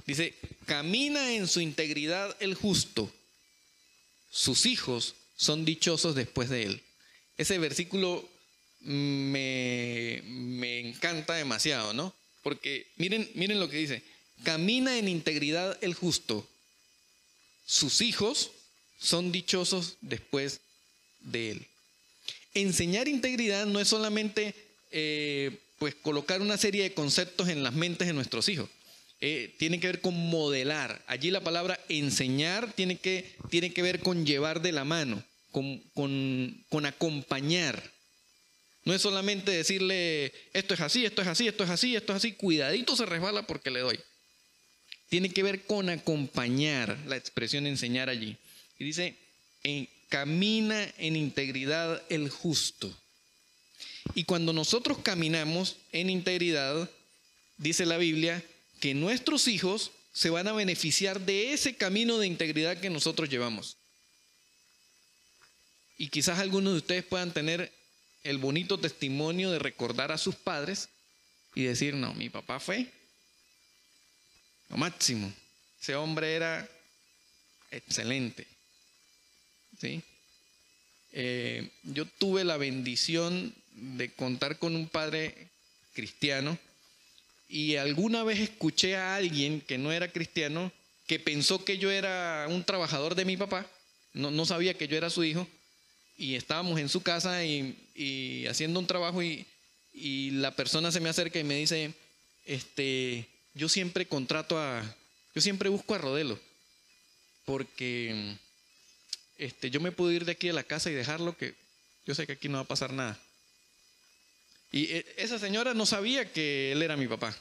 Dice, 0.05 0.35
camina 0.65 1.33
en 1.33 1.47
su 1.47 1.61
integridad 1.61 2.35
el 2.41 2.53
justo, 2.53 3.09
sus 4.29 4.65
hijos 4.65 5.15
son 5.37 5.63
dichosos 5.63 6.15
después 6.15 6.49
de 6.49 6.63
él. 6.63 6.83
Ese 7.37 7.57
versículo 7.59 8.27
me, 8.81 10.21
me 10.25 10.79
encanta 10.79 11.35
demasiado, 11.35 11.93
¿no? 11.93 12.13
Porque 12.43 12.85
miren, 12.97 13.31
miren 13.35 13.61
lo 13.61 13.69
que 13.69 13.77
dice, 13.77 14.03
camina 14.43 14.97
en 14.97 15.07
integridad 15.07 15.77
el 15.81 15.93
justo, 15.93 16.45
sus 17.65 18.01
hijos 18.01 18.51
son 18.99 19.31
dichosos 19.31 19.95
después 20.01 20.59
de 21.21 21.51
él. 21.51 21.67
Enseñar 22.53 23.07
integridad 23.07 23.65
no 23.65 23.79
es 23.79 23.87
solamente 23.87 24.53
eh, 24.91 25.57
pues 25.79 25.95
colocar 25.95 26.41
una 26.41 26.57
serie 26.57 26.83
de 26.83 26.93
conceptos 26.93 27.47
en 27.47 27.63
las 27.63 27.73
mentes 27.73 28.07
de 28.07 28.13
nuestros 28.13 28.49
hijos. 28.49 28.69
Eh, 29.21 29.53
tiene 29.57 29.79
que 29.79 29.87
ver 29.87 30.01
con 30.01 30.15
modelar. 30.15 31.03
Allí 31.07 31.31
la 31.31 31.41
palabra 31.41 31.79
enseñar 31.89 32.71
tiene 32.73 32.97
que, 32.97 33.35
tiene 33.49 33.73
que 33.73 33.81
ver 33.81 33.99
con 33.99 34.25
llevar 34.25 34.61
de 34.61 34.71
la 34.71 34.85
mano, 34.85 35.23
con, 35.51 35.79
con, 35.93 36.85
acompañar. 36.85 37.81
No 38.85 38.93
es 38.93 39.01
solamente 39.01 39.51
decirle, 39.51 40.33
esto 40.53 40.73
es 40.73 40.79
así, 40.79 41.05
esto 41.05 41.21
es 41.21 41.27
así, 41.27 41.47
esto 41.47 41.63
es 41.63 41.69
así, 41.69 41.95
esto 41.95 42.13
es 42.13 42.17
así, 42.17 42.33
cuidadito 42.33 42.95
se 42.95 43.05
resbala 43.05 43.43
porque 43.43 43.71
le 43.71 43.81
doy. 43.81 43.99
Tiene 45.09 45.29
que 45.29 45.43
ver 45.43 45.63
con 45.63 45.89
acompañar 45.89 46.97
la 47.07 47.17
expresión 47.17 47.67
enseñar 47.67 48.09
allí. 48.09 48.37
Y 48.77 48.85
dice, 48.85 49.15
camina 50.07 50.87
en 50.97 51.15
integridad 51.15 52.01
el 52.09 52.29
justo. 52.29 52.95
Y 54.15 54.23
cuando 54.23 54.53
nosotros 54.53 54.99
caminamos 54.99 55.77
en 55.91 56.09
integridad, 56.09 56.89
dice 57.57 57.85
la 57.85 57.97
Biblia, 57.97 58.43
que 58.79 58.93
nuestros 58.93 59.47
hijos 59.47 59.91
se 60.13 60.29
van 60.29 60.47
a 60.47 60.53
beneficiar 60.53 61.19
de 61.21 61.53
ese 61.53 61.75
camino 61.75 62.17
de 62.17 62.27
integridad 62.27 62.79
que 62.79 62.89
nosotros 62.89 63.29
llevamos. 63.29 63.77
Y 65.97 66.07
quizás 66.07 66.39
algunos 66.39 66.73
de 66.73 66.79
ustedes 66.79 67.03
puedan 67.03 67.33
tener 67.33 67.71
el 68.23 68.37
bonito 68.37 68.79
testimonio 68.79 69.51
de 69.51 69.59
recordar 69.59 70.11
a 70.11 70.17
sus 70.17 70.35
padres 70.35 70.89
y 71.55 71.63
decir, 71.63 71.93
no, 71.93 72.13
mi 72.13 72.29
papá 72.29 72.59
fue 72.59 72.87
lo 74.69 74.77
máximo. 74.77 75.31
Ese 75.81 75.95
hombre 75.95 76.35
era 76.35 76.67
excelente. 77.71 78.47
¿Sí? 79.79 80.01
Eh, 81.11 81.69
yo 81.83 82.05
tuve 82.05 82.43
la 82.43 82.57
bendición 82.57 83.53
de 83.79 84.11
contar 84.13 84.57
con 84.57 84.75
un 84.75 84.87
padre 84.87 85.49
cristiano 85.93 86.57
y 87.47 87.77
alguna 87.77 88.23
vez 88.23 88.39
escuché 88.39 88.95
a 88.95 89.15
alguien 89.15 89.61
que 89.61 89.77
no 89.77 89.91
era 89.91 90.11
cristiano 90.11 90.71
que 91.07 91.19
pensó 91.19 91.65
que 91.65 91.77
yo 91.77 91.89
era 91.89 92.45
un 92.49 92.63
trabajador 92.63 93.15
de 93.15 93.25
mi 93.25 93.35
papá, 93.35 93.65
no, 94.13 94.29
no 94.29 94.45
sabía 94.45 94.75
que 94.75 94.87
yo 94.87 94.95
era 94.95 95.09
su 95.09 95.23
hijo 95.23 95.47
y 96.17 96.35
estábamos 96.35 96.79
en 96.79 96.89
su 96.89 97.01
casa 97.01 97.43
y, 97.43 98.45
haciendo 98.47 98.79
un 98.79 98.87
trabajo 98.87 99.23
y, 99.23 99.45
y, 99.93 100.31
la 100.31 100.55
persona 100.55 100.91
se 100.91 100.99
me 100.99 101.09
acerca 101.09 101.39
y 101.39 101.43
me 101.43 101.55
dice, 101.55 101.93
este, 102.45 103.27
yo 103.55 103.67
siempre 103.69 104.05
contrato 104.05 104.59
a, 104.59 104.83
yo 105.33 105.41
siempre 105.41 105.69
busco 105.69 105.95
a 105.95 105.97
Rodelo 105.97 106.39
porque 107.45 108.35
este, 109.37 109.71
yo 109.71 109.79
me 109.79 109.91
puedo 109.91 110.11
ir 110.11 110.25
de 110.25 110.33
aquí 110.33 110.49
a 110.49 110.53
la 110.53 110.63
casa 110.63 110.91
y 110.91 110.93
dejarlo 110.93 111.35
que 111.35 111.55
yo 112.05 112.13
sé 112.13 112.27
que 112.27 112.33
aquí 112.33 112.49
no 112.49 112.57
va 112.57 112.63
a 112.63 112.67
pasar 112.67 112.93
nada. 112.93 113.17
Y 114.71 114.85
eh, 114.85 115.05
esa 115.17 115.39
señora 115.39 115.73
no 115.73 115.85
sabía 115.85 116.31
que 116.31 116.71
él 116.71 116.81
era 116.81 116.97
mi 116.97 117.07
papá. 117.07 117.35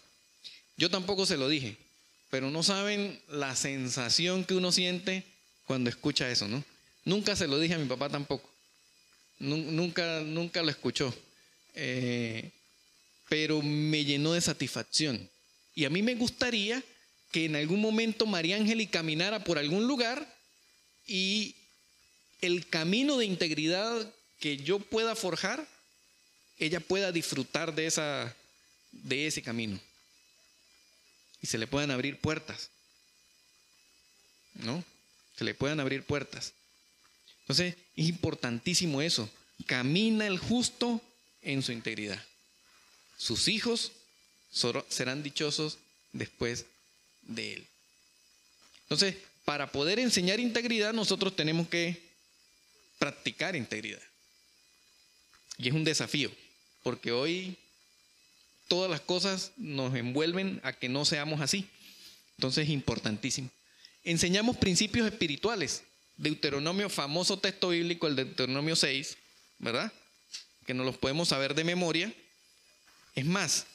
Yo 0.77 0.91
tampoco 0.91 1.27
se 1.27 1.37
lo 1.37 1.49
dije, 1.49 1.77
pero 2.31 2.51
no 2.51 2.63
saben 2.63 3.21
la 3.29 3.55
sensación 3.57 4.45
que 4.45 4.55
uno 4.55 4.73
siente 4.73 5.25
cuando 5.67 5.91
escucha 5.91 6.31
eso, 6.31 6.49
¿no? 6.49 6.65
Nunca 7.05 7.37
se 7.37 7.47
lo 7.47 7.59
dije 7.59 7.75
a 7.75 7.79
mi 7.79 7.89
papá 7.89 8.09
tampoco. 8.09 8.49
Nunca, 9.39 10.21
nunca 10.21 10.63
lo 10.63 10.71
escuchó. 10.71 11.15
Eh, 11.75 12.51
pero 13.29 13.63
me 13.63 14.05
llenó 14.05 14.33
de 14.33 14.41
satisfacción. 14.41 15.29
Y 15.75 15.85
a 15.85 15.91
mí 15.91 16.03
me 16.03 16.15
gustaría 16.15 16.83
que 17.31 17.45
en 17.45 17.57
algún 17.57 17.81
momento 17.81 18.27
María 18.27 18.57
Ángel 18.57 18.89
caminara 18.89 19.45
por 19.45 19.59
algún 19.59 19.87
lugar 19.87 20.35
y 21.07 21.55
el 22.41 22.67
camino 22.69 23.19
de 23.19 23.27
integridad 23.27 24.13
que 24.41 24.57
yo 24.57 24.79
pueda 24.79 25.15
forjar 25.15 25.67
ella 26.59 26.81
pueda 26.81 27.13
disfrutar 27.13 27.75
de, 27.75 27.87
esa, 27.87 28.35
de 28.91 29.27
ese 29.27 29.43
camino. 29.43 29.79
Y 31.41 31.47
se 31.47 31.59
le 31.59 31.67
puedan 31.67 31.91
abrir 31.91 32.19
puertas. 32.19 32.71
¿No? 34.55 34.85
Se 35.37 35.45
le 35.45 35.55
puedan 35.55 35.79
abrir 35.79 36.03
puertas. 36.03 36.53
Entonces, 37.43 37.77
es 37.97 38.09
importantísimo 38.09 39.01
eso. 39.01 39.31
Camina 39.67 40.27
el 40.27 40.39
justo 40.39 41.01
en 41.43 41.63
su 41.63 41.71
integridad. 41.71 42.23
Sus 43.17 43.49
hijos 43.49 43.93
serán 44.89 45.23
dichosos 45.23 45.79
después 46.13 46.67
de 47.23 47.55
él. 47.55 47.67
Entonces, 48.83 49.17
para 49.45 49.71
poder 49.71 49.99
enseñar 49.99 50.41
integridad, 50.41 50.93
nosotros 50.93 51.37
tenemos 51.37 51.69
que 51.69 52.03
practicar 52.99 53.55
integridad. 53.55 54.03
Y 55.57 55.69
es 55.69 55.75
un 55.75 55.85
desafío 55.85 56.33
porque 56.83 57.13
hoy 57.13 57.57
todas 58.69 58.91
las 58.91 59.01
cosas 59.01 59.53
nos 59.57 59.95
envuelven 59.95 60.61
a 60.63 60.73
que 60.73 60.89
no 60.89 61.05
seamos 61.05 61.41
así. 61.41 61.69
Entonces 62.37 62.65
es 62.65 62.71
importantísimo. 62.71 63.51
Enseñamos 64.05 64.57
principios 64.57 65.07
espirituales. 65.07 65.83
Deuteronomio, 66.17 66.89
famoso 66.89 67.39
texto 67.39 67.71
bíblico, 67.71 68.07
el 68.07 68.17
Deuteronomio 68.17 68.77
6, 68.77 69.17
¿verdad? 69.59 69.93
Que 70.67 70.75
no 70.75 70.85
los 70.85 70.99
podemos 70.99 71.29
saber 71.29 71.55
de 71.55 71.65
memoria. 71.65 72.13
Es 73.15 73.25
más, 73.25 73.67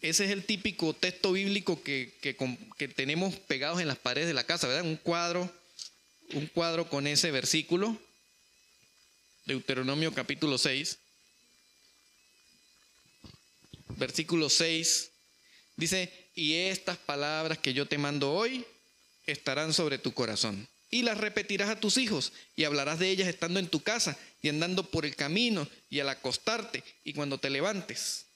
ese 0.00 0.24
es 0.24 0.30
el 0.30 0.44
típico 0.44 0.94
texto 0.94 1.32
bíblico 1.32 1.82
que, 1.82 2.12
que, 2.20 2.88
tenemos 2.88 3.36
pegados 3.36 3.80
en 3.80 3.88
las 3.88 3.98
paredes 3.98 4.28
de 4.28 4.34
la 4.34 4.44
casa, 4.44 4.68
¿verdad? 4.68 4.84
Un 4.84 4.96
cuadro, 4.96 5.50
un 6.32 6.46
cuadro 6.46 6.88
con 6.88 7.06
ese 7.06 7.30
versículo. 7.30 7.98
Deuteronomio 9.46 10.12
capítulo 10.12 10.58
6. 10.58 10.98
Versículo 13.96 14.48
6. 14.48 15.10
Dice, 15.76 16.12
y 16.34 16.54
estas 16.54 16.98
palabras 16.98 17.58
que 17.58 17.74
yo 17.74 17.86
te 17.86 17.98
mando 17.98 18.32
hoy 18.32 18.64
estarán 19.26 19.72
sobre 19.72 19.98
tu 19.98 20.12
corazón. 20.12 20.68
Y 20.90 21.02
las 21.02 21.18
repetirás 21.18 21.68
a 21.68 21.80
tus 21.80 21.96
hijos 21.96 22.32
y 22.54 22.64
hablarás 22.64 22.98
de 22.98 23.10
ellas 23.10 23.28
estando 23.28 23.58
en 23.58 23.68
tu 23.68 23.82
casa 23.82 24.16
y 24.40 24.48
andando 24.48 24.88
por 24.88 25.04
el 25.04 25.16
camino 25.16 25.68
y 25.90 26.00
al 26.00 26.08
acostarte 26.08 26.84
y 27.04 27.12
cuando 27.12 27.38
te 27.38 27.50
levantes. 27.50 28.26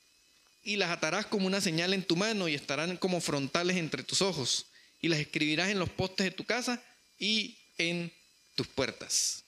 Y 0.62 0.76
las 0.76 0.90
atarás 0.90 1.26
como 1.26 1.46
una 1.46 1.60
señal 1.60 1.94
en 1.94 2.02
tu 2.02 2.16
mano 2.16 2.48
y 2.48 2.54
estarán 2.54 2.96
como 2.96 3.20
frontales 3.20 3.76
entre 3.76 4.02
tus 4.02 4.20
ojos. 4.20 4.66
Y 5.00 5.08
las 5.08 5.20
escribirás 5.20 5.70
en 5.70 5.78
los 5.78 5.88
postes 5.88 6.24
de 6.24 6.32
tu 6.32 6.44
casa 6.44 6.82
y 7.18 7.56
en 7.78 8.12
tus 8.56 8.66
puertas. 8.66 9.44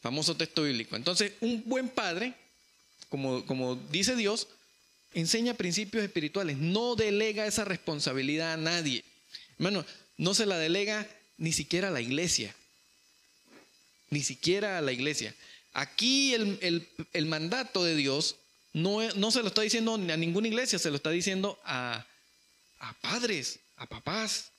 Famoso 0.00 0.36
texto 0.36 0.62
bíblico. 0.62 0.94
Entonces, 0.96 1.32
un 1.40 1.62
buen 1.66 1.88
padre, 1.88 2.34
como, 3.08 3.44
como 3.44 3.74
dice 3.74 4.14
Dios, 4.14 4.46
enseña 5.12 5.54
principios 5.54 6.04
espirituales, 6.04 6.56
no 6.56 6.94
delega 6.94 7.46
esa 7.46 7.64
responsabilidad 7.64 8.52
a 8.52 8.56
nadie. 8.56 9.04
Hermano, 9.58 9.84
no 10.16 10.34
se 10.34 10.46
la 10.46 10.58
delega 10.58 11.06
ni 11.36 11.52
siquiera 11.52 11.88
a 11.88 11.90
la 11.92 12.00
iglesia. 12.00 12.54
Ni 14.10 14.22
siquiera 14.22 14.78
a 14.78 14.80
la 14.80 14.92
iglesia. 14.92 15.34
Aquí 15.72 16.34
el, 16.34 17.26
mandato 17.26 17.84
de 17.84 17.94
Dios 17.94 18.36
no, 18.72 19.02
no, 19.14 19.30
se 19.30 19.42
lo 19.42 19.48
está 19.48 19.62
diciendo 19.62 19.94
a 19.94 20.16
ninguna 20.16 20.48
iglesia, 20.48 20.78
se 20.78 20.90
lo 20.90 20.96
está 20.96 21.10
diciendo 21.10 21.58
a, 21.64 22.06
a 22.80 22.94
padres, 23.00 23.60
a 23.76 23.86
papás. 23.86 24.50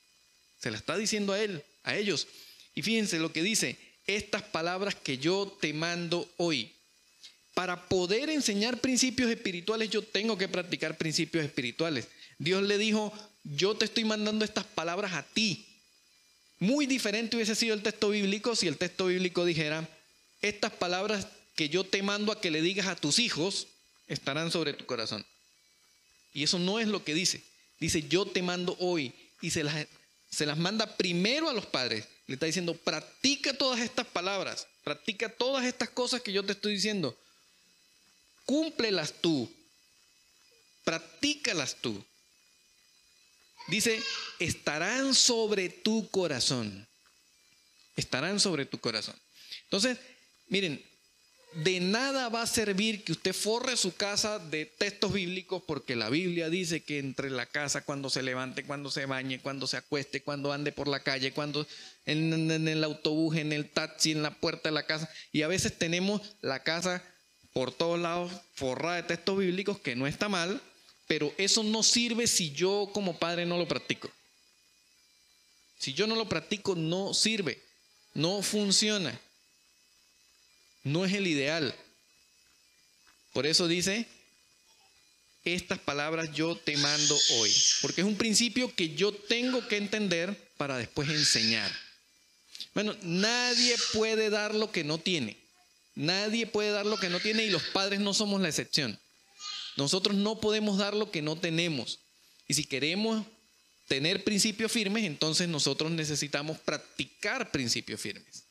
Se 0.60 0.72
lo 0.72 0.78
está 0.78 0.98
diciendo 0.98 1.34
a 1.34 1.40
él, 1.40 1.64
a 1.84 1.96
ellos. 1.96 2.28
Y 2.76 2.82
fíjense 2.82 3.20
lo 3.20 3.32
que 3.32 3.44
dice, 3.44 3.78
estas 4.08 4.44
palabras 4.44 4.96
que 4.96 5.18
yo 5.18 5.58
te 5.60 5.74
mando 5.74 6.30
hoy. 6.38 6.72
Para 7.60 7.90
poder 7.90 8.30
enseñar 8.30 8.80
principios 8.80 9.30
espirituales, 9.30 9.90
yo 9.90 10.02
tengo 10.02 10.38
que 10.38 10.48
practicar 10.48 10.98
principios 10.98 11.44
espirituales. 11.44 12.08
Dios 12.38 12.64
le 12.64 12.78
dijo, 12.78 13.12
yo 13.44 13.76
te 13.76 13.84
estoy 13.84 14.06
mandando 14.06 14.46
estas 14.46 14.64
palabras 14.64 15.12
a 15.12 15.24
ti. 15.24 15.68
Muy 16.60 16.86
diferente 16.86 17.36
hubiese 17.36 17.56
sido 17.56 17.76
el 17.76 17.84
texto 17.84 18.12
bíblico 18.12 18.56
si 18.56 18.70
el 18.70 18.78
texto 18.78 19.08
bíblico 19.08 19.44
dijera, 19.44 19.86
estas 20.42 20.72
palabras 20.72 21.28
que 21.58 21.68
yo 21.68 21.84
te 21.84 22.02
mando 22.02 22.32
a 22.32 22.40
que 22.40 22.50
le 22.50 22.62
digas 22.62 22.88
a 22.88 22.96
tus 22.96 23.20
hijos 23.20 23.68
estarán 24.08 24.52
sobre 24.52 24.72
tu 24.72 24.86
corazón. 24.86 25.26
Y 26.32 26.44
eso 26.44 26.60
no 26.60 26.80
es 26.80 26.88
lo 26.88 27.04
que 27.04 27.14
dice. 27.14 27.44
Dice, 27.78 28.08
yo 28.08 28.26
te 28.26 28.42
mando 28.42 28.78
hoy. 28.80 29.14
Y 29.42 29.50
se 29.50 29.66
las, 29.66 29.86
se 30.32 30.46
las 30.46 30.58
manda 30.58 30.96
primero 30.96 31.50
a 31.50 31.54
los 31.54 31.66
padres. 31.66 32.08
Le 32.26 32.36
está 32.36 32.46
diciendo, 32.46 32.74
practica 32.74 33.52
todas 33.52 33.82
estas 33.82 34.08
palabras, 34.08 34.66
practica 34.82 35.28
todas 35.28 35.66
estas 35.66 35.90
cosas 35.90 36.22
que 36.22 36.32
yo 36.32 36.46
te 36.46 36.54
estoy 36.54 36.76
diciendo. 36.76 37.18
Cúmplelas 38.50 39.14
tú, 39.22 39.48
practícalas 40.84 41.76
tú. 41.82 42.04
Dice, 43.68 44.02
estarán 44.40 45.14
sobre 45.14 45.70
tu 45.70 46.10
corazón. 46.10 46.88
Estarán 47.96 48.40
sobre 48.40 48.66
tu 48.66 48.80
corazón. 48.80 49.16
Entonces, 49.66 50.00
miren, 50.48 50.84
de 51.58 51.80
nada 51.80 52.30
va 52.30 52.42
a 52.42 52.48
servir 52.48 53.04
que 53.04 53.12
usted 53.12 53.34
forre 53.34 53.78
su 53.78 53.94
casa 53.96 54.40
de 54.40 54.66
textos 54.66 55.14
bíblicos 55.14 55.62
porque 55.68 55.96
la 55.96 56.10
Biblia 56.10 56.50
dice 56.50 56.84
que 56.84 56.98
entre 56.98 57.30
la 57.30 57.46
casa 57.46 57.82
cuando 57.86 58.10
se 58.10 58.24
levante, 58.24 58.64
cuando 58.64 58.90
se 58.90 59.06
bañe, 59.06 59.40
cuando 59.42 59.68
se 59.68 59.78
acueste, 59.78 60.24
cuando 60.24 60.52
ande 60.52 60.72
por 60.72 60.88
la 60.88 61.04
calle, 61.04 61.34
cuando 61.34 61.68
en, 62.08 62.50
en 62.50 62.68
el 62.68 62.84
autobús, 62.84 63.36
en 63.36 63.54
el 63.54 63.70
taxi, 63.70 64.10
en 64.14 64.24
la 64.24 64.40
puerta 64.40 64.70
de 64.70 64.74
la 64.74 64.88
casa. 64.88 65.08
Y 65.32 65.44
a 65.44 65.48
veces 65.48 65.78
tenemos 65.78 66.24
la 66.42 66.64
casa 66.64 67.04
por 67.54 67.72
todos 67.72 68.00
lados 68.00 68.32
forrada 68.56 68.98
de 68.98 69.04
textos 69.04 69.38
bíblicos, 69.38 69.80
que 69.80 69.96
no 69.96 70.08
está 70.08 70.30
mal, 70.30 70.62
pero 71.08 71.34
eso 71.38 71.64
no 71.64 71.82
sirve 71.82 72.28
si 72.28 72.52
yo 72.52 72.90
como 72.94 73.18
padre 73.18 73.46
no 73.46 73.58
lo 73.58 73.68
practico. 73.68 74.12
Si 75.80 75.94
yo 75.94 76.06
no 76.06 76.16
lo 76.16 76.30
practico, 76.30 76.76
no 76.76 77.14
sirve, 77.14 77.62
no 78.14 78.42
funciona, 78.42 79.20
no 80.84 81.06
es 81.06 81.14
el 81.14 81.26
ideal. 81.26 81.74
Por 83.34 83.46
eso 83.48 83.68
dice, 83.68 84.06
estas 85.46 85.80
palabras 85.80 86.32
yo 86.34 86.56
te 86.58 86.76
mando 86.78 87.18
hoy, 87.38 87.52
porque 87.82 88.02
es 88.02 88.08
un 88.08 88.18
principio 88.18 88.76
que 88.76 88.94
yo 88.96 89.14
tengo 89.14 89.68
que 89.68 89.78
entender 89.78 90.36
para 90.58 90.78
después 90.78 91.10
enseñar. 91.10 91.72
Bueno, 92.74 92.96
nadie 93.02 93.76
puede 93.94 94.30
dar 94.30 94.54
lo 94.54 94.72
que 94.72 94.84
no 94.84 95.00
tiene. 95.00 95.39
Nadie 96.00 96.48
puede 96.48 96.72
dar 96.72 96.86
lo 96.86 96.96
que 96.96 97.10
no 97.10 97.20
tiene 97.20 97.44
y 97.44 97.50
los 97.50 97.62
padres 97.62 98.00
no 98.00 98.14
somos 98.14 98.40
la 98.40 98.48
excepción. 98.48 98.98
Nosotros 99.76 100.16
no 100.16 100.40
podemos 100.40 100.78
dar 100.78 100.94
lo 100.94 101.12
que 101.12 101.22
no 101.22 101.36
tenemos. 101.36 102.00
Y 102.48 102.54
si 102.54 102.64
queremos 102.64 103.26
tener 103.90 104.24
principios 104.24 104.72
firmes, 104.72 105.04
entonces 105.04 105.50
nosotros 105.50 105.92
necesitamos 105.92 106.58
practicar 106.60 107.52
principios 107.52 108.00
firmes. 108.00 108.46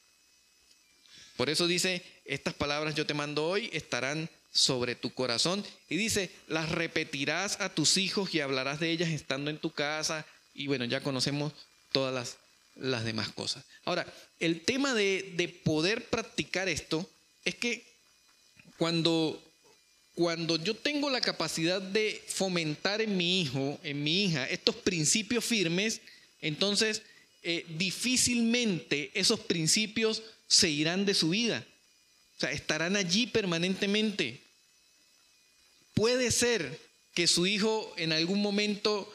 Por 1.38 1.48
eso 1.48 1.66
dice, 1.66 2.04
estas 2.26 2.52
palabras 2.52 2.94
yo 2.94 3.06
te 3.06 3.14
mando 3.14 3.46
hoy 3.48 3.70
estarán 3.72 4.28
sobre 4.52 4.94
tu 4.94 5.14
corazón. 5.14 5.64
Y 5.88 5.96
dice, 5.96 6.30
las 6.48 6.68
repetirás 6.68 7.62
a 7.62 7.74
tus 7.74 7.96
hijos 7.96 8.34
y 8.34 8.42
hablarás 8.42 8.78
de 8.78 8.90
ellas 8.90 9.08
estando 9.08 9.48
en 9.48 9.56
tu 9.56 9.70
casa. 9.70 10.26
Y 10.52 10.66
bueno, 10.66 10.84
ya 10.84 11.00
conocemos 11.00 11.54
todas 11.92 12.12
las, 12.12 12.36
las 12.76 13.04
demás 13.06 13.30
cosas. 13.30 13.64
Ahora, 13.86 14.06
el 14.38 14.66
tema 14.66 14.92
de, 14.92 15.32
de 15.34 15.48
poder 15.48 16.10
practicar 16.10 16.68
esto 16.68 17.08
es 17.44 17.54
que 17.54 17.86
cuando 18.76 19.42
cuando 20.18 20.56
yo 20.56 20.74
tengo 20.74 21.10
la 21.10 21.20
capacidad 21.20 21.80
de 21.80 22.20
fomentar 22.26 23.00
en 23.00 23.16
mi 23.16 23.40
hijo, 23.40 23.78
en 23.84 24.02
mi 24.02 24.24
hija, 24.24 24.50
estos 24.50 24.74
principios 24.74 25.44
firmes, 25.44 26.00
entonces 26.40 27.02
eh, 27.44 27.64
difícilmente 27.68 29.12
esos 29.14 29.38
principios 29.38 30.24
se 30.48 30.70
irán 30.70 31.06
de 31.06 31.14
su 31.14 31.28
vida. 31.28 31.64
O 32.36 32.40
sea, 32.40 32.50
estarán 32.50 32.96
allí 32.96 33.28
permanentemente. 33.28 34.40
Puede 35.94 36.32
ser 36.32 36.80
que 37.14 37.28
su 37.28 37.46
hijo 37.46 37.94
en 37.96 38.12
algún 38.12 38.42
momento 38.42 39.14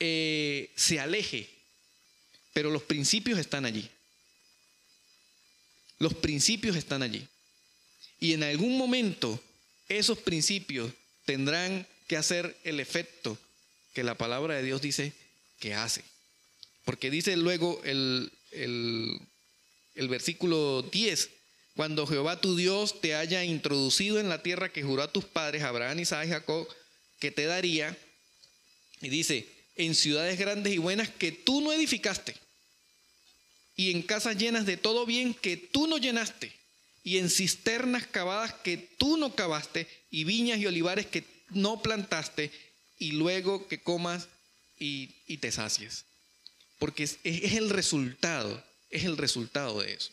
eh, 0.00 0.70
se 0.76 1.00
aleje, 1.00 1.48
pero 2.52 2.70
los 2.70 2.82
principios 2.82 3.38
están 3.38 3.64
allí. 3.64 3.88
Los 5.98 6.12
principios 6.12 6.76
están 6.76 7.02
allí. 7.02 7.26
Y 8.18 8.32
en 8.32 8.42
algún 8.42 8.78
momento 8.78 9.40
esos 9.88 10.18
principios 10.18 10.92
tendrán 11.24 11.86
que 12.06 12.16
hacer 12.16 12.56
el 12.64 12.80
efecto 12.80 13.38
que 13.92 14.04
la 14.04 14.16
palabra 14.16 14.54
de 14.54 14.62
Dios 14.62 14.80
dice 14.82 15.12
que 15.58 15.74
hace. 15.74 16.02
Porque 16.84 17.10
dice 17.10 17.36
luego 17.36 17.80
el, 17.84 18.30
el, 18.52 20.08
versículo 20.08 20.82
10, 20.82 21.30
cuando 21.74 22.06
Jehová 22.06 22.40
tu 22.40 22.56
Dios 22.56 23.00
te 23.00 23.14
haya 23.14 23.44
introducido 23.44 24.20
en 24.20 24.28
la 24.28 24.42
tierra 24.42 24.72
que 24.72 24.82
juró 24.82 25.02
a 25.02 25.12
tus 25.12 25.24
padres, 25.24 25.62
Abraham, 25.62 25.98
Isaac 26.00 26.26
y 26.26 26.30
Jacob, 26.30 26.68
que 27.18 27.30
te 27.30 27.46
daría, 27.46 27.96
y 29.00 29.08
dice, 29.08 29.48
en 29.76 29.94
ciudades 29.94 30.38
grandes 30.38 30.72
y 30.74 30.78
buenas 30.78 31.10
que 31.10 31.32
tú 31.32 31.60
no 31.60 31.72
edificaste, 31.72 32.34
y 33.74 33.90
en 33.90 34.02
casas 34.02 34.38
llenas 34.38 34.64
de 34.64 34.76
todo 34.76 35.06
bien 35.06 35.34
que 35.34 35.56
tú 35.56 35.86
no 35.86 35.98
llenaste, 35.98 36.52
y 37.06 37.18
en 37.18 37.30
cisternas 37.30 38.04
cavadas 38.04 38.52
que 38.52 38.76
tú 38.76 39.16
no 39.16 39.36
cavaste, 39.36 39.86
y 40.10 40.24
viñas 40.24 40.58
y 40.58 40.66
olivares 40.66 41.06
que 41.06 41.22
no 41.50 41.80
plantaste, 41.80 42.50
y 42.98 43.12
luego 43.12 43.68
que 43.68 43.80
comas 43.80 44.26
y, 44.76 45.36
te 45.36 45.52
sacies. 45.52 46.04
Porque 46.80 47.04
es, 47.04 47.18
el 47.22 47.70
resultado, 47.70 48.60
es 48.90 49.04
el 49.04 49.16
resultado 49.16 49.82
de 49.82 49.92
eso. 49.92 50.10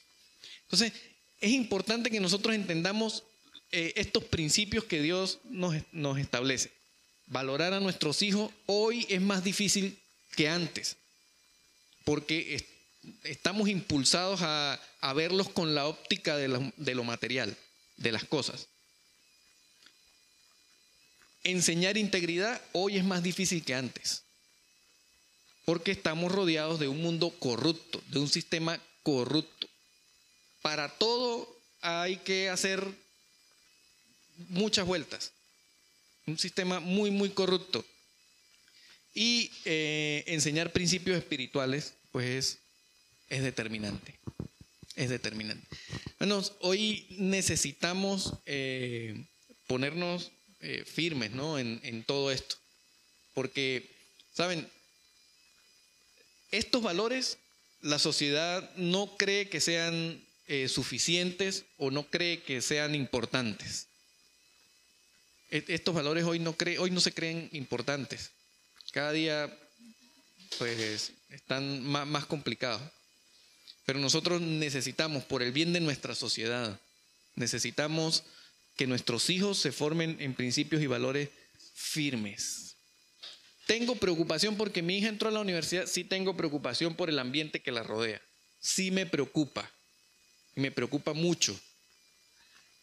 Entonces, 0.65 0.93
es 1.41 1.49
importante 1.49 2.11
que 2.11 2.19
nosotros 2.19 2.53
entendamos 2.53 3.23
eh, 3.71 3.93
estos 3.95 4.25
principios 4.25 4.83
que 4.83 5.01
Dios 5.01 5.39
nos, 5.45 5.75
nos 5.93 6.19
establece. 6.19 6.69
Valorar 7.25 7.73
a 7.73 7.79
nuestros 7.79 8.21
hijos 8.21 8.51
hoy 8.67 9.07
es 9.09 9.19
más 9.19 9.43
difícil 9.43 9.97
que 10.35 10.47
antes, 10.47 10.97
porque 12.05 12.63
estamos 13.23 13.69
impulsados 13.69 14.41
a, 14.41 14.79
verlos 15.15 15.49
con 15.49 15.75
la 15.75 15.87
óptica 15.87 16.37
de 16.37 16.47
lo, 16.47 17.03
material, 17.03 17.55
de 17.97 18.11
las 18.11 18.23
cosas. 18.23 18.67
Enseñar 21.43 21.97
integridad 21.97 22.61
hoy 22.71 22.97
es 22.97 23.03
más 23.03 23.21
difícil 23.21 23.63
que 23.63 23.75
antes. 23.75 24.23
porque 25.65 25.91
estamos 25.91 26.29
rodeados 26.29 26.77
de 26.77 26.89
un 26.89 27.01
mundo 27.01 27.29
corrupto, 27.39 28.01
de 28.07 28.19
un 28.19 28.27
sistema 28.27 28.81
corrupto. 29.01 29.69
Para 30.61 30.89
todo 30.89 31.57
hay 31.79 32.17
que 32.17 32.49
hacer 32.49 32.85
muchas 34.49 34.85
vueltas. 34.85 35.31
Un 36.25 36.37
sistema 36.37 36.81
muy, 36.81 37.11
muy 37.11 37.29
corrupto. 37.29 37.85
Y 39.13 39.51
eh, 39.63 40.23
enseñar 40.27 40.73
principios 40.73 41.17
espirituales, 41.17 41.93
pues 42.11 42.25
es 42.25 42.62
determinante. 43.29 44.19
Es 44.95 45.09
determinante. 45.09 45.65
Bueno, 46.19 46.43
hoy 46.59 47.07
necesitamos 47.17 48.33
eh, 48.45 49.25
ponernos 49.67 50.31
eh, 50.59 50.83
firmes 50.85 51.31
¿no? 51.31 51.57
en, 51.57 52.03
todo 52.03 52.31
esto. 52.31 52.55
Porque, 53.33 53.89
¿saben? 54.33 54.69
Estos 56.51 56.83
valores 56.83 57.37
la 57.81 57.99
sociedad 57.99 58.73
no 58.75 59.17
cree 59.17 59.49
que 59.49 59.59
sean 59.59 60.23
eh, 60.47 60.67
suficientes 60.69 61.65
o 61.77 61.91
no 61.91 62.09
cree 62.09 62.41
que 62.41 62.61
sean 62.61 62.95
importantes. 62.95 63.87
E, 65.51 65.65
estos 65.67 65.93
valores 65.93 66.23
hoy 66.23 66.39
no, 66.39 66.55
hoy 66.79 66.91
no 66.91 67.01
se 67.01 67.13
creen 67.13 67.49
importantes. 67.51 68.31
Cada 68.91 69.11
día 69.11 69.59
pues 70.57 71.11
están 71.29 71.83
más 71.83 72.25
complicados. 72.25 72.81
Pero 73.85 73.99
nosotros 73.99 74.41
necesitamos, 74.41 75.23
por 75.23 75.43
el 75.43 75.51
bien 75.51 75.73
de 75.73 75.81
nuestra 75.81 76.15
sociedad, 76.15 76.79
necesitamos 77.35 78.23
que 78.77 78.87
nuestros 78.87 79.29
hijos 79.29 79.57
se 79.57 79.71
formen 79.71 80.17
en 80.19 80.33
principios 80.33 80.81
y 80.81 80.87
valores 80.87 81.29
firmes. 81.73 82.75
Tengo 83.67 83.95
preocupación 83.95 84.55
porque 84.55 84.81
mi 84.81 84.97
hija 84.97 85.09
entró 85.09 85.29
a 85.29 85.31
la 85.31 85.39
universidad, 85.41 85.85
sí 85.85 86.03
tengo 86.03 86.35
preocupación 86.35 86.95
por 86.95 87.09
el 87.09 87.19
ambiente 87.19 87.61
que 87.61 87.71
la 87.71 87.83
rodea. 87.83 88.21
Sí 88.59 88.91
me 88.91 89.05
preocupa. 89.05 89.69
Me 90.55 90.71
preocupa 90.71 91.13
mucho. 91.13 91.59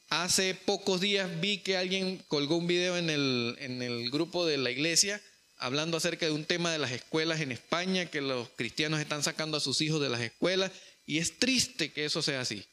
Hace 0.09 0.55
pocos 0.55 1.01
días 1.01 1.41
vi 1.41 1.59
que 1.59 1.77
alguien 1.77 2.19
colgó 2.29 2.57
un 2.57 2.67
video 2.67 2.97
en 2.97 3.11
el, 3.11 3.57
en 3.61 3.83
el 3.83 4.11
grupo 4.11 4.45
de 4.45 4.59
la 4.59 4.71
iglesia 4.71 5.21
hablando 5.61 5.99
acerca 5.99 6.27
de 6.27 6.33
un 6.33 6.45
tema 6.45 6.73
de 6.73 6.79
las 6.79 6.91
escuelas 6.91 7.41
en 7.41 7.53
España, 7.53 8.07
que 8.07 8.23
los 8.23 8.49
cristianos 8.57 8.99
están 8.99 9.23
sacando 9.23 9.59
a 9.59 9.61
sus 9.61 9.81
hijos 9.83 10.01
de 10.01 10.09
las 10.09 10.21
escuelas, 10.23 10.73
y 11.11 11.19
es 11.19 11.41
triste 11.41 11.91
que 11.91 12.05
eso 12.05 12.23
sea 12.23 12.41
así, 12.41 12.65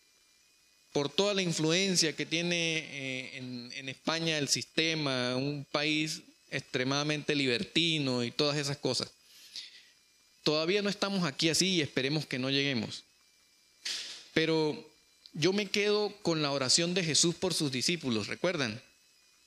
por 0.94 1.10
toda 1.10 1.34
la 1.34 1.42
influencia 1.42 2.16
que 2.16 2.24
tiene 2.24 2.78
eh, 2.78 3.38
en, 3.38 3.72
en 3.74 3.90
España 3.90 4.38
el 4.38 4.48
sistema, 4.48 5.36
un 5.36 5.66
país 5.72 6.22
extremadamente 6.52 7.34
libertino 7.34 8.24
y 8.24 8.30
todas 8.30 8.56
esas 8.58 8.78
cosas. 8.78 9.10
Todavía 10.44 10.84
no 10.84 10.90
estamos 10.92 11.24
aquí 11.24 11.50
así 11.50 11.70
y 11.70 11.82
esperemos 11.82 12.28
que 12.28 12.38
no 12.38 12.52
lleguemos. 12.52 13.06
Pero 14.36 14.88
yo 15.34 15.52
me 15.52 15.66
quedo 15.66 16.16
con 16.22 16.44
la 16.44 16.52
oración 16.52 16.94
de 16.94 17.04
Jesús 17.04 17.34
por 17.34 17.56
sus 17.56 17.72
discípulos, 17.72 18.28
¿recuerdan? 18.28 18.80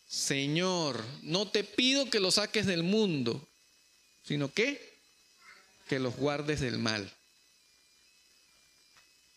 Señor, 0.08 1.00
no 1.22 1.46
te 1.46 1.62
pido 1.62 2.10
que 2.10 2.18
los 2.18 2.34
saques 2.34 2.66
del 2.66 2.82
mundo, 2.82 3.46
sino 4.24 4.52
que 4.52 4.90
que 5.88 6.00
los 6.00 6.16
guardes 6.16 6.58
del 6.58 6.78
mal. 6.78 7.08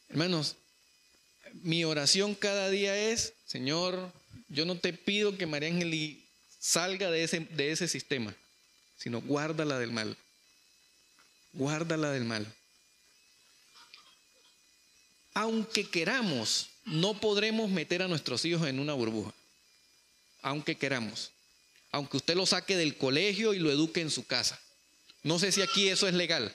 Hermanos, 0.10 0.56
mi 1.62 1.84
oración 1.86 2.36
cada 2.36 2.70
día 2.70 2.96
es, 2.96 3.34
Señor, 3.46 4.12
yo 4.50 4.66
no 4.66 4.78
te 4.78 4.94
pido 4.94 5.38
que 5.38 5.46
María 5.46 5.70
Ángel 5.70 6.24
salga 6.60 7.12
de 7.12 7.24
ese, 7.24 7.42
de 7.42 7.72
ese 7.72 7.88
sistema, 7.88 8.36
sino 8.98 9.22
guárdala 9.22 9.80
del 9.80 9.92
mal. 9.92 10.18
Guárdala 11.54 12.12
del 12.12 12.26
mal. 12.26 12.48
Aunque 15.34 15.90
queramos, 15.90 16.70
no 16.86 17.20
podremos 17.20 17.70
meter 17.70 18.02
a 18.02 18.08
nuestros 18.08 18.46
hijos 18.46 18.68
en 18.68 18.80
una 18.80 18.94
burbuja. 18.94 19.34
Aunque 20.42 20.76
queramos. 20.76 21.32
Aunque 21.92 22.18
usted 22.18 22.36
lo 22.36 22.46
saque 22.46 22.76
del 22.76 22.98
colegio 22.98 23.54
y 23.54 23.60
lo 23.60 23.72
eduque 23.72 24.02
en 24.02 24.12
su 24.12 24.26
casa. 24.26 24.60
No 25.24 25.40
sé 25.40 25.52
si 25.52 25.62
aquí 25.62 25.90
eso 25.90 26.08
es 26.08 26.14
legal. 26.14 26.54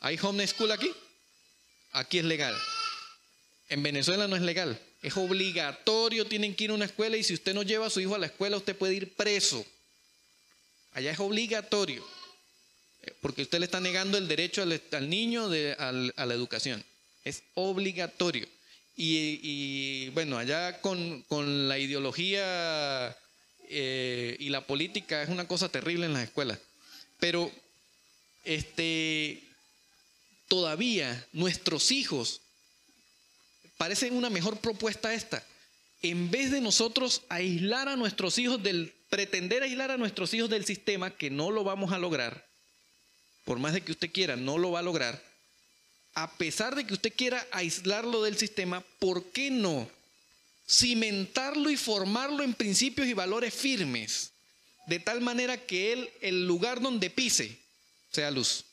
¿Hay 0.00 0.18
homeschool 0.20 0.72
aquí? 0.72 0.90
Aquí 1.94 2.18
es 2.18 2.24
legal. 2.24 2.54
En 3.68 3.82
Venezuela 3.82 4.26
no 4.26 4.34
es 4.34 4.42
legal. 4.42 4.78
Es 5.00 5.16
obligatorio, 5.16 6.26
tienen 6.26 6.54
que 6.54 6.64
ir 6.64 6.70
a 6.70 6.74
una 6.74 6.86
escuela 6.86 7.16
y 7.16 7.22
si 7.22 7.34
usted 7.34 7.54
no 7.54 7.62
lleva 7.62 7.86
a 7.86 7.90
su 7.90 8.00
hijo 8.00 8.16
a 8.16 8.18
la 8.18 8.26
escuela, 8.26 8.56
usted 8.56 8.76
puede 8.76 8.94
ir 8.94 9.14
preso. 9.14 9.64
Allá 10.92 11.12
es 11.12 11.20
obligatorio, 11.20 12.04
eh, 13.02 13.12
porque 13.20 13.42
usted 13.42 13.60
le 13.60 13.66
está 13.66 13.78
negando 13.78 14.18
el 14.18 14.26
derecho 14.26 14.62
al, 14.62 15.08
niño 15.08 15.46
a 15.46 16.26
la 16.26 16.34
educación. 16.34 16.84
Es 17.22 17.44
obligatorio. 17.54 18.48
Y, 18.96 20.08
bueno, 20.10 20.36
allá 20.36 20.80
con, 20.80 21.24
la 21.68 21.78
ideología 21.78 23.16
eh, 23.68 24.36
y 24.40 24.48
la 24.48 24.66
política 24.66 25.22
es 25.22 25.28
una 25.28 25.46
cosa 25.46 25.68
terrible 25.68 26.06
en 26.06 26.14
las 26.14 26.24
escuelas. 26.24 26.58
Pero 27.20 27.52
este, 28.44 29.42
todavía 30.54 31.26
nuestros 31.32 31.90
hijos 31.90 32.40
parece 33.76 34.12
una 34.12 34.30
mejor 34.30 34.58
propuesta 34.58 35.12
esta. 35.12 35.44
En 36.00 36.30
vez 36.30 36.52
de 36.52 36.60
nosotros 36.60 37.22
aislar 37.28 37.88
a 37.88 37.96
nuestros 37.96 38.38
hijos 38.38 38.62
del, 38.62 38.94
pretender 39.10 39.64
aislar 39.64 39.90
a 39.90 39.96
nuestros 39.96 40.32
hijos 40.32 40.48
del 40.48 40.64
sistema, 40.64 41.10
que 41.10 41.28
no 41.28 41.50
lo 41.50 41.64
vamos 41.64 41.90
a 41.90 41.98
lograr, 41.98 42.46
por 43.44 43.58
más 43.58 43.72
de 43.72 43.80
que 43.80 43.90
usted 43.90 44.12
quiera, 44.12 44.36
no 44.36 44.58
lo 44.58 44.70
va 44.70 44.78
a 44.78 44.82
lograr, 44.82 45.20
a 46.14 46.30
pesar 46.38 46.76
de 46.76 46.86
que 46.86 46.94
usted 46.94 47.12
quiera 47.12 47.44
aislarlo 47.50 48.22
del 48.22 48.38
sistema, 48.38 48.80
¿por 49.00 49.24
qué 49.32 49.50
no 49.50 49.90
cimentarlo 50.70 51.68
y 51.68 51.76
formarlo 51.76 52.44
en 52.44 52.54
principios 52.54 53.08
y 53.08 53.12
valores 53.12 53.52
firmes? 53.52 54.30
De 54.86 55.00
tal 55.00 55.20
manera 55.20 55.56
que 55.56 55.92
él, 55.92 56.10
el 56.20 56.46
lugar 56.46 56.80
donde 56.80 57.10
pise, 57.10 57.58
sea 58.12 58.30
luz, 58.30 58.64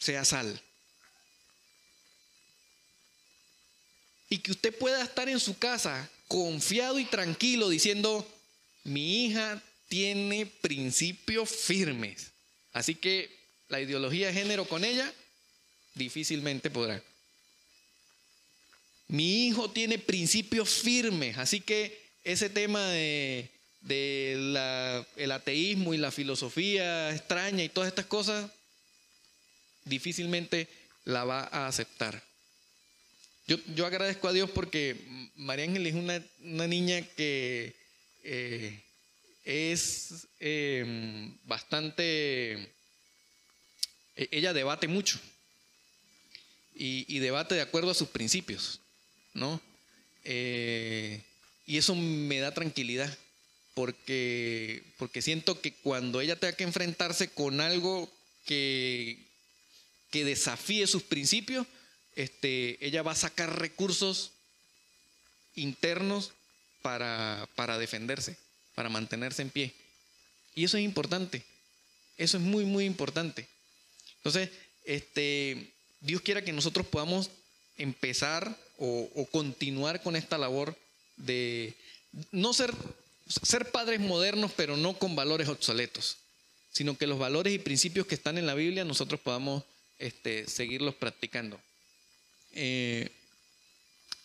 sea 0.00 0.24
sal. 0.24 0.60
y 4.30 4.38
que 4.38 4.52
usted 4.52 4.72
pueda 4.74 5.02
estar 5.02 5.28
en 5.28 5.40
su 5.40 5.58
casa 5.58 6.08
confiado 6.28 7.00
y 7.00 7.04
tranquilo 7.04 7.68
diciendo, 7.68 8.26
mi 8.84 9.26
hija 9.26 9.60
tiene 9.88 10.46
principios 10.46 11.50
firmes. 11.50 12.30
Así 12.72 12.94
que 12.94 13.28
la 13.68 13.80
ideología 13.80 14.28
de 14.28 14.32
género 14.32 14.64
con 14.66 14.84
ella 14.84 15.12
difícilmente 15.96 16.70
podrá. 16.70 17.02
Mi 19.08 19.48
hijo 19.48 19.68
tiene 19.68 19.98
principios 19.98 20.68
firmes, 20.70 21.36
así 21.36 21.60
que 21.60 22.00
ese 22.22 22.48
tema 22.48 22.86
de, 22.90 23.50
el 25.16 25.32
ateísmo 25.32 25.92
y 25.92 25.98
la 25.98 26.12
filosofía 26.12 27.12
extraña 27.12 27.64
y 27.64 27.68
todas 27.68 27.88
estas 27.88 28.06
cosas, 28.06 28.48
difícilmente 29.90 30.68
la 31.04 31.24
va 31.24 31.40
a 31.52 31.66
aceptar. 31.66 32.22
Yo, 33.74 33.84
agradezco 33.84 34.28
a 34.28 34.32
Dios 34.32 34.48
porque 34.50 34.96
María 35.34 35.64
Ángel 35.64 35.84
es 35.86 35.94
una, 35.94 36.66
niña 36.68 37.02
que 37.16 37.74
eh, 38.22 38.80
es 39.44 40.28
em, 40.38 41.36
bastante, 41.44 42.52
e, 44.14 44.28
ella 44.30 44.52
debate 44.52 44.86
mucho 44.86 45.18
y, 46.76 47.18
debate 47.18 47.56
de 47.56 47.60
acuerdo 47.60 47.90
a 47.90 47.94
sus 47.94 48.08
principios, 48.08 48.80
¿no? 49.34 49.60
Eh, 50.24 51.20
y 51.66 51.76
eso 51.76 51.96
me 51.96 52.38
da 52.38 52.54
tranquilidad 52.54 53.12
porque, 53.74 54.84
porque 54.96 55.22
siento 55.22 55.60
que 55.60 55.72
cuando 55.72 56.20
ella 56.20 56.36
tenga 56.36 56.56
que 56.56 56.64
enfrentarse 56.64 57.30
con 57.30 57.60
algo 57.60 58.08
que, 58.46 59.29
que 60.10 60.24
desafíe 60.24 60.86
sus 60.86 61.02
principios, 61.02 61.66
este, 62.16 62.84
ella 62.84 63.02
va 63.02 63.12
a 63.12 63.16
sacar 63.16 63.58
recursos 63.58 64.32
internos 65.54 66.32
para, 66.82 67.48
para 67.54 67.78
defenderse, 67.78 68.36
para 68.74 68.88
mantenerse 68.88 69.42
en 69.42 69.50
pie. 69.50 69.74
Y 70.54 70.64
eso 70.64 70.76
es 70.76 70.84
importante. 70.84 71.44
Eso 72.16 72.36
es 72.36 72.42
muy, 72.42 72.64
muy 72.64 72.84
importante. 72.84 73.48
Entonces, 74.16 74.50
este, 74.84 75.72
Dios 76.00 76.20
quiera 76.22 76.44
que 76.44 76.52
nosotros 76.52 76.86
podamos 76.86 77.30
empezar 77.78 78.56
o, 78.78 79.26
continuar 79.30 80.02
con 80.02 80.16
esta 80.16 80.38
labor 80.38 80.76
de 81.16 81.74
no 82.32 82.52
ser, 82.52 82.74
ser 83.26 83.70
padres 83.70 84.00
modernos, 84.00 84.52
pero 84.56 84.76
no 84.76 84.98
con 84.98 85.14
valores 85.14 85.48
obsoletos, 85.48 86.16
sino 86.72 86.96
que 86.96 87.06
los 87.06 87.18
valores 87.18 87.54
y 87.54 87.58
principios 87.58 88.06
que 88.06 88.14
están 88.14 88.38
en 88.38 88.46
la 88.46 88.54
Biblia 88.54 88.84
nosotros 88.84 89.20
podamos 89.20 89.64
este, 90.00 90.48
seguirlos 90.48 90.94
practicando. 90.94 91.60
Eh, 92.52 93.12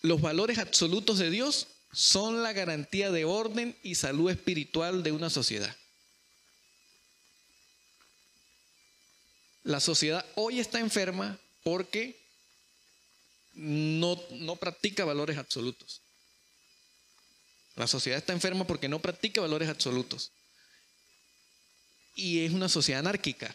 los 0.01 0.21
valores 0.21 0.57
absolutos 0.57 1.19
de 1.19 1.29
Dios 1.29 1.67
son 1.91 2.43
la 2.43 2.53
garantía 2.53 3.11
de 3.11 3.25
orden 3.25 3.75
y 3.83 3.95
salud 3.95 4.31
espiritual 4.31 5.03
de 5.03 5.11
una 5.11 5.29
sociedad. 5.29 5.75
La 9.63 9.79
sociedad 9.79 10.25
hoy 10.35 10.59
está 10.59 10.79
enferma 10.79 11.39
porque 11.63 12.19
no, 13.53 14.21
no 14.31 14.55
practica 14.55 15.05
valores 15.05 15.37
absolutos. 15.37 16.01
La 17.75 17.87
sociedad 17.87 18.17
está 18.17 18.33
enferma 18.33 18.65
porque 18.65 18.87
no 18.87 18.99
practica 18.99 19.41
valores 19.41 19.69
absolutos. 19.69 20.31
Y 22.15 22.45
es 22.45 22.53
una 22.53 22.69
sociedad 22.69 22.99
anárquica. 22.99 23.53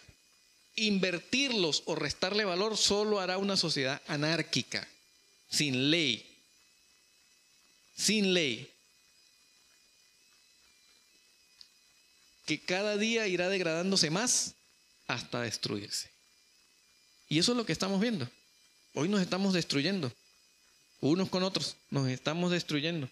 Invertirlos 0.80 1.82
o 1.84 1.94
restarle 1.94 2.46
valor 2.46 2.76
solo 2.76 3.20
hará 3.20 3.36
una 3.36 3.56
sociedad 3.56 4.00
anárquica, 4.06 4.88
sin 5.50 5.90
ley. 5.90 6.26
Sin 7.94 8.32
ley. 8.32 8.72
Que 12.46 12.60
cada 12.60 12.96
día 12.96 13.26
irá 13.26 13.50
degradándose 13.50 14.08
más 14.08 14.54
hasta 15.06 15.42
destruirse. 15.42 16.10
Y 17.28 17.38
eso 17.38 17.52
es 17.52 17.58
lo 17.58 17.66
que 17.66 17.72
estamos 17.72 18.00
viendo. 18.00 18.26
Hoy 18.94 19.08
nos 19.08 19.20
estamos 19.20 19.52
destruyendo, 19.52 20.10
unos 21.00 21.28
con 21.28 21.42
otros, 21.42 21.76
nos 21.90 22.08
estamos 22.08 22.50
destruyendo, 22.50 23.08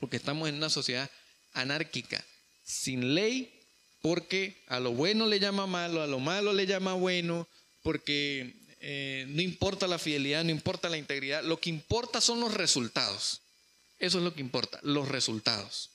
porque 0.00 0.16
estamos 0.16 0.48
en 0.48 0.54
una 0.54 0.70
sociedad 0.70 1.10
anárquica, 1.52 2.24
sin 2.64 3.14
ley, 3.14 3.57
porque 4.00 4.62
a 4.68 4.80
lo 4.80 4.92
bueno 4.92 5.26
le 5.26 5.40
llama 5.40 5.66
malo, 5.66 6.02
a 6.02 6.06
lo 6.06 6.20
malo 6.20 6.52
le 6.52 6.66
llama 6.66 6.94
bueno, 6.94 7.48
porque 7.82 8.54
eh, 8.80 9.26
no 9.28 9.42
importa 9.42 9.86
la 9.86 9.98
fidelidad, 9.98 10.44
no 10.44 10.50
importa 10.50 10.88
la 10.88 10.98
integridad, 10.98 11.42
lo 11.42 11.60
que 11.60 11.70
importa 11.70 12.20
son 12.20 12.40
los 12.40 12.54
resultados. 12.54 13.40
Eso 13.98 14.18
es 14.18 14.24
lo 14.24 14.34
que 14.34 14.40
importa, 14.40 14.78
los 14.82 15.08
resultados. 15.08 15.90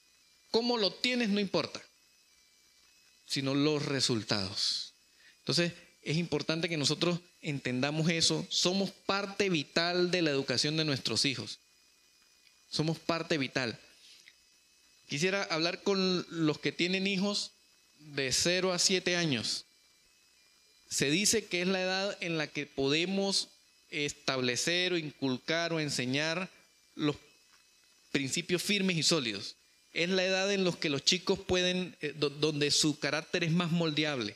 Cómo 0.52 0.78
lo 0.78 0.92
tienes 0.92 1.30
no 1.30 1.40
importa, 1.40 1.82
sino 3.26 3.56
los 3.56 3.86
resultados. 3.86 4.94
Entonces, 5.40 5.74
es 6.04 6.18
importante 6.18 6.68
que 6.68 6.78
nosotros 6.78 7.20
entendamos 7.42 8.10
eso. 8.10 8.46
Somos 8.50 8.92
parte 8.92 9.50
vital 9.50 10.12
de 10.12 10.22
la 10.22 10.32
educación 10.32 10.76
de 10.76 10.86
nuestros 10.86 11.26
hijos. 11.26 11.60
Somos 12.70 13.00
parte 13.00 13.38
vital. 13.38 13.80
Quisiera 15.08 15.44
hablar 15.44 15.84
con 15.84 16.26
los 16.30 16.60
que 16.60 16.72
tienen 16.72 17.08
hijos 17.08 17.52
de 18.16 18.32
0 18.32 18.74
a 18.74 18.80
7 18.80 19.16
años. 19.16 19.66
Se 20.90 21.10
dice 21.10 21.46
que 21.46 21.62
es 21.62 21.68
la 21.68 21.82
edad 21.82 22.18
en 22.22 22.38
la 22.38 22.48
que 22.48 22.66
podemos 22.66 23.50
establecer 23.90 24.94
o 24.94 24.98
inculcar 24.98 25.74
o 25.74 25.80
enseñar 25.80 26.50
los 26.96 27.16
principios 28.12 28.62
firmes 28.62 28.98
y 28.98 29.04
sólidos. 29.04 29.56
Es 29.94 30.10
la 30.10 30.24
edad 30.24 30.52
en 30.52 30.64
la 30.64 30.72
que 30.72 30.90
los 30.90 31.04
chicos 31.04 31.40
pueden, 31.40 31.96
eh, 32.02 32.14
donde 32.16 32.72
su 32.72 33.00
carácter 33.00 33.44
es 33.44 33.52
más 33.52 33.72
moldeable 33.72 34.36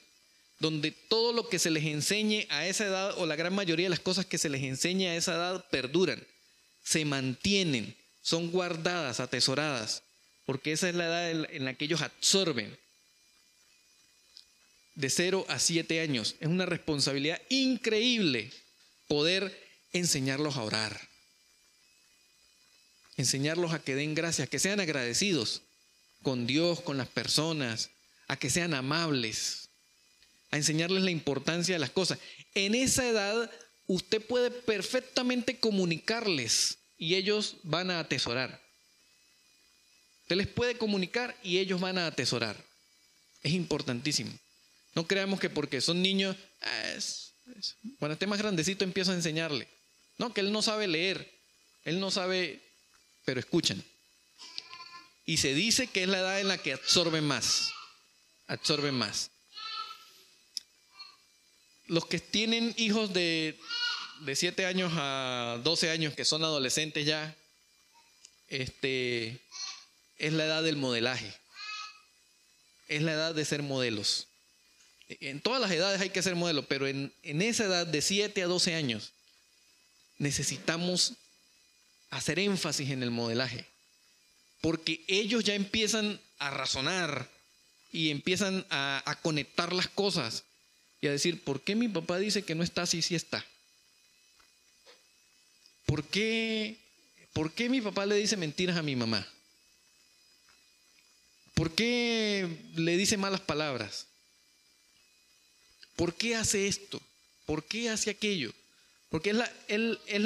donde 0.60 0.92
todo 0.92 1.34
lo 1.34 1.50
que 1.50 1.60
se 1.60 1.70
les 1.70 1.86
enseñe 1.86 2.48
a 2.50 2.66
esa 2.68 2.86
edad, 2.86 3.18
o 3.18 3.26
la 3.26 3.36
gran 3.36 3.54
mayoría 3.54 3.86
de 3.86 3.92
las 3.92 4.00
cosas 4.00 4.26
que 4.26 4.38
se 4.38 4.50
les 4.50 4.64
enseña 4.64 5.12
a 5.12 5.16
esa 5.16 5.36
edad, 5.36 5.66
perduran, 5.70 6.26
se 6.84 7.06
mantienen, 7.06 7.96
son 8.22 8.50
guardadas, 8.50 9.20
atesoradas, 9.20 10.04
porque 10.46 10.72
esa 10.72 10.90
es 10.90 10.96
la 10.96 11.06
edad 11.06 11.32
en 11.52 11.66
la 11.66 11.74
que 11.76 11.86
ellos 11.86 12.02
absorben. 12.02 12.78
De 14.98 15.12
0 15.12 15.46
a 15.48 15.60
7 15.60 16.02
años. 16.02 16.36
Es 16.40 16.48
una 16.48 16.66
responsabilidad 16.66 17.40
increíble 17.50 18.52
poder 19.08 19.56
enseñarlos 19.94 20.58
a 20.58 20.64
orar. 20.64 21.08
Enseñarlos 23.16 23.74
a 23.74 23.80
que 23.80 23.94
den 23.94 24.16
gracias, 24.16 24.50
que 24.50 24.58
sean 24.58 24.80
agradecidos 24.80 25.62
con 26.24 26.48
Dios, 26.48 26.82
con 26.82 26.98
las 26.98 27.08
personas, 27.08 27.92
a 28.28 28.38
que 28.38 28.50
sean 28.50 28.74
amables, 28.74 29.70
a 30.50 30.58
enseñarles 30.58 31.04
la 31.04 31.12
importancia 31.12 31.76
de 31.76 31.80
las 31.80 31.92
cosas. 31.92 32.18
En 32.56 32.74
esa 32.74 33.08
edad 33.08 33.52
usted 33.86 34.20
puede 34.26 34.50
perfectamente 34.50 35.60
comunicarles 35.60 36.80
y 36.98 37.16
ellos 37.16 37.58
van 37.62 37.92
a 37.92 38.00
atesorar. 38.00 38.60
Usted 40.24 40.38
les 40.38 40.48
puede 40.48 40.76
comunicar 40.76 41.38
y 41.44 41.60
ellos 41.60 41.80
van 41.80 42.00
a 42.00 42.08
atesorar. 42.08 42.58
Es 43.44 43.54
importantísimo. 43.54 44.32
No 44.98 45.06
creamos 45.06 45.40
que 45.40 45.52
porque 45.52 45.80
son 45.80 46.02
niños, 46.02 46.36
ah, 46.64 46.98
cuando 48.00 48.14
esté 48.14 48.26
más 48.26 48.40
grandecito 48.40 48.84
empiezo 48.84 49.12
a 49.12 49.16
enseñarle. 49.16 49.68
No, 50.18 50.34
que 50.34 50.42
él 50.42 50.52
no 50.52 50.64
sabe 50.64 50.88
leer, 50.88 51.32
él 51.84 52.00
no 52.00 52.10
sabe, 52.10 52.60
pero 53.24 53.40
escuchen. 53.40 53.86
Y 55.24 55.38
se 55.38 55.54
dice 55.54 55.86
que 55.86 56.02
es 56.02 56.10
la 56.10 56.18
edad 56.18 56.40
en 56.40 56.48
la 56.48 56.58
que 56.58 56.74
absorben 56.74 57.26
más, 57.26 57.70
absorben 58.48 58.96
más 58.96 59.30
los 61.86 62.08
que 62.08 62.20
tienen 62.20 62.74
hijos 62.76 63.14
de, 63.14 63.56
de 64.22 64.36
7 64.36 64.66
años 64.66 64.92
a 64.96 65.62
12 65.64 65.92
años, 65.92 66.16
que 66.16 66.26
son 66.26 66.44
adolescentes 66.44 67.06
ya, 67.06 67.38
este, 68.48 69.40
es 70.18 70.34
la 70.34 70.46
edad 70.46 70.64
del 70.64 70.76
modelaje. 70.76 71.32
Es 72.88 73.04
la 73.04 73.14
edad 73.14 73.36
de 73.36 73.46
ser 73.46 73.62
modelos. 73.62 74.28
En 75.10 75.40
todas 75.40 75.62
las 75.62 75.72
edades 75.72 76.02
hay 76.02 76.10
que 76.10 76.22
ser 76.22 76.36
modelos, 76.36 76.66
pero 76.68 76.88
en, 76.88 77.14
en 77.24 77.42
esa 77.42 77.66
edad 77.66 77.88
de 77.88 78.02
7 78.02 78.44
a 78.44 78.48
12 78.48 78.76
años 78.76 79.14
necesitamos 80.18 81.14
hacer 82.10 82.40
énfasis 82.40 82.90
en 82.90 83.04
el 83.04 83.12
modelaje. 83.12 83.66
Porque 84.62 85.04
ellos 85.08 85.44
ya 85.44 85.54
empiezan 85.54 86.20
a 86.40 86.50
razonar 86.50 87.30
y 87.92 88.10
empiezan 88.10 88.66
a, 88.70 89.02
a 89.06 89.16
conectar 89.22 89.72
las 89.72 89.88
cosas 89.88 90.44
y 91.00 91.08
a 91.08 91.12
decir, 91.12 91.44
¿por 91.44 91.62
qué 91.62 91.76
mi 91.76 91.88
papá 91.88 92.18
dice 92.18 92.44
que 92.44 92.56
no 92.56 92.64
está 92.64 92.82
así 92.82 93.02
si 93.02 93.16
está? 93.16 93.46
¿Por 95.86 96.04
qué, 96.04 96.78
¿Por 97.32 97.54
qué 97.54 97.70
mi 97.70 97.80
papá 97.80 98.06
le 98.06 98.16
dice 98.16 98.36
mentiras 98.36 98.76
a 98.76 98.84
mi 98.84 98.96
mamá? 98.96 99.26
¿Por 101.54 101.72
qué 101.72 102.48
le 102.76 102.98
dice 102.98 103.16
malas 103.16 103.42
palabras? 103.42 104.08
¿Por 105.98 106.14
qué 106.14 106.36
hace 106.36 106.68
esto? 106.68 107.02
¿Por 107.48 107.66
qué 107.66 107.90
hace 107.90 108.12
aquello? 108.12 108.54
Porque 109.10 109.32
es 109.32 109.36
la, 109.36 109.52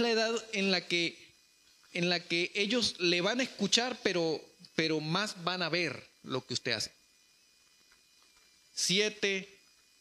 edad 0.10 0.46
en 0.52 0.70
la, 0.70 0.86
que, 0.86 1.18
en 1.94 2.10
la 2.10 2.20
que 2.20 2.52
ellos 2.54 3.00
le 3.00 3.22
van 3.22 3.40
a 3.40 3.44
escuchar, 3.44 3.98
pero, 4.04 4.44
pero 4.76 5.00
más 5.00 5.42
van 5.44 5.62
a 5.64 5.70
ver 5.70 6.06
lo 6.24 6.46
que 6.46 6.54
usted 6.54 6.74
hace. 6.74 6.92
Siete, 8.76 9.48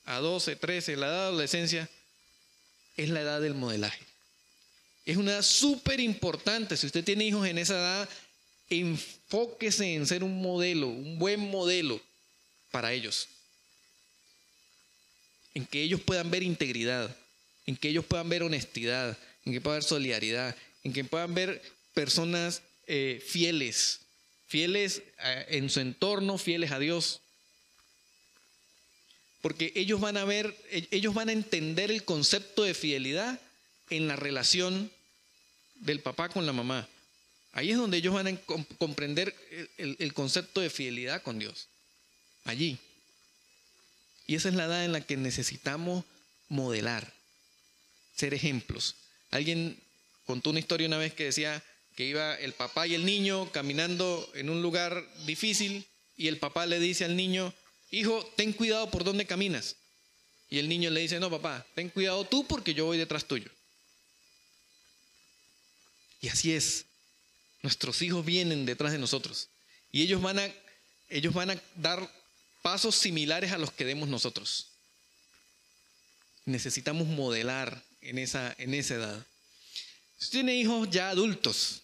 a 0.07 0.19
12, 0.19 0.57
13, 0.57 0.97
la 0.97 1.07
edad 1.07 1.17
de 1.17 1.29
adolescencia, 1.29 1.89
es 2.97 3.09
la 3.11 3.21
edad 3.21 3.41
del 3.41 3.55
modelaje. 3.55 4.05
Es 5.05 5.17
una 5.19 5.33
edad 5.33 5.43
súper 5.43 6.01
importante. 6.01 6.77
Si 6.77 6.87
usted 6.87 7.05
tiene 7.05 7.25
hijos 7.25 7.47
en 7.47 7.59
esa 7.59 7.75
edad, 7.75 8.09
enfóquese 8.69 9.95
en 9.95 10.07
ser 10.07 10.25
un 10.25 10.43
modelo, 10.43 10.89
un 10.89 11.17
buen 11.19 11.39
modelo 11.49 12.01
para 12.73 12.93
ellos. 12.93 13.29
En 15.55 15.67
que 15.67 15.83
ellos 15.83 16.01
puedan 16.01 16.31
ver 16.31 16.43
integridad, 16.43 17.17
en 17.67 17.77
que 17.77 17.89
ellos 17.89 18.05
puedan 18.05 18.29
ver 18.29 18.43
honestidad, 18.43 19.19
en 19.45 19.53
que 19.53 19.61
puedan 19.61 19.81
ver 19.81 19.89
solidaridad, 19.89 20.57
en 20.85 20.93
que 20.93 21.05
puedan 21.05 21.35
ver 21.35 21.63
personas 21.95 22.63
eh, 22.87 23.23
fieles, 23.27 24.01
fieles 24.47 25.03
eh, 25.23 25.47
en 25.51 25.71
su 25.71 25.81
entorno, 25.81 26.39
fieles 26.39 26.71
a 26.71 26.79
Dios. 26.79 27.21
Porque 29.43 29.73
ellos 29.75 30.01
van 30.01 30.17
a 30.17 30.25
ver, 30.25 30.57
e-, 30.71 30.89
ellos 30.91 31.15
van 31.15 31.29
a 31.29 31.33
entender 31.33 31.91
el 31.91 32.05
concepto 32.05 32.63
de 32.63 32.75
fidelidad 32.75 33.41
en 33.91 34.07
la 34.07 34.17
relación 34.17 34.91
del 35.77 36.01
papá 36.01 36.29
con 36.29 36.47
la 36.47 36.53
mamá. 36.53 36.89
Ahí 37.53 37.71
es 37.71 37.77
donde 37.77 37.97
ellos 37.97 38.15
van 38.15 38.29
a 38.29 38.37
comprender 38.79 39.35
el, 39.77 40.15
concepto 40.15 40.61
de 40.61 40.71
fidelidad 40.71 41.23
con 41.23 41.39
Dios. 41.39 41.67
Allí. 42.45 42.79
Y 44.31 44.37
esa 44.37 44.49
es 44.49 44.55
la 44.55 44.67
edad 44.67 44.85
en 44.85 44.93
la 44.93 45.01
que 45.01 45.17
necesitamos 45.17 46.05
modelar, 46.49 47.13
ser 48.15 48.33
ejemplos. 48.33 48.95
Alguien 49.33 49.77
contó 50.25 50.51
una 50.51 50.61
historia 50.61 50.87
una 50.87 50.99
vez 50.99 51.13
que 51.13 51.25
decía 51.25 51.61
que 51.97 52.05
iba 52.05 52.37
el 52.37 52.53
papá 52.53 52.87
y 52.87 52.95
el 52.95 53.05
niño 53.05 53.51
caminando 53.51 54.31
en 54.37 54.49
un 54.49 54.63
lugar 54.63 55.05
difícil 55.27 55.85
y 56.17 56.29
el 56.29 56.39
papá 56.39 56.67
le 56.67 56.79
dice 56.79 57.05
al 57.05 57.17
niño, 57.17 57.53
hijo, 57.91 58.25
ten 58.37 58.53
cuidado 58.53 58.89
por 58.89 59.03
dónde 59.03 59.27
caminas. 59.27 59.75
Y 60.49 60.61
el 60.61 60.69
niño 60.69 60.91
le 60.91 61.01
dice, 61.01 61.19
no, 61.19 61.29
papá, 61.29 61.67
ten 61.75 61.89
cuidado 61.89 62.25
tú 62.25 62.47
porque 62.47 62.73
yo 62.73 62.85
voy 62.85 62.99
detrás 62.99 63.25
tuyo. 63.25 63.51
Y 66.21 66.29
así 66.29 66.53
es. 66.53 66.85
Nuestros 67.63 68.01
hijos 68.01 68.25
vienen 68.25 68.65
detrás 68.65 68.93
de 68.93 68.99
nosotros. 68.99 69.49
Y 69.91 70.03
ellos 70.03 70.23
van 70.23 70.39
a, 70.39 70.49
ellos 71.09 71.35
van 71.35 71.51
a 71.51 71.61
dar 71.75 72.09
pasos 72.63 72.97
similares 72.97 73.53
a 73.53 73.59
los 73.59 73.73
que 73.73 73.85
demos 73.85 74.09
nosotros. 74.09 74.69
Necesitamos 76.45 77.07
modelar 77.07 77.83
en 78.01 78.19
esa, 78.19 78.55
en 78.59 78.75
esa 78.75 78.95
edad. 78.95 79.27
Si 80.19 80.31
tiene 80.31 80.55
hijos 80.57 80.89
ya 80.91 81.11
adultos, 81.11 81.83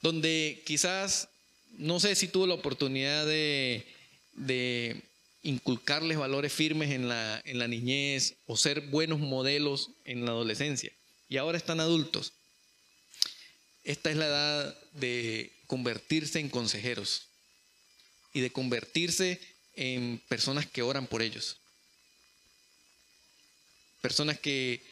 donde 0.00 0.62
quizás, 0.66 1.28
no 1.72 2.00
sé 2.00 2.14
si 2.14 2.28
tuvo 2.28 2.46
la 2.46 2.54
oportunidad 2.54 3.26
de 3.26 3.86
de 4.34 5.02
inculcarles 5.42 6.18
valores 6.18 6.52
firmes 6.52 6.90
en 6.90 7.08
la, 7.08 7.40
en 7.44 7.58
la 7.58 7.68
niñez 7.68 8.34
o 8.46 8.56
ser 8.56 8.80
buenos 8.82 9.18
modelos 9.18 9.90
en 10.04 10.24
la 10.24 10.30
adolescencia. 10.30 10.92
Y 11.28 11.36
ahora 11.36 11.58
están 11.58 11.80
adultos. 11.80 12.32
Esta 13.84 14.10
es 14.10 14.16
la 14.16 14.26
edad 14.26 14.78
de 14.92 15.52
convertirse 15.66 16.38
en 16.38 16.48
consejeros 16.48 17.26
y 18.32 18.40
de 18.40 18.52
convertirse 18.52 19.40
en 19.74 20.20
personas 20.28 20.66
que 20.66 20.82
oran 20.82 21.06
por 21.06 21.22
ellos. 21.22 21.58
Personas 24.00 24.38
que, 24.38 24.82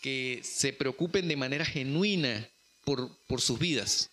que 0.00 0.40
se 0.44 0.72
preocupen 0.72 1.28
de 1.28 1.36
manera 1.36 1.64
genuina 1.64 2.48
por, 2.84 3.16
por 3.26 3.40
sus 3.40 3.58
vidas. 3.58 4.10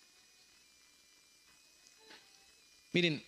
Miren, 2.92 3.24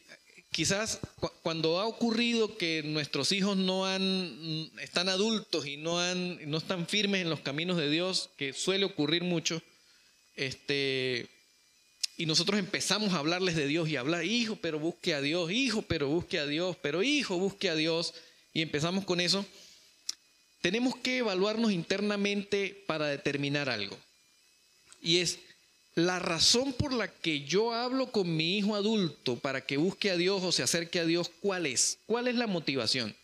quizás 0.51 1.01
cuando 1.43 1.80
ha 1.80 1.86
ocurrido 1.86 2.57
que 2.57 2.82
nuestros 2.84 3.32
hijos 3.32 3.57
no 3.57 3.86
han, 3.86 4.70
están 4.80 5.09
adultos 5.09 5.66
y 5.66 5.76
no, 5.76 6.01
han, 6.01 6.51
no 6.51 6.59
están 6.59 6.86
firmes 6.86 7.22
en 7.22 7.30
los 7.30 7.40
caminos 7.40 7.76
de 7.76 7.88
Dios, 7.88 8.30
que 8.36 8.53
suele 8.53 8.84
ocurrir 8.84 9.22
mucho, 9.22 9.62
este, 10.34 11.28
y 12.23 12.27
nosotros 12.27 12.57
empezamos 12.61 13.14
a 13.14 13.18
hablarles 13.18 13.57
de 13.57 13.66
Dios 13.66 13.89
y 13.89 13.97
hablar, 13.97 14.25
hijo, 14.25 14.55
pero 14.55 14.79
busque 14.79 15.12
a 15.12 15.20
Dios, 15.20 15.51
hijo, 15.51 15.83
pero 15.83 16.07
busque 16.07 16.39
a 16.39 16.47
Dios, 16.47 16.77
pero 16.81 17.03
hijo, 17.03 17.37
busque 17.37 17.68
a 17.68 17.75
Dios, 17.75 18.14
y 18.55 18.62
empezamos 18.62 19.05
con 19.05 19.18
eso, 19.18 19.45
tenemos 20.61 20.95
que 20.95 21.18
evaluarnos 21.18 21.73
internamente 21.73 22.81
para 22.87 23.09
determinar 23.09 23.68
algo. 23.68 23.99
Y 25.03 25.16
es, 25.16 25.41
la 25.97 26.20
razón 26.20 26.73
por 26.75 26.93
la 26.93 27.09
que 27.09 27.41
yo 27.41 27.73
hablo 27.73 28.12
con 28.12 28.37
mi 28.37 28.57
hijo 28.57 28.77
adulto 28.77 29.37
para 29.41 29.66
que 29.66 29.77
busque 29.77 30.12
a 30.12 30.16
Dios 30.16 30.45
o 30.45 30.53
se 30.53 30.62
acerque 30.62 31.01
a 31.01 31.05
Dios, 31.05 31.29
¿cuál 31.41 31.66
es? 31.66 31.99
¿Cuál 32.07 32.29
es 32.29 32.37
la 32.37 32.47
motivación? 32.47 33.16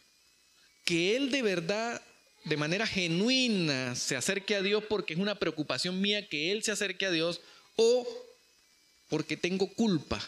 Que 0.84 1.14
él 1.14 1.30
de 1.30 1.42
verdad, 1.42 2.02
de 2.46 2.56
manera 2.56 2.84
genuina, 2.84 3.94
se 3.94 4.16
acerque 4.16 4.56
a 4.56 4.62
Dios 4.62 4.82
porque 4.88 5.14
es 5.14 5.20
una 5.20 5.38
preocupación 5.38 6.00
mía 6.00 6.28
que 6.28 6.50
él 6.50 6.64
se 6.64 6.72
acerque 6.72 7.06
a 7.06 7.12
Dios 7.12 7.40
o 7.76 8.04
porque 9.08 9.36
tengo 9.36 9.72
culpa 9.74 10.20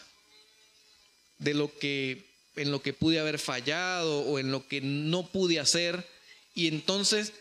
de 1.39 1.53
lo 1.53 1.77
que 1.77 2.29
en 2.55 2.71
lo 2.71 2.81
que 2.81 2.93
pude 2.93 3.19
haber 3.19 3.39
fallado 3.39 4.21
o 4.21 4.37
en 4.37 4.51
lo 4.51 4.67
que 4.67 4.81
no 4.81 5.27
pude 5.27 5.59
hacer 5.59 6.07
y 6.53 6.67
entonces 6.67 7.33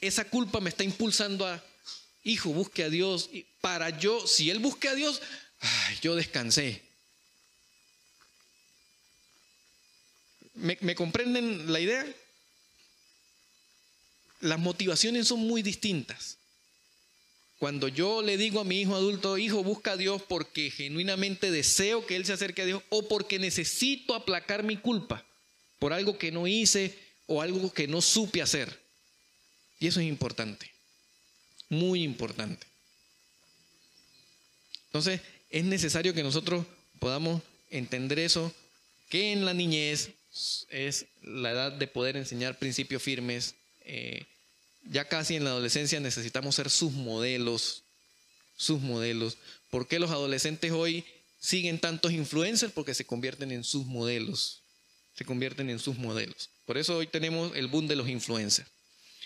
esa 0.00 0.24
culpa 0.24 0.60
me 0.60 0.70
está 0.70 0.84
impulsando 0.84 1.46
a 1.46 1.62
hijo, 2.22 2.50
busque 2.50 2.84
a 2.84 2.90
Dios 2.90 3.30
para 3.60 3.98
yo, 3.98 4.26
si 4.26 4.50
él 4.50 4.58
busque 4.60 4.88
a 4.88 4.94
Dios, 4.94 5.20
yo 6.02 6.14
descansé. 6.14 6.82
¿Me 10.54 10.94
comprenden 10.96 11.72
la 11.72 11.78
idea? 11.78 12.04
Las 14.40 14.58
motivaciones 14.58 15.28
son 15.28 15.40
muy 15.40 15.62
distintas. 15.62 16.37
Cuando 17.58 17.88
yo 17.88 18.22
le 18.22 18.36
digo 18.36 18.60
a 18.60 18.64
mi 18.64 18.80
hijo 18.80 18.94
adulto, 18.94 19.36
hijo, 19.36 19.64
busca 19.64 19.92
a 19.92 19.96
Dios 19.96 20.22
porque 20.22 20.70
genuinamente 20.70 21.50
deseo 21.50 22.06
que 22.06 22.14
Él 22.14 22.24
se 22.24 22.32
acerque 22.32 22.62
a 22.62 22.66
Dios 22.66 22.82
o 22.88 23.08
porque 23.08 23.40
necesito 23.40 24.14
aplacar 24.14 24.62
mi 24.62 24.76
culpa 24.76 25.24
por 25.80 25.92
algo 25.92 26.18
que 26.18 26.30
no 26.30 26.46
hice 26.46 26.96
o 27.26 27.42
algo 27.42 27.72
que 27.72 27.88
no 27.88 28.00
supe 28.00 28.42
hacer. 28.42 28.78
Y 29.80 29.88
eso 29.88 30.00
es 30.00 30.06
importante, 30.06 30.70
muy 31.68 32.04
importante. 32.04 32.66
Entonces, 34.86 35.20
es 35.50 35.64
necesario 35.64 36.14
que 36.14 36.22
nosotros 36.22 36.64
podamos 37.00 37.42
entender 37.70 38.20
eso, 38.20 38.52
que 39.08 39.32
en 39.32 39.44
la 39.44 39.54
niñez 39.54 40.10
es 40.70 41.06
la 41.22 41.50
edad 41.50 41.72
de 41.72 41.86
poder 41.88 42.16
enseñar 42.16 42.58
principios 42.58 43.02
firmes. 43.02 43.54
Eh, 43.84 44.26
ya 44.90 45.06
casi 45.06 45.36
en 45.36 45.44
la 45.44 45.50
adolescencia 45.50 46.00
necesitamos 46.00 46.54
ser 46.54 46.70
sus 46.70 46.92
modelos, 46.92 47.82
sus 48.56 48.80
modelos. 48.80 49.38
¿Por 49.70 49.86
qué 49.86 49.98
los 49.98 50.10
adolescentes 50.10 50.72
hoy 50.72 51.04
siguen 51.38 51.78
tantos 51.78 52.12
influencers? 52.12 52.72
Porque 52.72 52.94
se 52.94 53.04
convierten 53.04 53.52
en 53.52 53.64
sus 53.64 53.86
modelos, 53.86 54.62
se 55.14 55.24
convierten 55.24 55.70
en 55.70 55.78
sus 55.78 55.98
modelos. 55.98 56.50
Por 56.64 56.78
eso 56.78 56.96
hoy 56.96 57.06
tenemos 57.06 57.54
el 57.56 57.68
boom 57.68 57.86
de 57.86 57.96
los 57.96 58.08
influencers. 58.08 58.68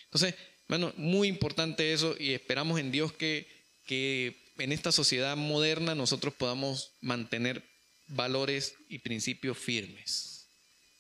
Entonces, 0.04 0.34
bueno, 0.68 0.92
muy 0.96 1.28
importante 1.28 1.92
eso 1.92 2.14
y 2.18 2.32
esperamos 2.32 2.78
en 2.78 2.92
Dios 2.92 3.12
que, 3.12 3.46
que 3.86 4.36
en 4.58 4.72
esta 4.72 4.92
sociedad 4.92 5.36
moderna 5.36 5.94
nosotros 5.94 6.34
podamos 6.34 6.92
mantener 7.00 7.64
valores 8.08 8.74
y 8.88 8.98
principios 8.98 9.58
firmes 9.58 10.46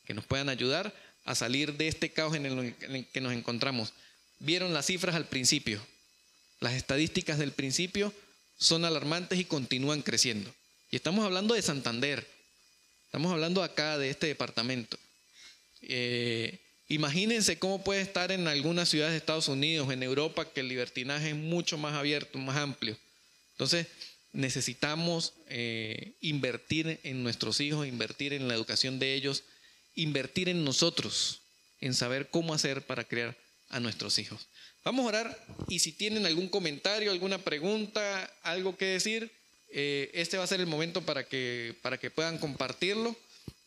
que 0.04 0.14
nos 0.14 0.24
puedan 0.24 0.48
ayudar 0.48 0.94
a 1.24 1.34
salir 1.34 1.76
de 1.76 1.88
este 1.88 2.12
caos 2.12 2.34
en 2.34 2.46
el 2.46 3.06
que 3.12 3.20
nos 3.20 3.32
encontramos 3.32 3.92
vieron 4.42 4.74
las 4.74 4.86
cifras 4.86 5.14
al 5.14 5.26
principio. 5.26 5.80
Las 6.60 6.74
estadísticas 6.74 7.38
del 7.38 7.52
principio 7.52 8.12
son 8.58 8.84
alarmantes 8.84 9.38
y 9.38 9.44
continúan 9.44 10.02
creciendo. 10.02 10.52
Y 10.90 10.96
estamos 10.96 11.24
hablando 11.24 11.54
de 11.54 11.62
Santander. 11.62 12.26
Estamos 13.06 13.32
hablando 13.32 13.62
acá 13.62 13.98
de 13.98 14.10
este 14.10 14.26
departamento. 14.26 14.98
Eh, 15.80 16.60
imagínense 16.88 17.58
cómo 17.58 17.82
puede 17.82 18.00
estar 18.00 18.30
en 18.32 18.46
algunas 18.48 18.88
ciudades 18.88 19.12
de 19.12 19.18
Estados 19.18 19.48
Unidos, 19.48 19.92
en 19.92 20.02
Europa, 20.02 20.50
que 20.52 20.60
el 20.60 20.68
libertinaje 20.68 21.30
es 21.30 21.36
mucho 21.36 21.78
más 21.78 21.94
abierto, 21.94 22.38
más 22.38 22.56
amplio. 22.56 22.96
Entonces, 23.52 23.86
necesitamos 24.32 25.34
eh, 25.48 26.14
invertir 26.20 27.00
en 27.02 27.22
nuestros 27.22 27.60
hijos, 27.60 27.86
invertir 27.86 28.32
en 28.32 28.48
la 28.48 28.54
educación 28.54 28.98
de 28.98 29.14
ellos, 29.14 29.44
invertir 29.94 30.48
en 30.48 30.64
nosotros, 30.64 31.42
en 31.80 31.94
saber 31.94 32.28
cómo 32.30 32.54
hacer 32.54 32.82
para 32.86 33.04
crear 33.04 33.36
a 33.72 33.80
nuestros 33.80 34.18
hijos. 34.18 34.46
Vamos 34.84 35.04
a 35.04 35.08
orar 35.08 35.46
y 35.68 35.80
si 35.80 35.92
tienen 35.92 36.26
algún 36.26 36.48
comentario, 36.48 37.10
alguna 37.10 37.38
pregunta, 37.38 38.32
algo 38.42 38.76
que 38.76 38.84
decir, 38.84 39.30
eh, 39.70 40.10
este 40.14 40.36
va 40.36 40.44
a 40.44 40.46
ser 40.46 40.60
el 40.60 40.66
momento 40.66 41.02
para 41.02 41.24
que, 41.24 41.74
para 41.82 41.98
que 41.98 42.10
puedan 42.10 42.38
compartirlo. 42.38 43.16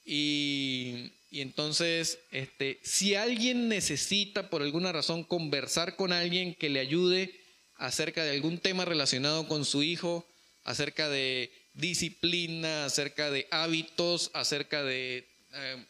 Y, 0.06 1.12
y, 1.32 1.42
entonces, 1.42 2.20
este, 2.32 2.80
si 2.84 3.16
alguien 3.16 3.68
necesita 3.68 4.50
por 4.50 4.62
alguna 4.62 4.92
razón 4.92 5.24
conversar 5.24 5.96
con 5.96 6.14
alguien 6.14 6.54
que 6.54 6.70
le 6.70 6.80
ayude 6.80 7.42
acerca 7.78 8.24
de 8.24 8.32
algún 8.32 8.60
tema 8.60 8.86
relacionado 8.86 9.48
con 9.48 9.66
su 9.66 9.82
hijo, 9.84 10.26
acerca 10.64 11.10
de 11.10 11.52
disciplina, 11.74 12.86
acerca 12.86 13.32
de 13.32 13.48
hábitos, 13.52 14.30
acerca 14.34 14.84
de 14.84 15.28
eh, 15.54 15.86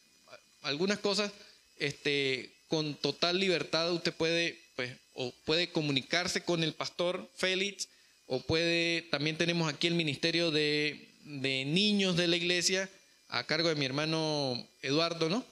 algunas 0.62 1.00
cosas, 1.00 1.32
este, 1.78 2.55
con 2.68 2.96
total 2.96 3.40
libertad 3.40 3.92
usted 3.94 4.14
puede, 4.14 4.60
pues, 4.76 4.92
o 5.14 5.34
puede 5.46 5.70
comunicarse 5.72 6.42
con 6.42 6.64
el 6.64 6.74
pastor 6.74 7.30
Félix, 7.36 7.90
o 8.28 8.42
puede, 8.42 9.04
también 9.04 9.38
tenemos 9.38 9.72
aquí 9.72 9.88
el 9.88 9.94
ministerio 9.94 10.52
de, 10.52 11.12
niños 11.24 12.16
de 12.18 12.28
la 12.28 12.36
iglesia 12.36 12.90
a 13.30 13.46
cargo 13.46 13.70
de 13.70 13.76
mi 13.76 13.86
hermano 13.86 14.68
Eduardo, 14.82 15.30
¿no? 15.30 15.46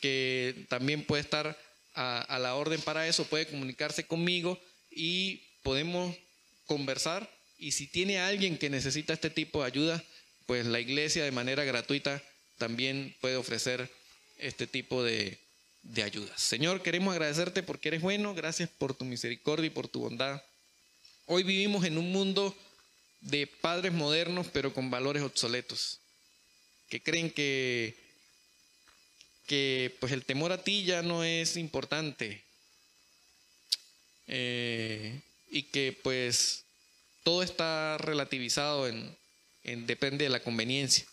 Que 0.00 0.66
también 0.68 1.04
puede 1.04 1.22
estar 1.22 1.58
a, 1.94 2.20
a 2.20 2.38
la 2.38 2.54
orden 2.54 2.80
para 2.80 3.06
eso, 3.06 3.24
puede 3.24 3.46
comunicarse 3.46 4.06
conmigo 4.06 4.58
y 4.90 5.42
podemos 5.62 6.16
conversar. 6.66 7.28
Y 7.58 7.72
si 7.72 7.86
tiene 7.86 8.18
alguien 8.18 8.56
que 8.56 8.70
necesita 8.70 9.12
este 9.12 9.28
tipo 9.28 9.60
de 9.60 9.66
ayuda, 9.66 10.04
pues 10.46 10.66
la 10.66 10.80
iglesia 10.80 11.24
de 11.24 11.32
manera 11.32 11.64
gratuita 11.64 12.22
también 12.56 13.14
puede 13.20 13.36
ofrecer 13.36 13.90
este 14.38 14.66
tipo 14.66 15.02
de, 15.02 15.38
de 15.82 16.02
ayudas. 16.02 16.40
Señor, 16.40 16.82
queremos 16.82 17.12
agradecerte 17.12 17.62
porque 17.62 17.88
eres 17.88 18.02
bueno, 18.02 18.34
gracias 18.34 18.68
por 18.68 18.94
tu 18.94 19.04
misericordia 19.04 19.66
y 19.66 19.70
por 19.70 19.88
tu 19.88 20.00
bondad. 20.00 20.42
Hoy 21.26 21.42
vivimos 21.42 21.84
en 21.84 21.98
un 21.98 22.12
mundo 22.12 22.56
de 23.20 23.46
padres 23.46 23.92
modernos 23.92 24.48
pero 24.52 24.72
con 24.72 24.90
valores 24.90 25.22
obsoletos, 25.22 26.00
que 26.88 27.02
creen 27.02 27.30
que, 27.30 27.96
que 29.46 29.96
pues 30.00 30.12
el 30.12 30.24
temor 30.24 30.52
a 30.52 30.62
ti 30.62 30.84
ya 30.84 31.02
no 31.02 31.24
es 31.24 31.56
importante 31.56 32.42
eh, 34.26 35.20
y 35.50 35.64
que 35.64 35.98
pues 36.02 36.64
todo 37.22 37.42
está 37.42 37.98
relativizado 37.98 38.88
en, 38.88 39.16
en 39.64 39.86
depende 39.86 40.24
de 40.24 40.30
la 40.30 40.42
conveniencia. 40.42 41.04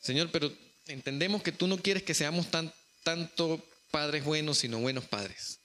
Señor, 0.00 0.30
pero 0.30 0.52
entendemos 0.86 1.42
que 1.42 1.52
tú 1.52 1.66
no 1.66 1.78
quieres 1.78 2.02
que 2.02 2.14
seamos 2.14 2.50
tan 2.50 2.72
tanto 3.06 3.64
padres 3.92 4.24
buenos, 4.24 4.58
sino 4.58 4.80
buenos 4.80 5.04
padres. 5.04 5.60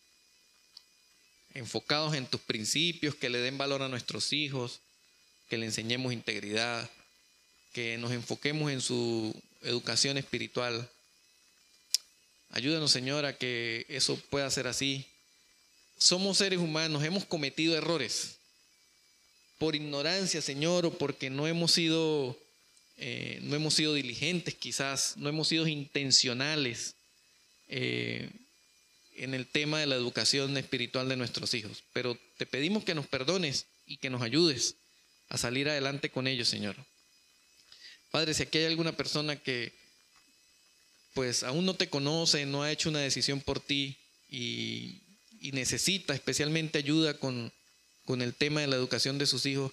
Enfocados 1.56 2.14
en 2.14 2.28
tus 2.28 2.40
principios, 2.40 3.16
que 3.16 3.32
le 3.32 3.40
den 3.40 3.58
valor 3.58 3.82
a 3.82 3.90
nuestros 3.90 4.32
hijos, 4.32 4.80
que 5.50 5.58
le 5.58 5.66
enseñemos 5.66 6.14
integridad, 6.14 6.88
que 7.74 7.98
nos 7.98 8.12
enfoquemos 8.12 8.72
en 8.72 8.80
su 8.80 9.36
educación 9.64 10.20
espiritual. 10.20 10.88
Ayúdanos, 12.52 12.92
Señor, 12.92 13.26
a 13.26 13.36
que 13.36 13.88
eso 13.90 14.18
pueda 14.30 14.48
ser 14.52 14.68
así. 14.68 15.08
Somos 15.98 16.38
seres 16.38 16.60
humanos, 16.60 17.04
hemos 17.04 17.26
cometido 17.26 17.76
errores 17.76 18.36
por 19.58 19.76
ignorancia, 19.76 20.44
Señor, 20.44 20.86
o 20.86 20.96
porque 20.96 21.32
no 21.32 21.48
hemos 21.48 21.72
sido 21.72 22.38
eh, 22.98 23.40
no 23.42 23.56
hemos 23.56 23.74
sido 23.74 23.96
diligentes 23.96 24.54
quizás, 24.54 25.16
no 25.18 25.28
hemos 25.28 25.48
sido 25.48 25.66
intencionales 25.66 26.94
eh, 27.72 28.30
en 29.16 29.34
el 29.34 29.48
tema 29.48 29.80
de 29.80 29.88
la 29.88 29.96
educación 29.96 30.58
espiritual 30.58 31.08
de 31.10 31.16
nuestros 31.16 31.54
hijos. 31.54 31.84
Pero 31.94 32.18
te 32.38 32.46
pedimos 32.46 32.84
que 32.84 32.96
nos 32.96 33.08
perdones 33.08 33.66
y 33.86 33.98
que 33.98 34.10
nos 34.10 34.22
ayudes 34.22 34.76
a 35.30 35.38
salir 35.38 35.70
adelante 35.70 36.10
con 36.10 36.28
ellos, 36.28 36.50
Señor. 36.50 36.76
Padre, 38.12 38.34
si 38.34 38.44
aquí 38.44 38.58
hay 38.58 38.66
alguna 38.66 38.92
persona 38.92 39.38
que 39.38 39.74
pues 41.14 41.44
aún 41.44 41.66
no 41.66 41.76
te 41.76 41.90
conoce, 41.90 42.46
no 42.46 42.64
ha 42.64 42.72
hecho 42.72 42.90
una 42.90 43.00
decisión 43.00 43.42
por 43.42 43.60
ti 43.60 43.98
y, 44.30 45.02
necesita 45.54 46.14
especialmente 46.14 46.78
ayuda 46.78 47.18
con, 47.18 47.52
con 48.06 48.22
el 48.22 48.34
tema 48.36 48.62
de 48.62 48.68
la 48.68 48.76
educación 48.76 49.18
de 49.18 49.26
sus 49.26 49.46
hijos, 49.46 49.72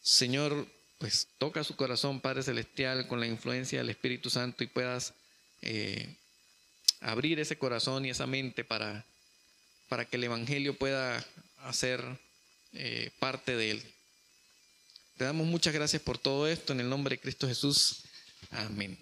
Señor, 0.00 0.66
pues 0.98 1.28
toca 1.38 1.64
su 1.64 1.76
corazón, 1.76 2.20
Padre 2.20 2.42
Celestial, 2.42 3.08
con 3.08 3.20
la 3.20 3.26
influencia 3.26 3.78
del 3.78 3.90
Espíritu 3.90 4.30
Santo 4.30 4.64
y 4.64 4.68
puedas 4.68 5.14
eh, 5.62 6.14
abrir 7.00 7.38
ese 7.40 7.58
corazón 7.58 8.04
y 8.04 8.10
esa 8.10 8.26
mente 8.26 8.64
para, 8.64 9.04
para 9.88 10.04
que 10.04 10.16
el 10.16 10.24
Evangelio 10.24 10.76
pueda 10.76 11.24
hacer 11.58 12.02
eh, 12.72 13.10
parte 13.18 13.56
de 13.56 13.72
él. 13.72 13.82
Te 15.16 15.24
damos 15.24 15.46
muchas 15.46 15.74
gracias 15.74 16.00
por 16.02 16.18
todo 16.18 16.46
esto 16.46 16.72
en 16.72 16.80
el 16.80 16.88
nombre 16.88 17.16
de 17.16 17.20
Cristo 17.20 17.48
Jesús. 17.48 18.04
Amén. 18.50 18.96